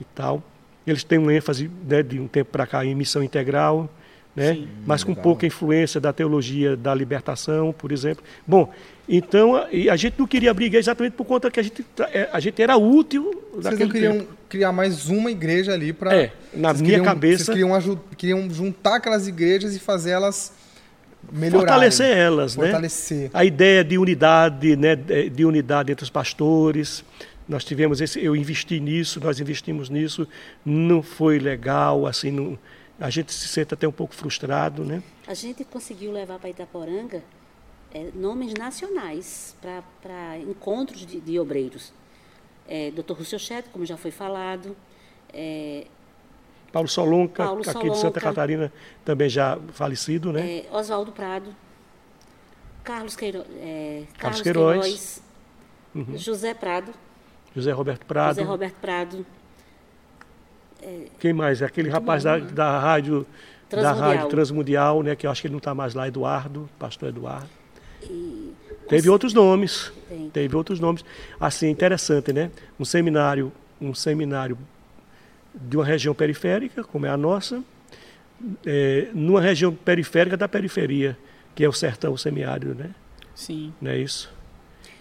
[0.01, 0.43] e tal.
[0.87, 3.91] Eles têm um ênfase né, de um tempo para cá em missão integral,
[4.37, 5.23] né, mas com legal.
[5.23, 8.23] pouca influência da teologia da libertação, por exemplo.
[8.47, 8.73] Bom,
[9.09, 12.41] então a, a gente não queria brigar exatamente por conta que a gente, é, a
[12.41, 14.33] gente era útil Vocês não queriam tempo.
[14.49, 16.15] criar mais uma igreja ali para.
[16.15, 20.53] É, na minha cabeça- Vocês queriam, queriam juntar aquelas igrejas e fazer elas
[21.33, 21.69] melhorarem.
[21.69, 22.65] Fortalecer elas, né?
[22.65, 23.31] Fortalecer.
[23.33, 27.05] A ideia de unidade, né, de unidade entre os pastores.
[27.47, 30.27] Nós tivemos esse, eu investi nisso, nós investimos nisso,
[30.65, 32.59] não foi legal, assim, não,
[32.99, 35.03] a gente se sente até um pouco frustrado, né?
[35.27, 37.23] A gente conseguiu levar para Itaporanga
[37.93, 41.93] eh, nomes nacionais para encontros de, de obreiros.
[42.67, 43.13] É, Dr.
[43.13, 44.75] Russell Chet, como já foi falado,
[45.33, 45.87] é,
[46.75, 47.95] Paulo Solonca, Paulo aqui de Solonca.
[47.95, 48.73] Santa Catarina,
[49.05, 50.59] também já falecido, né?
[50.59, 51.55] é, Oswaldo Prado,
[52.83, 55.23] Carlos, Queiro, é, Carlos Carlos Queiroz.
[55.95, 56.05] Uhum.
[56.05, 56.93] Queiroz, José Prado,
[57.55, 58.35] José Roberto Prado.
[58.35, 59.25] José Roberto Prado,
[61.21, 61.63] Quem mais?
[61.63, 63.25] Aquele rapaz da, da rádio
[63.71, 64.09] da Transmundial.
[64.11, 65.15] rádio Transmundial, né?
[65.15, 67.49] Que eu acho que ele não está mais lá, Eduardo, pastor Eduardo.
[68.03, 68.53] e
[68.89, 69.93] Teve outros nomes.
[70.09, 70.29] Tem.
[70.31, 71.05] Teve outros nomes.
[71.39, 72.51] Assim, interessante, né?
[72.79, 74.59] Um seminário, um seminário
[75.55, 77.63] de uma região periférica, como é a nossa,
[78.67, 81.17] é, numa região periférica da periferia,
[81.55, 82.91] que é o sertão semiárido, né?
[83.35, 83.73] Sim.
[83.81, 84.33] Não é isso?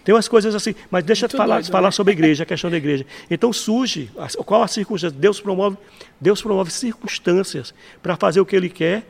[0.04, 1.92] Tem umas coisas assim, mas deixa eu falar, doido, falar né?
[1.92, 3.06] sobre a igreja, a questão da igreja.
[3.30, 4.10] Então surge,
[4.44, 5.18] qual a circunstância?
[5.18, 5.78] Deus promove,
[6.20, 7.72] Deus promove circunstâncias
[8.02, 9.04] para fazer o que Ele quer,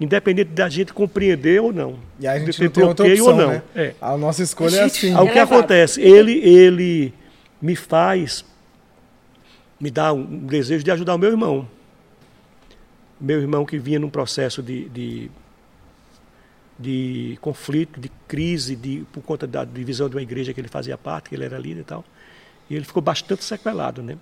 [0.00, 1.98] independente da gente compreender ou não.
[2.18, 3.48] E aí a gente tem outra bloqueio opção, ou não.
[3.50, 3.62] né?
[3.76, 3.94] É.
[4.00, 5.14] A nossa escolha é assim.
[5.14, 6.00] O que acontece?
[6.00, 7.12] Ele, ele
[7.60, 8.42] me faz,
[9.82, 11.68] me dá um desejo de ajudar o meu irmão.
[13.20, 15.28] meu irmão que vinha num processo de, de,
[16.78, 20.96] de conflito, de crise, de, por conta da divisão de uma igreja que ele fazia
[20.96, 22.04] parte, que ele era líder e tal.
[22.70, 24.16] E ele ficou bastante sequelado, né?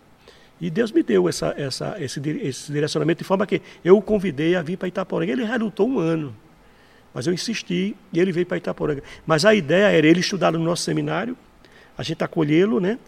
[0.58, 4.56] E Deus me deu essa, essa, esse, esse direcionamento de forma que eu o convidei
[4.56, 5.30] a vir para Itaporanga.
[5.30, 6.34] Ele relutou um ano,
[7.12, 9.02] mas eu insisti e ele veio para Itaporanga.
[9.26, 11.36] Mas a ideia era ele estudar no nosso seminário,
[11.98, 12.98] a gente acolhê-lo, né?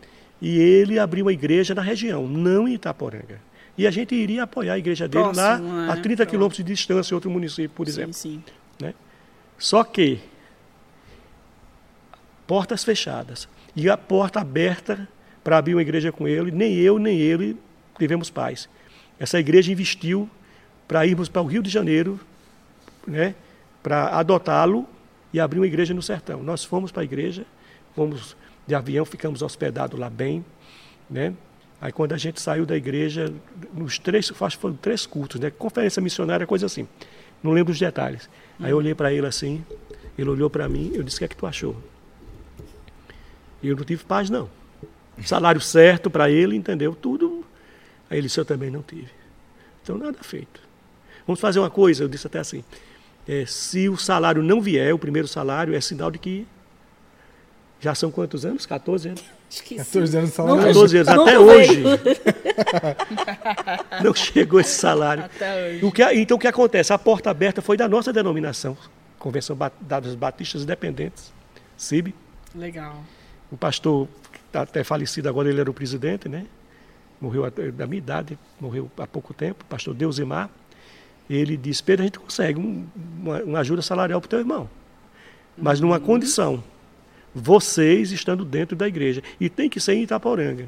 [0.42, 3.40] E ele abrir uma igreja na região, não em Itaporanga.
[3.78, 6.64] E a gente iria apoiar a igreja dele Próximo, lá é, a 30 quilômetros de
[6.64, 8.12] distância, em outro município, por exemplo.
[8.12, 8.84] Sim, sim.
[8.84, 8.92] Né?
[9.56, 10.18] Só que
[12.44, 15.08] portas fechadas e a porta aberta
[15.44, 17.56] para abrir uma igreja com ele, nem eu nem ele
[17.96, 18.68] tivemos paz.
[19.20, 20.28] Essa igreja investiu
[20.88, 22.18] para irmos para o Rio de Janeiro,
[23.06, 23.36] né,
[23.80, 24.88] para adotá-lo
[25.32, 26.42] e abrir uma igreja no sertão.
[26.42, 27.46] Nós fomos para a igreja,
[27.94, 28.36] fomos
[28.66, 30.44] de avião, ficamos hospedados lá bem,
[31.08, 31.34] né?
[31.80, 33.32] Aí quando a gente saiu da igreja,
[33.74, 35.50] nos três, acho que foram três cultos, né?
[35.50, 36.86] Conferência missionária, coisa assim.
[37.42, 38.30] Não lembro os detalhes.
[38.60, 39.64] Aí eu olhei para ele assim,
[40.16, 41.76] ele olhou para mim, eu disse: "O que é que tu achou?"
[43.62, 44.48] E eu não tive paz não.
[45.24, 46.94] Salário certo para ele, entendeu?
[46.94, 47.44] Tudo.
[48.08, 49.10] Aí ele disse: "Eu também não tive."
[49.82, 50.60] Então nada feito.
[51.26, 52.64] Vamos fazer uma coisa, eu disse até assim:
[53.26, 56.46] é, se o salário não vier, o primeiro salário é sinal de que
[57.82, 58.64] já são quantos anos?
[58.64, 59.22] 14 anos?
[59.64, 60.18] Que 14 sim.
[60.18, 60.62] anos de salário.
[60.66, 61.82] 14 anos, até hoje.
[64.02, 65.24] Não chegou esse salário.
[65.24, 65.84] Até hoje.
[65.84, 66.92] O que, então o que acontece?
[66.92, 68.76] A porta aberta foi da nossa denominação,
[69.18, 71.32] Convenção das Batistas Independentes,
[71.76, 72.14] CIB.
[72.54, 72.96] Legal.
[73.50, 76.46] O pastor, que está até falecido agora, ele era o presidente, né?
[77.20, 80.48] Morreu até- da minha idade, morreu há pouco tempo, o pastor Deusimar.
[81.28, 82.86] Ele disse, Pedro, a gente consegue um-
[83.20, 84.68] uma, uma ajuda salarial para o teu irmão.
[85.56, 86.62] Mas numa condição,
[87.34, 89.22] vocês estando dentro da igreja.
[89.40, 90.66] E tem que ser em Itaporanga.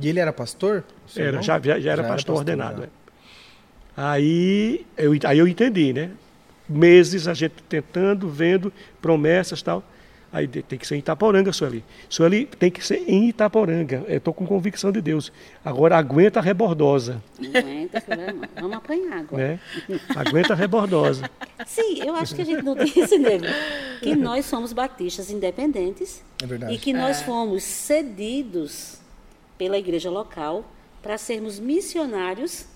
[0.00, 0.84] E ele era pastor?
[1.16, 2.84] Era, já, já, já era Já pastor, ordenado.
[2.84, 2.88] é.
[3.96, 6.10] Aí, eu, aí eu entendi, né?
[6.68, 8.72] Meses a gente tentando, vendo
[9.02, 9.82] promessas e tal.
[10.30, 11.82] Aí tem que ser em Itaporanga, Sueli.
[12.08, 14.04] Sueli tem que ser em Itaporanga.
[14.06, 15.32] Eu estou com convicção de Deus.
[15.64, 18.02] Agora aguenta a rebordosa, aguenta,
[18.60, 19.42] vamos apanhar agora.
[19.42, 19.60] né?
[20.14, 21.30] Aguenta a rebordosa.
[21.66, 23.48] Sim, eu acho que a gente não tem esse nível.
[24.02, 26.74] Que nós somos batistas independentes É verdade.
[26.74, 28.98] e que nós fomos cedidos
[29.56, 30.64] pela igreja local
[31.02, 32.66] para sermos missionários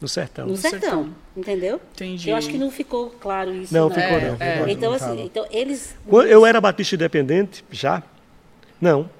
[0.00, 0.46] No sertão.
[0.46, 1.08] no sertão, sertão.
[1.36, 1.80] entendeu?
[1.92, 2.30] Entendi.
[2.30, 3.72] Eu acho que não ficou claro isso.
[3.72, 3.94] Não, né?
[3.94, 4.36] ficou É, não.
[4.40, 4.52] é.
[4.52, 4.68] ficou não.
[4.72, 5.94] Então, Não assim, então eles.
[6.06, 8.02] Quando eu era batista independente, já?
[8.80, 9.10] Não.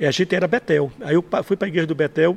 [0.00, 0.90] E a gente era Betel.
[1.02, 2.36] Aí eu fui para a igreja do Betel,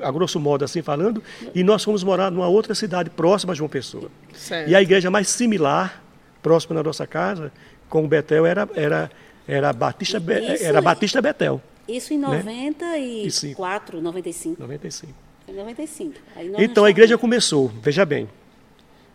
[0.00, 1.22] a, grosso modo assim falando,
[1.54, 4.10] e nós fomos morar numa outra cidade próxima a João Pessoa.
[4.32, 4.70] Certo.
[4.70, 6.02] E a igreja mais similar,
[6.42, 7.52] próxima da nossa casa,
[7.88, 9.10] com o Betel, era, era,
[9.46, 10.80] era, Batista, Isso era.
[10.80, 12.42] Batista Betel, Isso em Né?
[12.42, 14.62] 94, 95.
[14.62, 15.23] 95.
[15.48, 16.14] Em 95.
[16.36, 18.28] Aí nós Então a igreja começou, veja bem.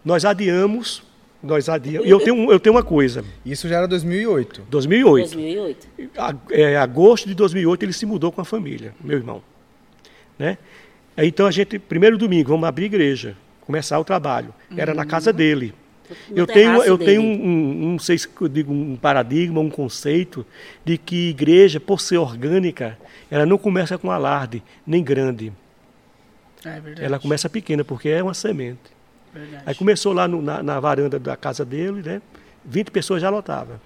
[0.05, 1.03] Nós adiamos,
[1.41, 2.07] nós adiamos.
[2.07, 3.23] E eu tenho, um- eu tenho uma coisa.
[3.45, 4.61] Isso já era 2008.
[4.69, 5.35] 2008.
[5.35, 5.87] 2008.
[6.17, 9.41] a- é, agosto de 2008 ele se mudou com a família, meu irmão,
[10.37, 10.57] né?
[11.17, 14.53] Então a gente primeiro domingo vamos abrir igreja, começar o trabalho.
[14.77, 15.73] Era na casa dele.
[16.29, 17.43] No Eu tenho, eu tenho dele.
[17.43, 20.43] um, um, não sei se eu digo um paradigma, um conceito
[20.83, 22.97] de que igreja, por ser orgânica,
[23.29, 25.53] ela não começa com alarde, nem grande.
[26.65, 27.03] É verdade.
[27.05, 28.79] Ela começa pequena, porque é uma semente.
[29.33, 29.63] Verdade.
[29.65, 32.21] Aí começou lá no- na, na varanda da casa dele, né?
[32.65, 33.79] 20 pessoas já lotava.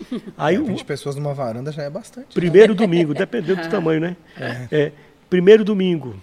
[0.38, 2.34] Aí É, o- 20 pessoas numa varanda já é bastante.
[2.34, 4.16] Primeiro domingo, dependendo do tamanho, né?
[4.70, 4.92] É,
[5.28, 6.16] primeiro domingo,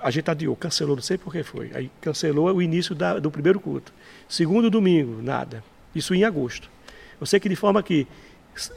[0.00, 1.70] a gente adiou, cancelou, não sei por que foi.
[1.74, 3.92] Aí cancelou o início da- do primeiro culto.
[4.28, 5.62] Segundo domingo, nada.
[5.94, 6.70] Isso em agosto.
[7.20, 8.06] Eu sei que de forma que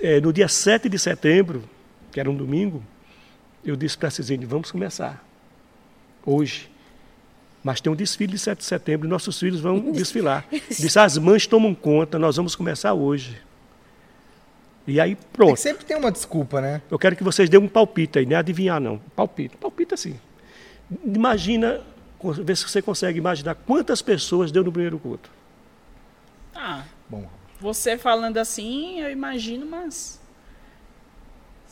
[0.01, 1.63] é, no dia 7 de setembro,
[2.11, 2.83] que era um domingo,
[3.63, 5.23] eu disse para a Cisine, vamos começar.
[6.25, 6.69] Hoje.
[7.63, 10.45] Mas tem um desfile de 7 de setembro e nossos filhos vão desfilar.
[10.69, 13.41] Disse, as mães tomam conta, nós vamos começar hoje.
[14.87, 15.55] E aí, É pronto.
[15.55, 16.81] que sempre tem uma desculpa, né?
[16.91, 18.99] Eu quero que vocês dêem um palpite aí, não é adivinhar não.
[19.15, 20.19] Palpite, palpite assim.
[21.03, 21.81] Imagina,
[22.43, 25.29] vê se você consegue imaginar quantas pessoas deu no primeiro culto.
[26.53, 27.27] Ah, Bom,
[27.59, 30.19] você falando assim, eu imagino umas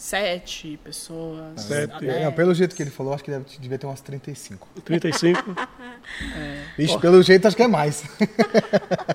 [0.04, 1.62] sete pessoas.
[1.62, 1.94] Sete.
[1.94, 4.68] até- não, pelo jeito que ele falou, acho que deve, devia ter umas 35.
[4.84, 5.56] 35.
[6.78, 8.04] Vixe, pelo jeito acho que é mais.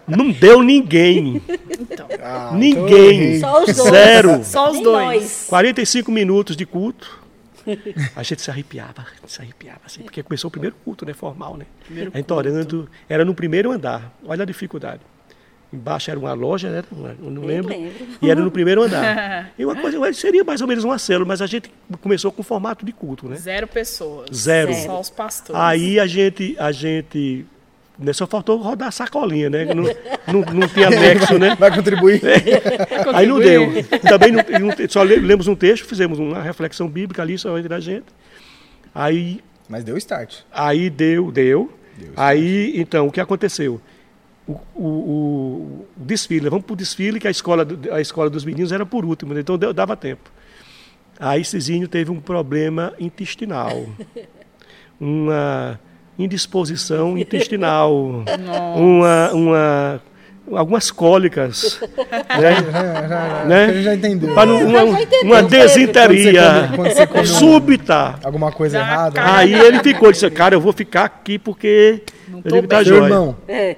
[0.06, 1.42] não deu ninguém.
[1.78, 3.36] Então, Ah, Ninguém.
[3.36, 3.90] então Só os dois.
[3.90, 4.44] Zero.
[4.44, 5.22] Só os Nem dois.
[5.22, 5.46] nós.
[5.48, 7.18] 45 minutos de culto.
[8.16, 11.12] A gente se arrepiava, se arrepiava, assim, porque começou o primeiro culto, né?
[11.12, 11.66] Formal, né?
[11.84, 14.10] Primeiro a gente orando, era no primeiro andar.
[14.24, 15.00] Olha a dificuldade.
[15.70, 16.82] Embaixo era uma loja, né?
[17.22, 17.68] Eu não Eu lembro.
[17.70, 17.92] lembro.
[18.22, 19.50] E era no primeiro andar.
[19.58, 21.70] E uma coisa, seria mais ou menos uma célula, mas a gente
[22.00, 23.36] começou com formato de culto, né?
[23.36, 24.28] Zero pessoas.
[24.34, 24.72] Zero.
[24.74, 25.60] Só os pastores.
[25.60, 27.44] Aí a gente, a gente.
[27.98, 29.64] Né, só faltou rodar a sacolinha, né?
[29.74, 29.82] Não,
[30.32, 31.56] não, não tinha nexo, né?
[31.58, 32.22] Vai contribuir?
[33.12, 33.68] Aí não deu.
[34.08, 34.42] Também não,
[34.88, 38.06] só le- lemos um texto, fizemos uma reflexão bíblica ali só entre a gente.
[38.94, 40.36] Aí, Mas deu start.
[40.52, 41.72] aí deu, deu.
[41.98, 43.80] Deu Aí, então, o que aconteceu?
[44.48, 48.72] O, o- o- desfile, vamos para o desfile, que a escola, a escola dos meninos
[48.72, 49.40] era por último, né?
[49.40, 50.30] então deu- dava tempo.
[51.20, 53.86] Aí Cizinho teve um problema intestinal.
[55.00, 55.78] Uma
[56.18, 58.24] indisposição intestinal.
[58.76, 60.02] Uma, uma,
[60.52, 61.80] algumas cólicas.
[62.40, 63.46] né?
[63.46, 63.72] Né?
[63.74, 64.34] gente já entendeu.
[64.34, 64.82] Para não- uma,
[65.22, 66.70] uma desinteria
[67.24, 68.18] súbita.
[68.24, 69.12] Alguma coisa errada.
[69.20, 69.36] cara.
[69.38, 72.82] Aí ele ficou, disse, cara, eu vou ficar aqui porque Não eu tô digo, tá
[72.82, 72.92] bem.
[72.94, 73.76] Irmão, É.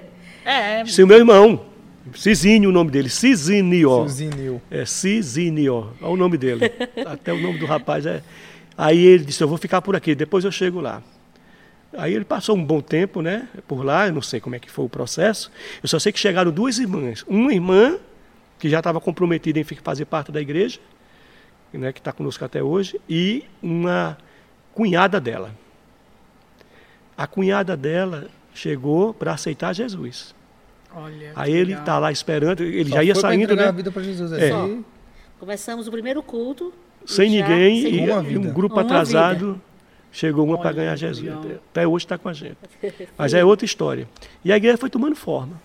[0.50, 1.64] É, Seu meu irmão,
[2.12, 4.08] Cizinho o nome dele, Cizinho.
[4.08, 4.60] Zinil.
[4.68, 6.64] É Cizinho, olha o nome dele.
[7.06, 8.20] Até o nome do rapaz é.
[8.76, 11.00] Aí ele disse, eu vou ficar por aqui, depois eu chego lá.
[11.96, 14.68] Aí ele passou um bom tempo, né, por lá, eu não sei como é que
[14.68, 15.52] foi o processo.
[15.80, 17.24] Eu só sei que chegaram duas irmãs.
[17.28, 17.96] Uma irmã,
[18.58, 20.80] que já estava comprometida em fazer parte da igreja,
[21.72, 24.18] né, que está conosco até hoje, e uma
[24.74, 25.54] cunhada dela.
[27.16, 30.34] A cunhada dela chegou para aceitar Jesus.
[30.94, 31.32] Olha.
[31.36, 33.66] Aí ele está lá esperando, ele Só já ia saindo, né?
[33.66, 34.32] a vida pra Jesus.
[34.32, 34.52] É.
[34.52, 34.84] Aí,
[35.38, 36.72] Começamos o primeiro culto.
[37.06, 38.52] e sem já- ninguém sem e, uma e um vida.
[38.52, 39.60] grupo Uma atrasado
[40.12, 41.32] chegou uma para ganhar Jesus.
[41.32, 42.58] Até, até hoje está com a gente.
[43.16, 44.06] Mas é outra história.
[44.44, 45.60] E a igreja foi tomando forma.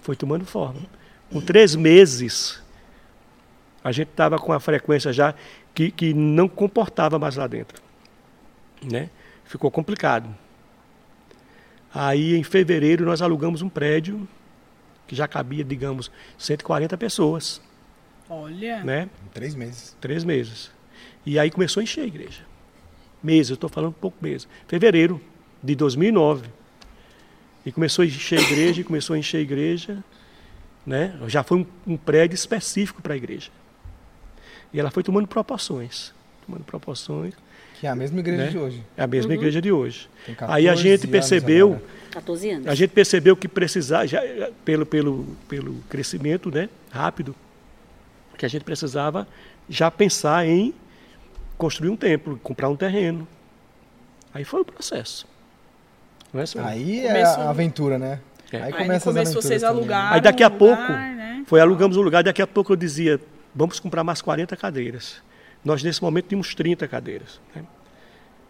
[0.00, 0.80] Foi tomando forma.
[1.32, 2.62] Com três meses,
[3.84, 5.34] a gente estava com a frequência já
[5.74, 7.80] que, que não comportava mais lá dentro.
[8.82, 9.10] Né?
[9.44, 10.28] Ficou complicado.
[11.98, 14.28] Aí, em fevereiro, nós alugamos um prédio
[15.06, 17.58] que já cabia, digamos, 140 pessoas.
[18.28, 18.84] Olha.
[18.84, 19.08] Né?
[19.32, 19.96] três meses.
[19.98, 20.70] Três meses.
[21.24, 22.42] E aí começou a encher a igreja.
[23.22, 24.46] Meses, eu estou falando pouco meses.
[24.68, 25.18] Fevereiro
[25.62, 26.50] de 2009.
[27.64, 30.04] E começou a encher a igreja, e começou a encher a igreja.
[30.84, 31.18] Né?
[31.28, 33.50] Já foi um, um prédio específico para a igreja.
[34.70, 36.12] E ela foi tomando proporções.
[36.44, 37.32] Tomando proporções.
[37.80, 38.50] Que é a mesma igreja Né?
[38.50, 38.82] de hoje.
[38.96, 40.08] É a mesma igreja de hoje.
[40.24, 41.82] Tem Aí a 14 gente anos percebeu agora.
[42.12, 42.66] 14 anos.
[42.68, 44.22] a gente percebeu que precisava, já,
[44.64, 47.34] pelo, pelo, pelo crescimento né, rápido,
[48.38, 49.26] que a gente precisava
[49.68, 50.72] já pensar em
[51.58, 53.26] construir um templo, comprar um terreno.
[54.32, 55.26] Aí foi o processo.
[56.32, 56.44] Não é?
[56.64, 58.20] Aí é Começou- a aventura, né?
[58.52, 58.56] É.
[58.58, 59.76] Aí Aí começa vocês também.
[59.78, 60.14] alugaram.
[60.14, 61.42] Aí daqui a um pouco, lugar, né?
[61.46, 63.20] foi alugamos um lugar, daqui a pouco eu dizia,
[63.54, 65.16] vamos comprar mais 40 cadeiras.
[65.66, 67.40] Nós nesse momento tínhamos 30 cadeiras.
[67.52, 67.64] né?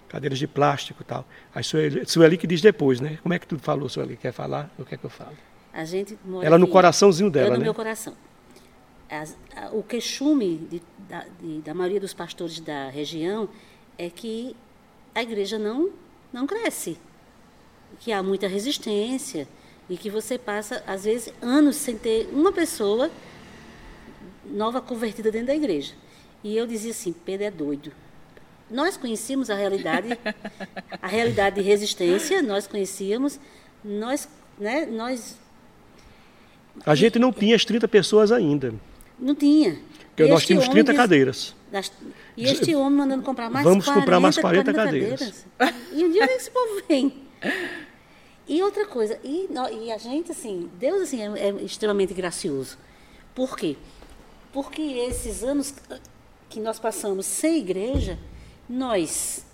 [0.07, 1.27] Cadeiras de plástico e tal.
[1.55, 3.19] Aí Sueli, Sueli que diz depois, né?
[3.23, 4.19] Como é que tu falou, Sueli?
[4.19, 4.71] Quer falar?
[4.79, 5.33] O que é que eu falo?
[5.73, 6.73] A gente mora Ela no aqui.
[6.73, 7.65] coraçãozinho Eu dela, no né?
[7.65, 8.13] meu coração.
[9.09, 13.49] As- a- o queixume de- da, de- da maioria dos pastores da região
[13.97, 14.55] é que
[15.15, 15.91] a igreja não,
[16.31, 16.99] não cresce.
[17.99, 19.49] Que há muita resistência
[19.89, 23.11] e que você passa, às vezes, anos sem ter uma pessoa
[24.45, 25.95] nova convertida dentro da igreja.
[26.47, 27.91] E eu dizia assim, Pedro é doido.
[28.71, 30.17] Nós conhecíamos a realidade,
[31.03, 33.41] a realidade de resistência, nós conhecíamos,
[33.85, 35.37] nós, né, nós
[36.85, 38.73] A gente não tinha as 30 pessoas ainda.
[39.19, 39.77] não tinha.
[40.15, 41.55] Porque nós tínhamos homem 30 diz- cadeiras.
[42.37, 45.45] E este homem mandando comprar mais Vamos 40, comprar mais 40 cadeiras.
[45.93, 47.25] E um dia esse povo vem.
[48.49, 49.49] E outra coisa, e,
[49.83, 52.79] e a gente, assim, Deus assim, é, é extremamente gracioso.
[53.35, 53.77] Por quê?
[54.53, 55.75] Porque esses anos
[56.49, 58.19] que nós passamos sem igreja,
[58.69, 59.45] nós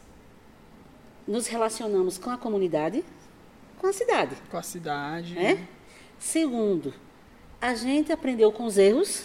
[1.27, 3.05] nos relacionamos com a comunidade,
[3.79, 4.37] com a cidade.
[4.51, 5.35] Com a cidade.
[5.35, 5.67] Né?
[6.19, 6.93] Segundo,
[7.61, 9.25] a gente aprendeu com os erros.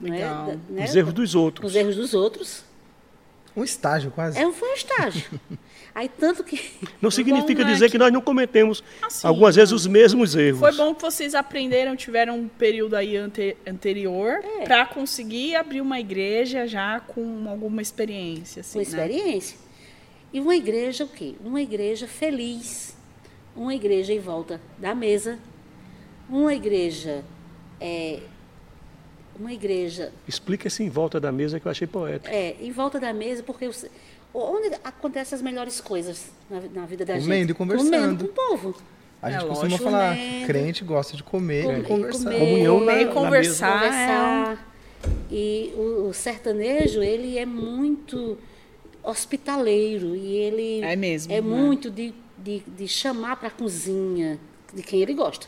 [0.00, 0.18] não é?
[0.18, 0.46] Legal.
[0.68, 0.84] Né?
[0.84, 1.70] Os erros dos Com outros.
[1.70, 2.64] os erros dos outros.
[3.56, 4.38] Um estágio quase.
[4.38, 5.40] É, foi um estágio.
[5.94, 6.58] Aí tanto que.
[7.02, 10.58] Não significa Bom, né, dizer que nós não cometemos Assim, algumas vezes os mesmos erros.
[10.60, 14.64] Foi bom que vocês aprenderam, tiveram um período aí ante- anterior É.
[14.64, 18.60] para conseguir abrir uma igreja já com alguma experiência.
[18.60, 18.82] Assim, Com né?
[18.84, 19.58] experiência.
[20.32, 21.34] E uma igreja o quê?
[21.44, 22.96] Uma igreja feliz.
[23.54, 25.38] Uma igreja em volta da mesa.
[26.28, 27.22] Uma igreja.
[27.78, 28.20] é,
[29.38, 32.28] uma igreja Explica esse em volta da mesa que eu achei poético.
[32.34, 33.90] é, em volta da mesa, porque você-
[34.34, 37.24] onde acontecem as melhores coisas na, na vida da gente?
[37.24, 37.90] Comendo e conversando.
[37.90, 38.74] Comendo com o povo.
[39.20, 40.44] A gente É costuma lógico, falar, né?
[40.46, 42.24] crente gosta de comer Comer, e conversar.
[42.24, 42.38] comer.
[42.40, 43.80] Comunhão na, Comer e na conversar.
[43.80, 43.92] mesa.
[43.92, 44.72] conversar.
[45.30, 48.36] E o, o sertanejo, ele é muito
[49.02, 51.40] hospitaleiro e ele É mesmo, é né?
[51.40, 54.38] muito de, de, de chamar para a cozinha
[54.72, 55.46] de quem ele gosta.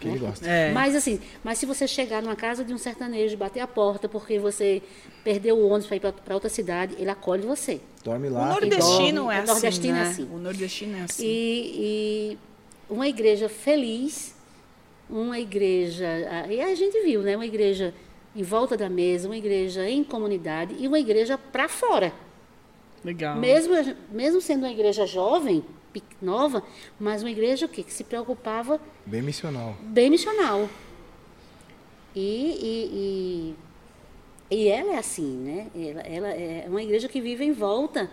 [0.00, 0.46] Que ele gosta.
[0.48, 0.72] É.
[0.72, 4.38] Mas assim, mas se você chegar numa casa de um sertanejo, bater a porta porque
[4.38, 4.80] você
[5.24, 7.80] perdeu o ônibus para ir para outra cidade, ele acolhe você.
[8.04, 8.48] Dorme O lá.
[8.50, 9.34] nordestino dorme.
[9.34, 10.08] é O assim, nordestino é né?
[10.08, 10.28] assim.
[10.32, 11.24] O nordestino é assim.
[11.26, 12.38] E, e
[12.88, 14.34] uma igreja feliz,
[15.10, 16.06] uma igreja.
[16.48, 17.34] E a gente viu, né?
[17.36, 17.92] Uma igreja
[18.36, 22.12] em volta da mesa, uma igreja em comunidade e uma igreja para fora.
[23.04, 23.36] Legal.
[23.36, 23.74] Mesmo,
[24.12, 25.64] mesmo sendo uma igreja jovem,
[26.20, 26.62] nova,
[26.98, 27.82] mas uma igreja o quê?
[27.82, 29.76] que se preocupava Bem missional.
[29.82, 30.68] bem missional.
[32.14, 32.24] E,
[32.60, 33.54] e,
[34.50, 35.66] e, e ela é assim, né?
[35.74, 38.10] Ela, ela é uma igreja que vive em volta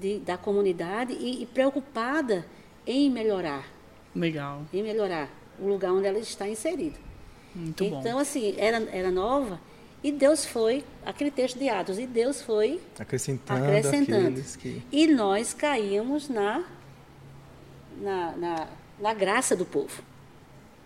[0.00, 2.46] de, da comunidade e, e preocupada
[2.86, 3.68] em melhorar,
[4.14, 4.62] Legal.
[4.72, 5.28] em melhorar
[5.58, 6.96] o lugar onde ela está inserida.
[7.54, 8.00] Muito bom.
[8.00, 9.58] então, assim, era, era nova
[10.04, 14.28] e Deus foi, aquele texto de Atos, e Deus foi Acrescentando, acrescentando.
[14.28, 14.82] aqueles que.
[14.92, 16.64] E nós caímos na,
[18.00, 18.68] na, na,
[19.00, 20.02] na graça do povo.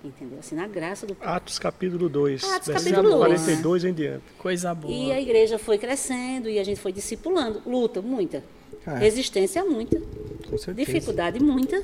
[0.02, 0.38] Entendeu?
[0.38, 1.28] Assim, na graça do povo.
[1.30, 3.42] Atos capítulo 2, Atos capítulo dois.
[3.42, 4.24] 42 em diante.
[4.38, 4.92] Coisa boa.
[4.92, 7.60] E a igreja foi crescendo e a gente foi discipulando.
[7.66, 8.42] Luta, muita.
[8.86, 8.98] Ah, é.
[8.98, 10.00] Resistência, muita.
[10.48, 10.74] Com certeza.
[10.74, 11.82] Dificuldade, muita.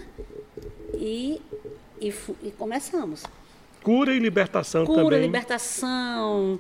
[0.95, 1.43] E,
[2.01, 3.23] e, e começamos.
[3.83, 5.21] Cura e libertação Cura, também.
[5.21, 6.59] libertação,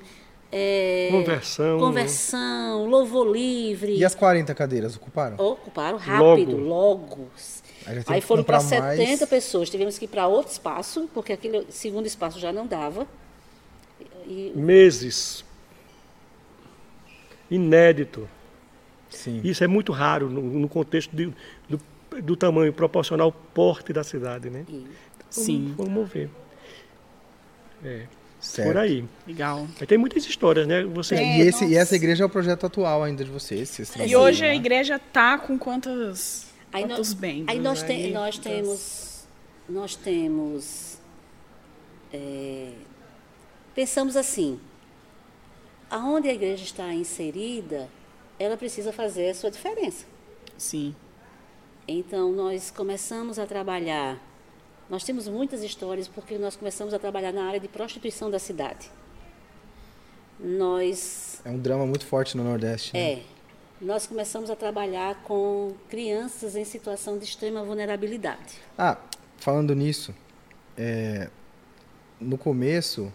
[0.52, 1.78] é, Conversão.
[1.78, 3.96] conversão, louvor livre.
[3.96, 5.36] E as 40 cadeiras ocuparam?
[5.44, 7.28] Ocuparam rápido, logo.
[7.34, 7.65] Teve
[8.06, 8.98] Aí foram para comprar mais.
[8.98, 9.70] 70 pessoas.
[9.70, 13.06] Tivemos que ir para outro espaço, porque aquele segundo espaço já não dava.
[14.26, 15.44] E, Meses.
[17.50, 18.28] Inédito.
[19.08, 19.40] Sim.
[19.44, 21.32] Isso é muito raro no, no contexto de-
[21.68, 21.80] do,
[22.22, 24.64] do tamanho proporcional ao porte da cidade, né?
[24.68, 24.86] e-
[25.30, 25.72] Sim.
[25.76, 26.30] Vamos, vamos ver.
[27.84, 28.02] É,
[28.40, 28.68] Certo.
[28.68, 29.04] por aí.
[29.26, 29.66] Legal.
[29.78, 30.82] Mas tem muitas histórias, né?
[30.84, 33.68] Você, É, E, esse, e essa igreja é o projeto atual ainda de vocês.
[33.68, 34.50] vocês E hoje lá.
[34.50, 36.46] a igreja tá com quantas,
[36.76, 37.48] Aí, quantos nós, membros?
[37.48, 38.12] aí nós, aí?
[38.12, 39.26] nós Quantas- temos.
[39.68, 40.98] Nós temos.
[42.12, 42.72] é,
[43.74, 44.60] pensamos assim:
[45.90, 47.88] aonde a igreja está inserida,
[48.38, 50.04] ela precisa fazer a sua diferença.
[50.56, 50.94] Sim.
[51.88, 54.20] Então, nós começamos a trabalhar.
[54.88, 58.88] Nós temos muitas histórias porque nós começamos a trabalhar na área de prostituição da cidade.
[60.38, 61.40] Nós.
[61.44, 62.92] É um drama muito forte no Nordeste.
[62.92, 63.22] né?
[63.80, 68.54] Nós começamos a trabalhar com crianças em situação de extrema vulnerabilidade.
[68.76, 68.96] Ah,
[69.36, 70.14] falando nisso,
[70.76, 71.28] é,
[72.20, 73.12] no começo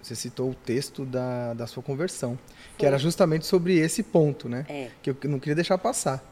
[0.00, 2.38] você citou o texto da, da sua conversão,
[2.78, 4.64] que era justamente sobre esse ponto, né?
[4.68, 4.90] É.
[5.02, 6.24] Que eu não queria deixar passar.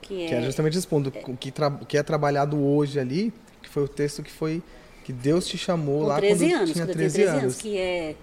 [0.00, 1.52] Que é, Que era justamente esse ponto, o que,
[1.86, 3.32] que é trabalhado hoje ali,
[3.62, 4.62] que foi o texto que foi
[5.04, 7.38] que Deus te chamou com lá 13 quando anos, tinha quando eu 13, tinha 13
[7.38, 7.42] anos.
[7.42, 8.16] anos, que é,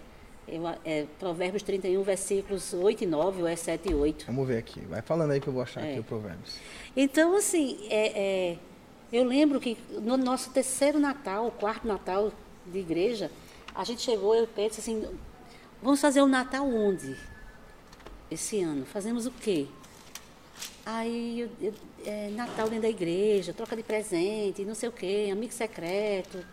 [0.48, 4.26] eu- é Provérbios 31, versículos 8 e 9, ou é 7 e 8.
[4.26, 4.80] Vamos ver aqui.
[4.82, 5.92] Vai falando aí que eu vou achar É.
[5.92, 6.56] aqui o Provérbios.
[6.96, 8.58] Então, assim, é, é,
[9.14, 12.32] eu lembro que no nosso terceiro Natal, quarto Natal
[12.66, 13.32] de igreja,
[13.74, 15.06] a gente chegou, eu penso assim,
[15.82, 17.16] vamos fazer o Natal onde?
[18.30, 18.86] Esse ano.
[18.86, 19.68] Fazemos o quê?
[20.86, 21.74] Aí, eu, eu-
[22.06, 26.44] é, Natal dentro da igreja, troca de presente, não sei o quê, amigo secreto.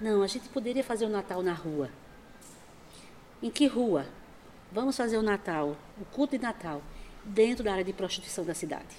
[0.00, 1.88] Não, a gente poderia fazer o Natal na rua.
[3.42, 4.06] Em que rua?
[4.70, 6.80] Vamos fazer o Natal, o culto de Natal,
[7.24, 8.96] dentro da área de prostituição da cidade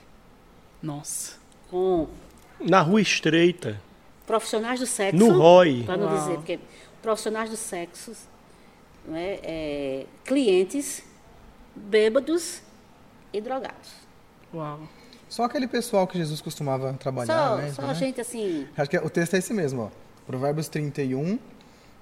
[0.82, 1.38] Nossa.
[1.70, 2.08] com
[2.60, 3.82] na rua estreita,
[4.28, 5.18] profissionais do sexo.
[5.18, 6.18] no ROI, Para não Uau.
[6.18, 6.60] dizer, porque
[7.02, 8.14] profissionais do sexo,
[9.06, 11.04] não é, é, clientes
[11.76, 12.62] bêbados
[13.34, 13.92] e drogados.
[14.54, 14.82] Uau.
[15.28, 17.68] Só aquele pessoal que Jesus costumava trabalhar, Só, né?
[17.68, 17.96] só Então, a né?
[17.96, 18.68] gente assim.
[18.78, 19.90] Acho que o texto é esse mesmo, ó.
[20.28, 21.40] Provérbios 31,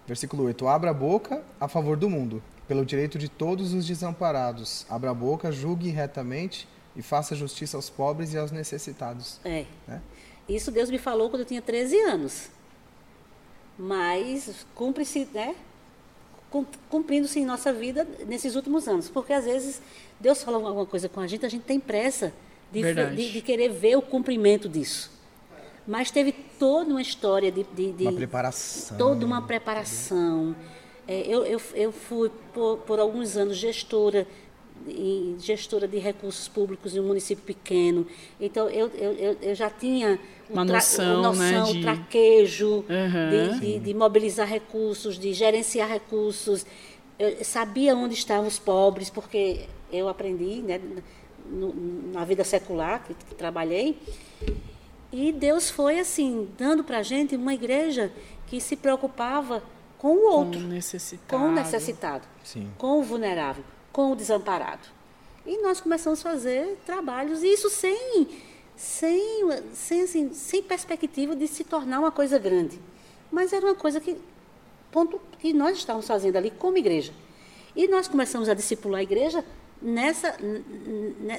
[0.07, 0.67] versículo 8.
[0.67, 4.85] Abra a boca a favor do mundo, pelo direito de todos os desamparados.
[4.89, 9.39] Abra a boca, julgue retamente e faça justiça aos pobres e aos necessitados.
[9.45, 9.65] É.
[9.87, 10.01] Né?
[10.49, 12.49] Isso Deus me falou quando eu tinha 13 anos.
[13.77, 15.55] Mas cumpre-se, né?
[16.49, 19.09] cum- Cumprindo-se em nossa vida nesses últimos anos.
[19.09, 19.81] Porque às vezes
[20.19, 22.33] Deus fala alguma coisa com a gente, a gente tem pressa
[22.71, 22.81] de,
[23.15, 25.11] de, de querer ver o cumprimento disso.
[25.87, 28.97] Mas teve toda uma história de, de, de Uma preparação.
[28.97, 30.55] toda uma preparação.
[31.07, 34.27] É, eu, eu, eu fui, por, por alguns anos, gestora,
[35.39, 38.05] gestora de recursos públicos em um município pequeno.
[38.39, 42.85] Então, eu, eu, eu, já tinha Uma tra- noção, o noção, né, o de- traquejo,
[42.89, 43.29] Aham.
[43.29, 46.65] de, de, de mobilizar recursos, de gerenciar recursos.
[47.17, 50.79] Eu sabia onde estavam os pobres, porque eu aprendi né,
[51.49, 51.73] no-
[52.13, 53.97] na vida secular que, que trabalhei.
[55.11, 58.11] E Deus foi assim, dando para a gente uma igreja
[58.47, 59.61] que se preocupava
[59.97, 61.43] com o Com outro, o necessitado.
[61.43, 62.71] com o necessitado, Sim.
[62.77, 64.87] com o vulnerável, com o desamparado.
[65.45, 68.27] E nós começamos a fazer trabalhos, e isso sem,
[68.75, 72.79] sem, sem, assim, sem perspectiva de se tornar uma coisa grande.
[73.31, 74.17] Mas era uma coisa que
[74.91, 77.13] ponto que nós estávamos fazendo ali como igreja.
[77.75, 79.43] E nós começamos a discipular a igreja
[79.81, 80.35] nessa,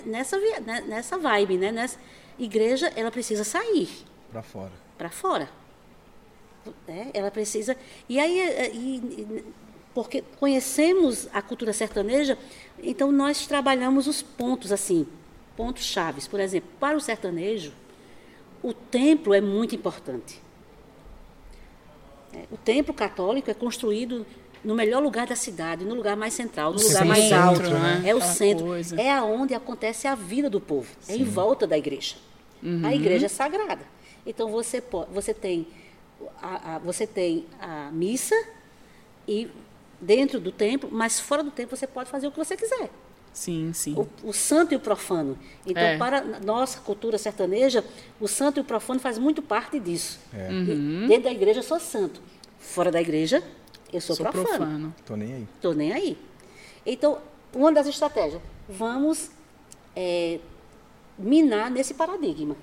[0.06, 0.38] nessa,
[0.86, 1.70] nessa vibe, né?
[1.70, 1.98] Nessa
[2.38, 3.88] igreja, ela precisa sair.
[4.30, 4.72] Para fora.
[4.98, 5.48] Para fora.
[6.86, 7.76] É, ela precisa.
[8.08, 9.44] E aí, é, e,
[9.94, 12.38] porque conhecemos a cultura sertaneja,
[12.82, 15.06] então nós trabalhamos os pontos assim,
[15.56, 16.26] pontos chaves.
[16.26, 17.72] Por exemplo, para o sertanejo,
[18.62, 20.40] o templo é muito importante.
[22.32, 24.24] É, o templo católico é construído
[24.64, 27.70] no melhor lugar da cidade, no lugar mais central, no lugar Sim, mais centro, alto.
[27.70, 28.02] né?
[28.06, 28.64] É o Aquela centro.
[28.66, 29.00] coisa.
[29.00, 30.88] É aonde acontece a vida do povo.
[31.08, 32.14] É em volta da igreja.
[32.62, 32.82] Uhum.
[32.84, 33.82] A igreja é sagrada.
[34.24, 35.66] Então você pode, você tem
[36.40, 38.36] a, a- você tem a missa
[39.26, 39.48] e
[40.00, 42.88] dentro do templo, mas fora do templo você pode fazer o que você quiser.
[43.32, 43.94] Sim, sim.
[43.96, 45.38] O, o santo e o profano.
[45.66, 45.96] Então, É.
[45.96, 47.82] para nossa cultura sertaneja,
[48.20, 50.20] o santo e o profano faz muito parte disso.
[50.34, 50.48] É.
[50.50, 51.06] Uhum.
[51.08, 52.20] Dentro da igreja eu sou santo.
[52.60, 53.42] Fora da igreja,
[53.92, 54.46] eu sou, Sou profano.
[54.48, 54.94] profano.
[55.04, 55.48] Tô nem aí.
[55.56, 56.18] Estou nem aí.
[56.84, 57.18] Então,
[57.54, 59.30] uma das estratégias, vamos
[59.94, 60.40] é,
[61.18, 62.56] minar nesse paradigma.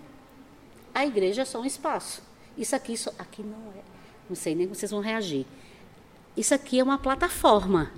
[0.94, 2.22] A igreja é só um espaço.
[2.58, 3.82] Isso aqui, só, aqui não é.
[4.28, 5.46] Não sei nem como vocês vão reagir.
[6.36, 7.92] Isso aqui é uma plataforma.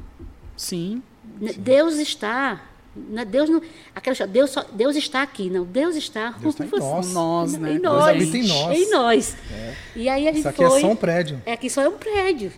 [0.56, 1.02] Sim.
[1.40, 2.62] Né, Deus está.
[2.96, 3.62] né, Deus não.
[3.96, 5.50] Aquela Deus, só, Deus está aqui.
[5.50, 6.32] Não, Deus está.
[6.32, 7.14] Deus está em com nós.
[7.14, 7.74] Nós, né?
[7.74, 8.08] Em Deus nós.
[8.10, 8.78] habita em nós.
[8.78, 9.38] Em nós.
[9.96, 10.78] E aí a gente Isso aqui foi.
[10.80, 11.42] é só um prédio.
[11.46, 12.52] É, aqui só é um prédio.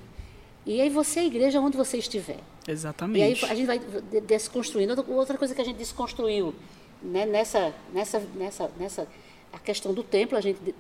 [0.65, 2.35] E aí você é a igreja onde você estiver.
[2.35, 3.45] E aí Exatamente.
[3.45, 4.94] a gente vai de- desconstruindo.
[5.11, 6.56] Outra- coisa que a gente desconstruiu
[7.02, 9.07] né, nessa, nessa, nessa, nessa
[9.52, 10.73] a questão do templo, a gente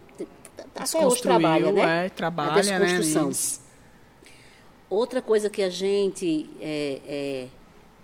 [0.73, 2.05] até hoje trabalha, né?
[2.05, 3.21] É, trabalha, a desconstrução.
[3.23, 3.27] né?
[3.27, 3.61] nisso.
[4.89, 7.47] Outra coisa que a gente é, é,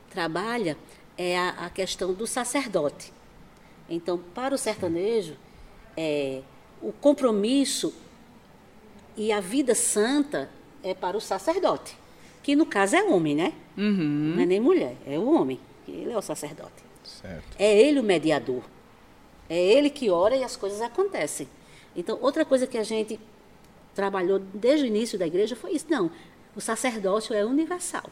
[0.10, 0.78] trabalha
[1.18, 3.14] é a, a questão do sacerdote.
[3.90, 5.36] Então, para o sertanejo,
[5.96, 6.42] é,
[6.82, 7.94] o compromisso
[9.16, 10.50] e a vida santa
[10.84, 11.96] é para o sacerdote,
[12.44, 13.54] que no caso é homem, né?
[13.78, 14.34] Uhum.
[14.36, 15.60] Não é nem mulher, é o homem.
[15.88, 16.84] Ele é o sacerdote.
[17.04, 17.56] Certo.
[17.58, 18.62] É ele o mediador.
[19.50, 21.48] É ele que ora e as coisas acontecem.
[21.96, 23.20] Então, outra coisa que a gente
[23.96, 25.88] trabalhou desde o início da igreja foi isso.
[25.90, 26.12] Não,
[26.56, 28.04] o sacerdócio é universal.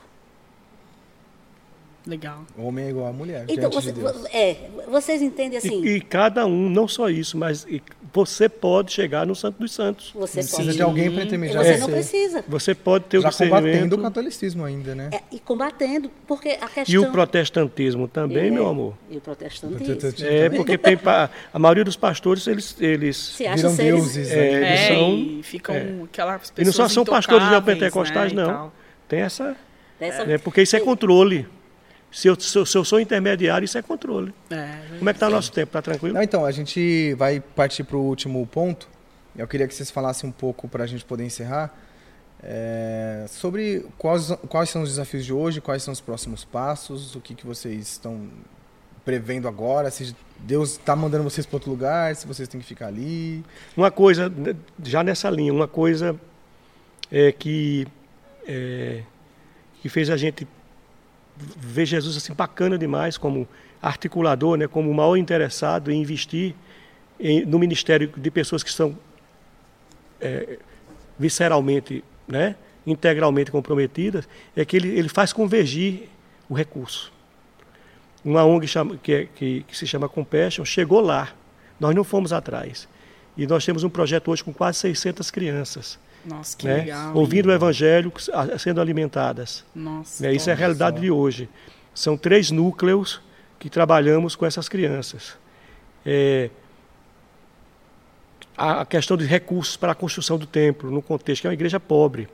[2.05, 2.45] Legal.
[2.57, 4.01] O homem é igual à mulher, Então, você- de
[4.35, 5.83] é, vocês entendem assim?
[5.83, 7.81] E, e cada um, não só isso, mas e
[8.25, 10.11] você pode chegar no Santo dos Santos.
[10.13, 10.73] você Precisa pode.
[10.75, 11.79] de alguém para intermediar Você você.
[11.79, 12.43] não precisa.
[12.47, 14.01] Você pode ter o Já combatendo o discernimento.
[14.01, 15.09] catolicismo ainda, né?
[15.13, 16.85] É, e combatendo, porque a questão.
[16.95, 18.93] E o protestantismo também, É, meu amor.
[19.09, 20.25] E o protestantismo.
[20.27, 24.31] É, porque tem pa- a maioria dos pastores, eles, eles Se acha Viram seres- deuses,
[24.31, 24.47] É, né?
[24.57, 25.75] eles É, são- e ficam
[26.05, 28.49] aquelas pessoas e não só são pastores neopentecostais, né, não.
[28.51, 28.73] tal.
[29.07, 29.55] Tem essa.
[29.99, 31.47] dessa- né, porque isso é controle.
[32.11, 34.33] Se eu, se, eu, se eu sou intermediário, isso é controle.
[34.49, 35.69] É, Como é que está o nosso tempo?
[35.69, 36.15] Está tranquilo?
[36.15, 38.87] Não, então, a gente vai partir para o último ponto.
[39.35, 41.73] Eu queria que vocês falassem um pouco para a gente poder encerrar
[42.41, 47.21] é, sobre quais, quais são os desafios de hoje, quais são os próximos passos, o
[47.21, 48.29] que, que vocês estão
[49.03, 52.87] prevendo agora, se Deus está mandando vocês para outro lugar, se vocês têm que ficar
[52.87, 53.43] ali.
[53.75, 56.19] Uma coisa, né, já nessa linha, uma coisa
[57.11, 57.87] é, que,
[58.45, 59.03] é,
[59.81, 60.47] que fez a gente
[61.57, 63.47] ver Jesus assim bacana demais como
[63.81, 66.55] articulador, né, como o maior interessado em investir
[67.19, 68.97] em- no ministério de pessoas que são
[70.19, 70.57] é,
[71.19, 72.55] visceralmente, né,
[72.85, 76.09] integralmente comprometidas, é que ele, ele faz convergir
[76.49, 77.11] o recurso.
[78.25, 81.29] Uma ONG chama- que, é- que- que se chama Compassion chegou lá.
[81.79, 82.87] Nós não fomos atrás.
[83.37, 87.15] E nós temos um projeto hoje com quase 600 crianças, Nossa, que né, legal.
[87.15, 88.11] ouvindo o Evangelho,
[88.59, 89.63] sendo alimentadas.
[89.73, 90.23] Nossa.
[90.23, 91.01] Né, Isso é a realidade só.
[91.01, 91.49] de hoje.
[91.93, 93.21] São três núcleos
[93.57, 95.37] que trabalhamos com essas crianças.
[96.05, 96.49] É,
[98.57, 101.53] a a questão de recursos para a construção do templo, no contexto que é uma
[101.53, 102.27] igreja pobre.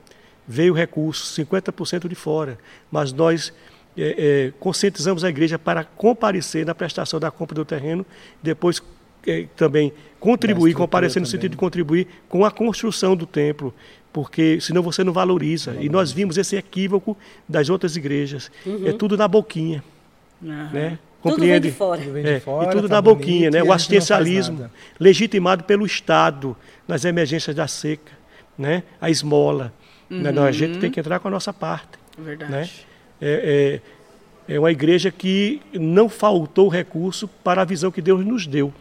[0.46, 2.58] Veio recursos, 50% de fora,
[2.90, 3.52] mas nós
[3.96, 8.04] é, é, conscientizamos a igreja para comparecer na prestação da compra do terreno,
[8.42, 8.82] depois
[9.26, 9.92] é, também
[10.24, 13.74] contribuir, estrutura comparecer no sentido de contribuir com a construção do templo,
[14.12, 15.76] porque senão você não valoriza.
[15.80, 17.16] E nós vimos esse equívoco
[17.48, 18.50] das outras igrejas.
[18.84, 19.82] É tudo na boquinha,
[20.42, 20.70] Aham.
[20.72, 20.98] né?
[21.22, 22.00] Tudo vem de fora.
[22.02, 23.62] Tudo vem de É, fora, e tudo tá na bonito, boquinha, né?
[23.62, 24.70] O assistencialismo,
[25.00, 26.54] legitimado pelo Estado
[26.86, 28.12] nas emergências da seca,
[28.58, 28.82] né?
[29.00, 29.72] A esmola.
[30.10, 30.30] né?
[30.30, 31.98] Não, a gente tem que entrar com a nossa parte.
[32.18, 32.52] Verdade.
[32.52, 32.68] Né?
[33.20, 33.80] É,
[34.48, 38.72] é, é uma igreja que não faltou recurso para a visão que Deus nos deu.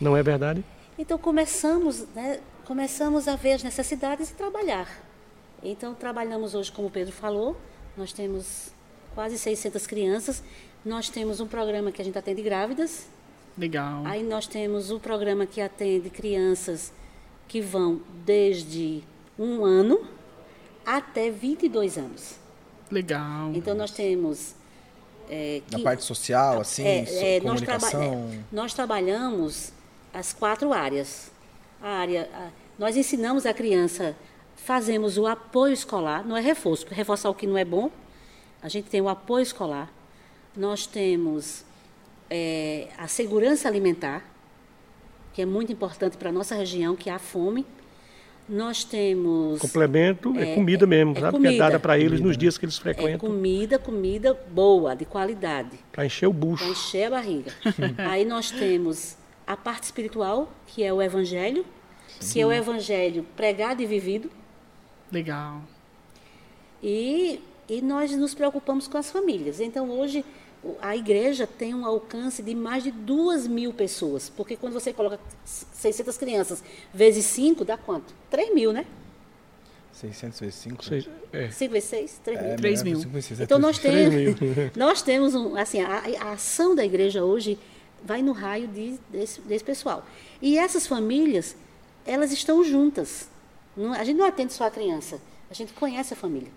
[0.00, 0.04] É.
[0.04, 0.64] Não é verdade?
[0.98, 4.88] Então começamos, né, começamos a ver as necessidades e trabalhar.
[5.62, 7.56] Então trabalhamos hoje, como o Pedro falou,
[7.96, 8.70] nós temos
[9.14, 10.42] quase 600 crianças.
[10.84, 13.06] Nós temos um programa que a gente atende grávidas.
[13.58, 14.02] Legal.
[14.06, 16.92] Aí nós temos o programa que atende crianças
[17.46, 19.02] que vão desde
[19.38, 20.00] um ano
[20.86, 22.36] até 22 anos.
[22.90, 23.52] Legal.
[23.54, 24.54] Então nós temos
[25.28, 28.30] é, Na que- parte social, assim, é, é, nós, traba- comunicação.
[28.32, 29.72] é, nós trabalhamos
[30.12, 31.30] as quatro áreas.
[31.82, 34.14] A área, a- nós ensinamos a criança,
[34.56, 37.90] fazemos o apoio escolar, não é reforço, porque reforçar o que não é bom.
[38.62, 39.90] A gente tem o apoio escolar.
[40.56, 41.64] Nós temos
[42.32, 44.24] é, a segurança alimentar,
[45.32, 47.66] que é muito importante para a nossa região, que há fome.
[48.48, 51.38] Nós temos Complemento é, É, comida é- mesmo, é sabe?
[51.38, 51.64] Que é comida.
[51.64, 52.40] dada para eles Comida, nos né?
[52.40, 55.78] dias que eles é, frequentam, comida, comida boa, de qualidade.
[55.92, 56.62] para encher o bucho.
[56.64, 57.52] Para encher a barriga.
[57.98, 59.16] Aí nós temos
[59.52, 61.64] a parte espiritual, que é o evangelho,
[62.32, 64.30] que é o evangelho pregado e vivido,
[65.10, 65.62] Legal.
[66.82, 69.60] e, e nós nos preocupamos com as famílias.
[69.60, 70.24] Então hoje
[70.82, 75.18] a igreja tem um alcance de mais de duas mil pessoas, porque quando você coloca
[75.44, 76.62] 600 crianças
[76.92, 78.12] vezes 5, dá quanto?
[78.30, 78.84] 3 mil, né?
[79.92, 80.84] 600 vezes 5.
[80.84, 81.50] Vocês- é.
[81.50, 82.20] 5 vezes 6?
[82.24, 82.56] 3 mil.
[82.56, 82.98] Três mil.
[83.40, 84.14] Então nós temos,
[84.76, 87.58] nós temos um, assim, a, a ação da igreja hoje
[88.04, 90.04] vai no raio de, desse, desse pessoal.
[90.40, 91.56] E essas famílias,
[92.06, 93.28] elas estão juntas.
[93.76, 95.20] Não- a gente não atende só a criança,
[95.50, 96.50] a gente conhece a família.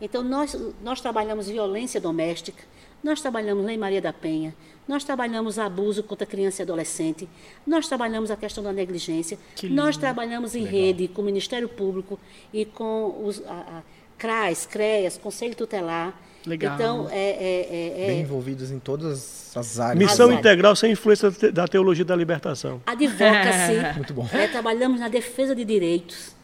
[0.00, 2.62] Então nós, nós trabalhamos violência doméstica,
[3.02, 4.54] nós trabalhamos Lei Maria da Penha,
[4.86, 7.28] nós trabalhamos abuso contra criança e adolescente,
[7.66, 12.18] nós trabalhamos a questão da negligência, Que nós trabalhamos em rede com o Ministério Público
[12.52, 13.82] e com os a, a
[14.18, 16.18] CRAS, CREAS, Conselho Tutelar.
[16.46, 16.74] Legal.
[16.74, 19.98] Então, é, é, é, Bem é envolvidos em todas as áreas.
[19.98, 20.38] Missão Azar.
[20.38, 22.80] integral sem influência da teologia da libertação.
[22.86, 23.74] advocacy.
[23.96, 24.28] Muito bom.
[24.32, 26.36] É, trabalhamos na defesa de direitos.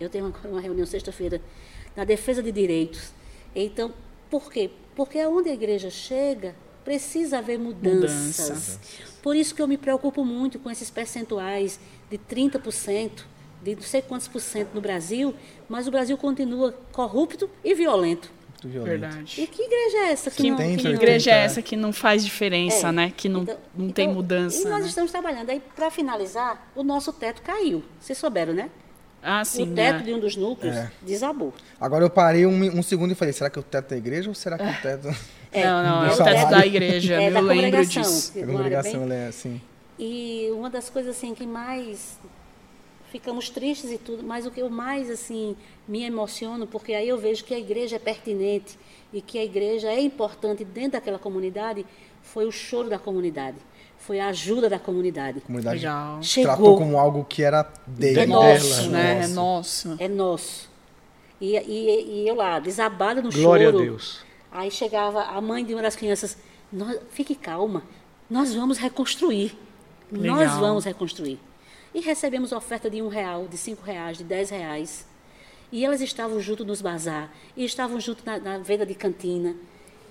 [0.00, 1.40] Eu tenho uma, uma reunião sexta-feira
[1.94, 3.12] na defesa de direitos.
[3.54, 3.92] Então,
[4.30, 4.70] por quê?
[4.96, 8.48] Porque aonde a igreja chega, precisa haver mudanças.
[8.48, 8.80] Mudança.
[9.22, 11.78] Por isso que eu me preocupo muito com esses percentuais
[12.10, 13.24] de 30%,
[13.62, 15.34] de não sei quantos por cento no Brasil,
[15.68, 18.32] mas o Brasil continua corrupto e violento.
[18.62, 19.00] Muito violento.
[19.00, 19.40] Verdade.
[19.40, 20.56] E que igreja é essa que, Que, não...
[20.56, 22.92] tem, que tem, igreja tem, é essa que não faz diferença, É.
[22.92, 23.12] né?
[23.16, 24.60] Que não, Então- não tem então, mudança.
[24.66, 24.88] E nós né?
[24.88, 25.48] estamos trabalhando.
[25.50, 27.82] Aí, para finalizar, o nosso teto caiu.
[27.98, 28.68] Vocês souberam, né?
[29.22, 29.64] Ah, sim.
[29.70, 30.02] o teto né?
[30.04, 30.90] de um dos núcleos É.
[31.02, 31.52] desabou.
[31.78, 34.28] Agora eu parei um, um segundo e falei, será que é o teto da igreja
[34.30, 35.08] ou será que é o teto
[35.52, 37.14] É, Não, não, é o teto da igreja.
[37.20, 38.02] É, eu da lembro congregação.
[38.02, 38.32] disso.
[38.36, 38.92] era congregação?
[38.92, 39.60] bem- Ela é assim.
[39.98, 42.18] E uma das coisas assim que mais
[43.10, 45.56] ficamos tristes e tudo, mas o que eu mais assim
[45.86, 48.78] me emociono, porque aí eu vejo que a igreja é pertinente
[49.12, 51.84] e que a igreja é importante dentro daquela comunidade,
[52.22, 53.56] foi o choro da comunidade,
[53.98, 55.38] foi a ajuda da comunidade.
[55.38, 56.22] A comunidade Legal.
[56.22, 56.52] Chegou.
[56.54, 58.20] tratou como algo que era dele.
[58.20, 59.20] É É nosso, dela, né?
[59.24, 59.96] É nosso.
[59.98, 60.70] É nosso.
[61.40, 63.84] E, e, e eu lá, desabada no Glória a choro.
[63.84, 64.20] Deus.
[64.52, 66.36] Aí chegava a mãe de uma das crianças,
[66.72, 67.82] "Nós- fique calma,
[68.28, 69.56] nós vamos reconstruir.
[70.10, 70.60] Nós Legal.
[70.60, 71.38] vamos reconstruir.
[71.94, 75.06] E recebemos oferta de um real, de cinco reais, de dez reais.
[75.72, 79.54] E elas estavam junto nos bazar, e estavam junto na, na venda de cantina.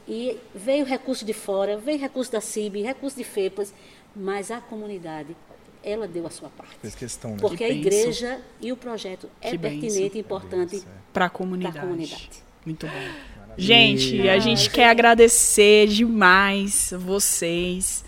[0.08, 3.74] E veio recurso de fora, veio recurso da CIB, recurso de FEPAS,
[4.16, 5.36] mas a comunidade,
[5.84, 6.78] ela deu a sua parte.
[6.82, 7.38] Fez questão, né?
[7.40, 7.82] Porque a bênção.
[7.82, 10.84] igreja e o projeto é Que pertinente e importante
[11.14, 11.74] Para a comunidade.
[11.74, 12.30] para a comunidade.
[12.66, 12.94] Muito bom.
[13.58, 18.04] Gente, a gente quer agradecer demais vocês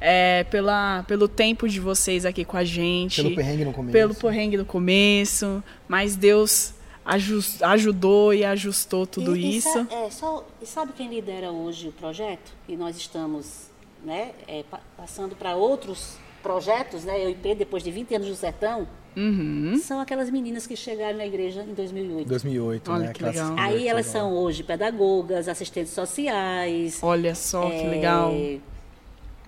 [0.00, 3.22] é, pela, pelo tempo de vocês aqui com a gente.
[3.22, 3.92] Pelo perrengue no começo.
[3.92, 5.62] Pelo perrengue no começo.
[5.88, 6.74] Mas Deus
[7.04, 9.72] ajus- ajudou e ajustou tudo E- e isso.
[9.72, 12.52] sa- é, só- e sabe quem lidera hoje o projeto?
[12.68, 13.66] E nós estamos
[14.04, 18.28] né, é, pa- passando para outros projetos, né, eu e Pedro, depois de 20 anos
[18.28, 18.86] no sertão,
[19.16, 19.80] Uhum.
[19.82, 22.28] são aquelas meninas que chegaram na igreja em 2008.
[22.28, 23.12] 2008, Olha né?
[23.12, 23.54] que legal.
[23.58, 24.22] Aí elas legal.
[24.28, 28.32] são hoje pedagogas, assistentes sociais, Olha só que é, legal.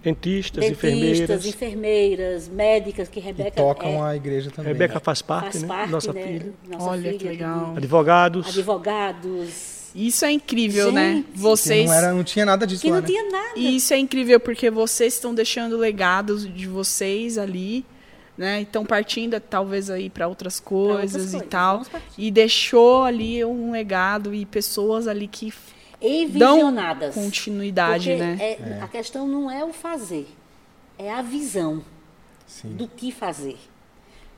[0.03, 1.47] Dentistas, dentistas, enfermeiras.
[1.47, 4.73] enfermeiras, médicas, que E Rebeca tocam é, a igreja também.
[4.73, 5.69] Rebeca faz parte, faz né?
[5.69, 6.53] parte, Nossa né, filha.
[6.69, 7.75] nossa Olha filha, que legal.
[7.77, 8.49] Advogados.
[8.49, 11.15] Advogados, Isso é incrível, né?
[11.17, 11.87] Gente, Que Vocês.
[11.87, 13.09] não, era, não tinha nada disso que lá, não né?
[13.09, 13.53] tinha nada.
[13.57, 17.85] E isso é incrível porque vocês estão deixando legados de vocês ali,
[18.37, 18.63] né?
[18.63, 21.83] Estão partindo talvez aí para outras coisas, e coisas, tal.
[22.17, 25.53] E deixou ali um legado e pessoas ali que
[26.01, 27.15] E dão visionadas.
[27.15, 28.37] continuidade, Porque né?
[28.41, 30.29] é- a questão não é o fazer,
[30.99, 31.85] é a visão
[32.47, 32.75] Sim.
[32.77, 33.59] do que fazer.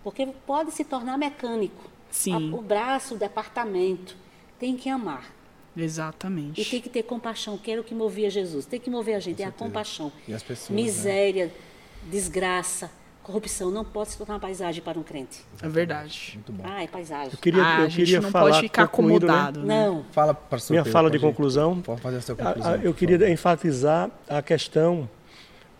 [0.03, 1.91] Porque pode se tornar mecânico.
[2.11, 2.53] Sim.
[2.53, 4.16] A- o braço, o departamento,
[4.59, 5.31] tem que amar.
[5.77, 6.61] Exatamente.
[6.61, 8.66] E tem que ter compaixão, que era o que movia Jesus.
[8.66, 10.11] Tem que mover a gente, é a compaixão.
[10.27, 10.77] E as pessoas, né?
[10.82, 11.53] Miséria,
[12.11, 12.91] desgraça,
[13.22, 15.44] corrupção não pode se tornar uma paisagem para um crente.
[15.62, 16.32] É verdade.
[16.34, 16.64] Muito bom.
[16.66, 17.30] Ah, é paisagem.
[17.32, 18.84] Eu queria, Ah, eu a gente queria não falar, pode ficar né?
[18.86, 19.60] acomodado.
[19.62, 19.86] né?
[19.86, 20.05] Não.
[20.12, 21.80] Fala para sua Minha fala de conclusão.
[21.80, 22.72] Pode fazer a sua A- conclusão.
[22.72, 23.32] a- eu queria favor.
[23.32, 25.09] enfatizar a questão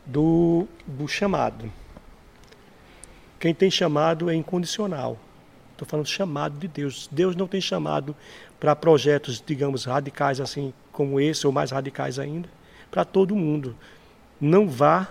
[0.07, 1.71] do, do chamado.
[3.39, 5.17] Quem tem chamado é incondicional.
[5.73, 7.09] Estou falando chamado de Deus.
[7.11, 8.15] Deus não tem chamado
[8.59, 12.49] para projetos, digamos, radicais assim como esse, ou mais radicais ainda,
[12.91, 13.75] para todo mundo.
[14.39, 15.09] Não vá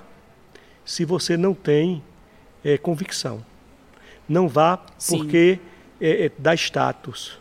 [0.85, 2.03] se você não tem
[2.63, 3.43] é, convicção.
[4.27, 5.17] Não vá Sim.
[5.17, 5.59] porque
[5.99, 7.39] é, é, dá status.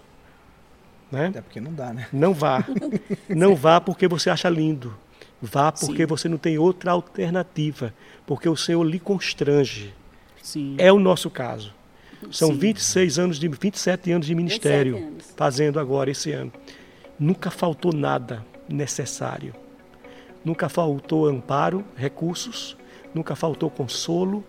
[1.11, 1.29] Né?
[1.29, 2.09] Até porque não dá, né?
[2.13, 2.65] Não vá.
[3.29, 4.95] Não vá porque você acha lindo.
[5.41, 6.07] Vá porque Sim.
[6.07, 7.95] você não tem outra alternativa.
[8.27, 9.95] Porque o Senhor lhe constrange.
[10.43, 10.75] Sim.
[10.77, 11.73] É o nosso caso.
[12.31, 12.59] São Sim.
[12.59, 15.35] 26 anos de 27 anos de ministério 27 anos.
[15.37, 16.53] fazendo agora esse ano.
[17.19, 19.55] Nunca faltou nada necessário.
[20.45, 22.77] Nunca faltou amparo, recursos,
[23.15, 24.45] nunca faltou consolo,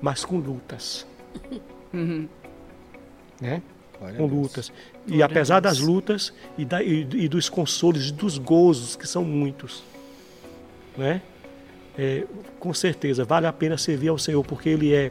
[0.00, 1.06] mas com lutas.
[3.40, 3.62] Né?
[3.98, 4.40] Glória a com Deus.
[4.42, 4.72] lutas.
[5.06, 5.78] E apesar Deus.
[5.78, 9.82] das lutas e, da- e- e dos consolos e dos gozos, que são muitos,
[10.96, 11.22] né?
[11.96, 12.24] É,
[12.60, 15.10] com certeza vale a pena servir ao Senhor, porque Ele é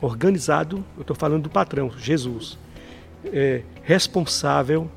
[0.00, 2.56] organizado, eu estou falando do patrão, Jesus,
[3.24, 4.90] é responsável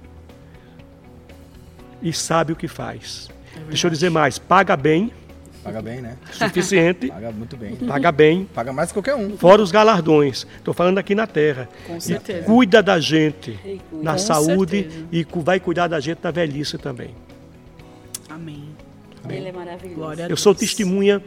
[2.01, 3.29] e sabe o que faz.
[3.67, 5.11] Deixa eu dizer mais, paga bem,
[5.63, 6.17] Paga bem, né?
[6.31, 7.75] suficiente, Paga muito bem.
[7.75, 9.37] paga bem, Paga mais que qualquer um.
[9.37, 10.45] fora os galardões.
[10.57, 11.69] Estou falando aqui na terra.
[11.87, 12.43] Com E certeza.
[12.45, 14.03] cuida da gente E cuida.
[14.03, 15.05] na Com saúde certeza.
[15.11, 17.11] e vai cuidar da gente na velhice também.
[18.29, 18.69] Amém.
[19.29, 19.95] Ele é maravilhoso.
[19.95, 20.59] Glória a Eu sou Deus.
[20.67, 21.23] testemunha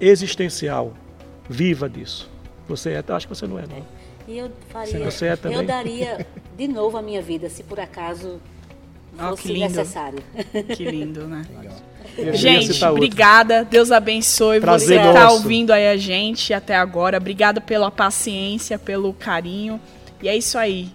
[0.00, 0.92] existencial,
[1.48, 2.28] viva disso.
[2.68, 3.86] Você é, eu acho que você não é, não.
[4.26, 5.04] E eu faria.
[5.10, 5.58] Você é também?
[5.58, 6.26] eu daria
[6.56, 8.40] de novo a minha vida, se por acaso
[9.16, 9.60] Fosse que lindo.
[9.68, 10.18] necessário.
[10.76, 11.42] Que lindo, né?
[12.16, 12.34] Legal.
[12.36, 13.64] Gente, obrigada.
[13.64, 17.16] Deus abençoe Prazer você que está ouvindo aí a gente até agora.
[17.16, 19.80] Obrigada pela paciência, pelo carinho.
[20.22, 20.88] E é isso aí.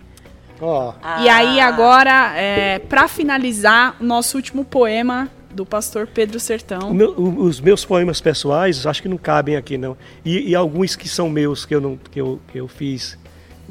[0.62, 1.36] E Ah.
[1.36, 6.94] aí agora, é, para finalizar, o nosso último poema do pastor Pedro o Sertão.
[6.94, 9.98] meu- o- os meus poemas pessoais, acho que não cabem aqui, não.
[10.24, 13.18] E, e alguns que são meus, que eu, não, que eu, que eu fiz,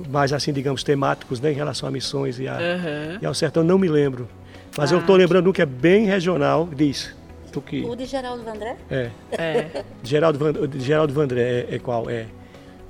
[0.08, 3.18] mais assim, digamos, temáticos, né, em relação a missões e, a, Aham.
[3.22, 4.28] e ao sertão, não me lembro.
[4.76, 5.00] Mas eu Ah.
[5.00, 7.14] estou lembrando um que é bem regional, diz.
[7.52, 8.76] Tu que, O de Geraldo Vandré?
[8.90, 9.10] é.
[9.32, 9.84] É.
[10.02, 11.40] Geraldo, Van, Geraldo Vandré
[11.70, 12.08] é, é qual?
[12.10, 12.26] É.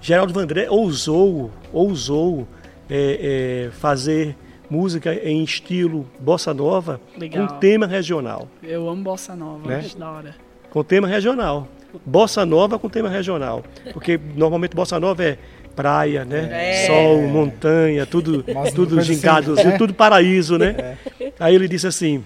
[0.01, 2.47] Geraldo Vandré ousou, ousou
[2.91, 4.37] é, é, fazer
[4.69, 7.47] música em estilo bossa nova Legal.
[7.47, 8.49] com tema regional.
[8.63, 9.77] Eu amo bossa nova, Né?
[9.77, 10.35] acho da hora.
[10.71, 11.67] Com tema regional.
[12.05, 13.63] Bossa nova com tema regional.
[13.95, 15.39] Porque normalmente bossa nova é
[15.79, 16.49] praia, né?
[16.51, 16.87] É.
[16.89, 19.79] Sol, montanha, tudo, Umas tudo gingado, assim, né?
[19.79, 20.99] tudo paraíso, né?
[21.39, 22.25] Aí ele disse assim,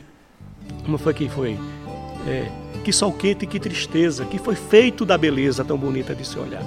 [0.82, 1.58] como foi que foi?
[2.26, 2.46] É,
[2.82, 6.38] que sol quente e que tristeza, que foi feito da beleza tão bonita de se
[6.38, 6.62] olhar.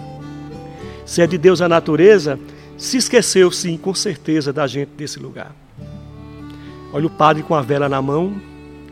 [1.08, 2.40] Se é de Deus a natureza,
[2.78, 5.56] se esqueceu sim, com certeza, da gente desse lugar.
[6.94, 8.36] Olha o padre com a vela na mão,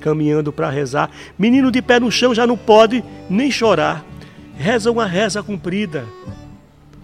[0.02, 1.12] caminhando para rezar.
[1.38, 4.04] Menino de pé no chão já não pode nem chorar.
[4.58, 6.06] Reza uma reza cumprida.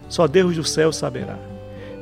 [0.09, 1.37] Só Deus do céu saberá.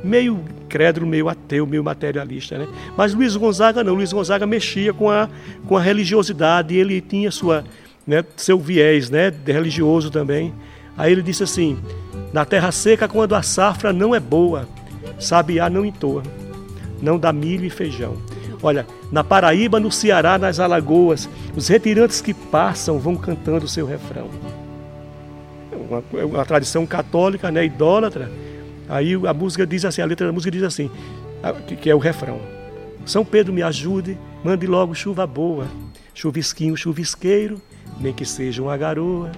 [0.02, 2.66] Meio crédulo, meio ateu, meio materialista, né?
[2.96, 3.94] Mas Luiz Gonzaga não.
[3.94, 5.28] Luiz Gonzaga mexia com a,
[5.66, 6.74] com a religiosidade.
[6.74, 7.64] Ele tinha sua,
[8.06, 10.54] né, seu viés né, religioso também.
[10.96, 11.78] Aí ele disse assim:
[12.32, 14.68] Na terra seca, quando a safra não é boa,
[15.18, 16.22] sabiá não entoa,
[17.00, 18.16] não dá milho e feijão.
[18.62, 23.86] Olha, na Paraíba, no Ceará, nas Alagoas, os retirantes que passam vão cantando o seu
[23.86, 24.28] refrão.
[25.88, 28.30] Uma, é uma tradição católica, né, idólatra.
[28.88, 30.90] Aí a música diz assim, a letra da música diz assim,
[31.80, 32.40] que, é o refrão.
[33.04, 35.66] São Pedro me ajude, mande logo chuva boa,
[36.14, 37.60] chuvisquinho, chuvisqueiro,
[38.00, 39.32] nem que seja uma garoa.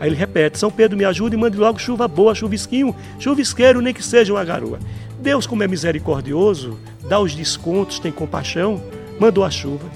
[0.00, 3.94] Aí ele repete: São Pedro me ajude e mande logo chuva boa, chuvisquinho, chuvisqueiro, nem
[3.94, 4.78] que seja uma garoa.
[5.18, 6.78] Deus, como é misericordioso,
[7.08, 8.82] dá os descontos, tem compaixão,
[9.18, 9.88] mandou a chuva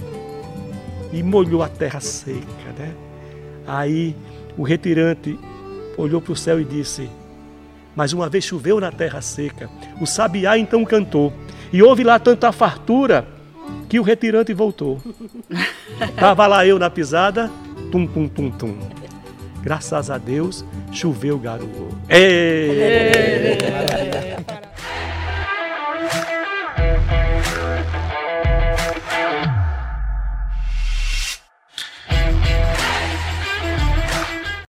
[1.12, 2.94] e molhou a terra seca, né?
[3.66, 4.16] Aí
[4.56, 5.38] o retirante
[5.96, 7.08] olhou para o céu e disse:
[7.94, 9.70] Mas uma vez choveu na terra seca.
[10.00, 11.32] O sabiá então cantou,
[11.72, 13.26] e houve lá tanta fartura
[13.88, 15.00] que o retirante voltou.
[16.16, 17.50] Tava lá eu na pisada,
[17.90, 18.76] tum, tum, tum, tum.
[19.62, 21.90] Graças a Deus, choveu garoou.
[22.08, 23.56] Ê!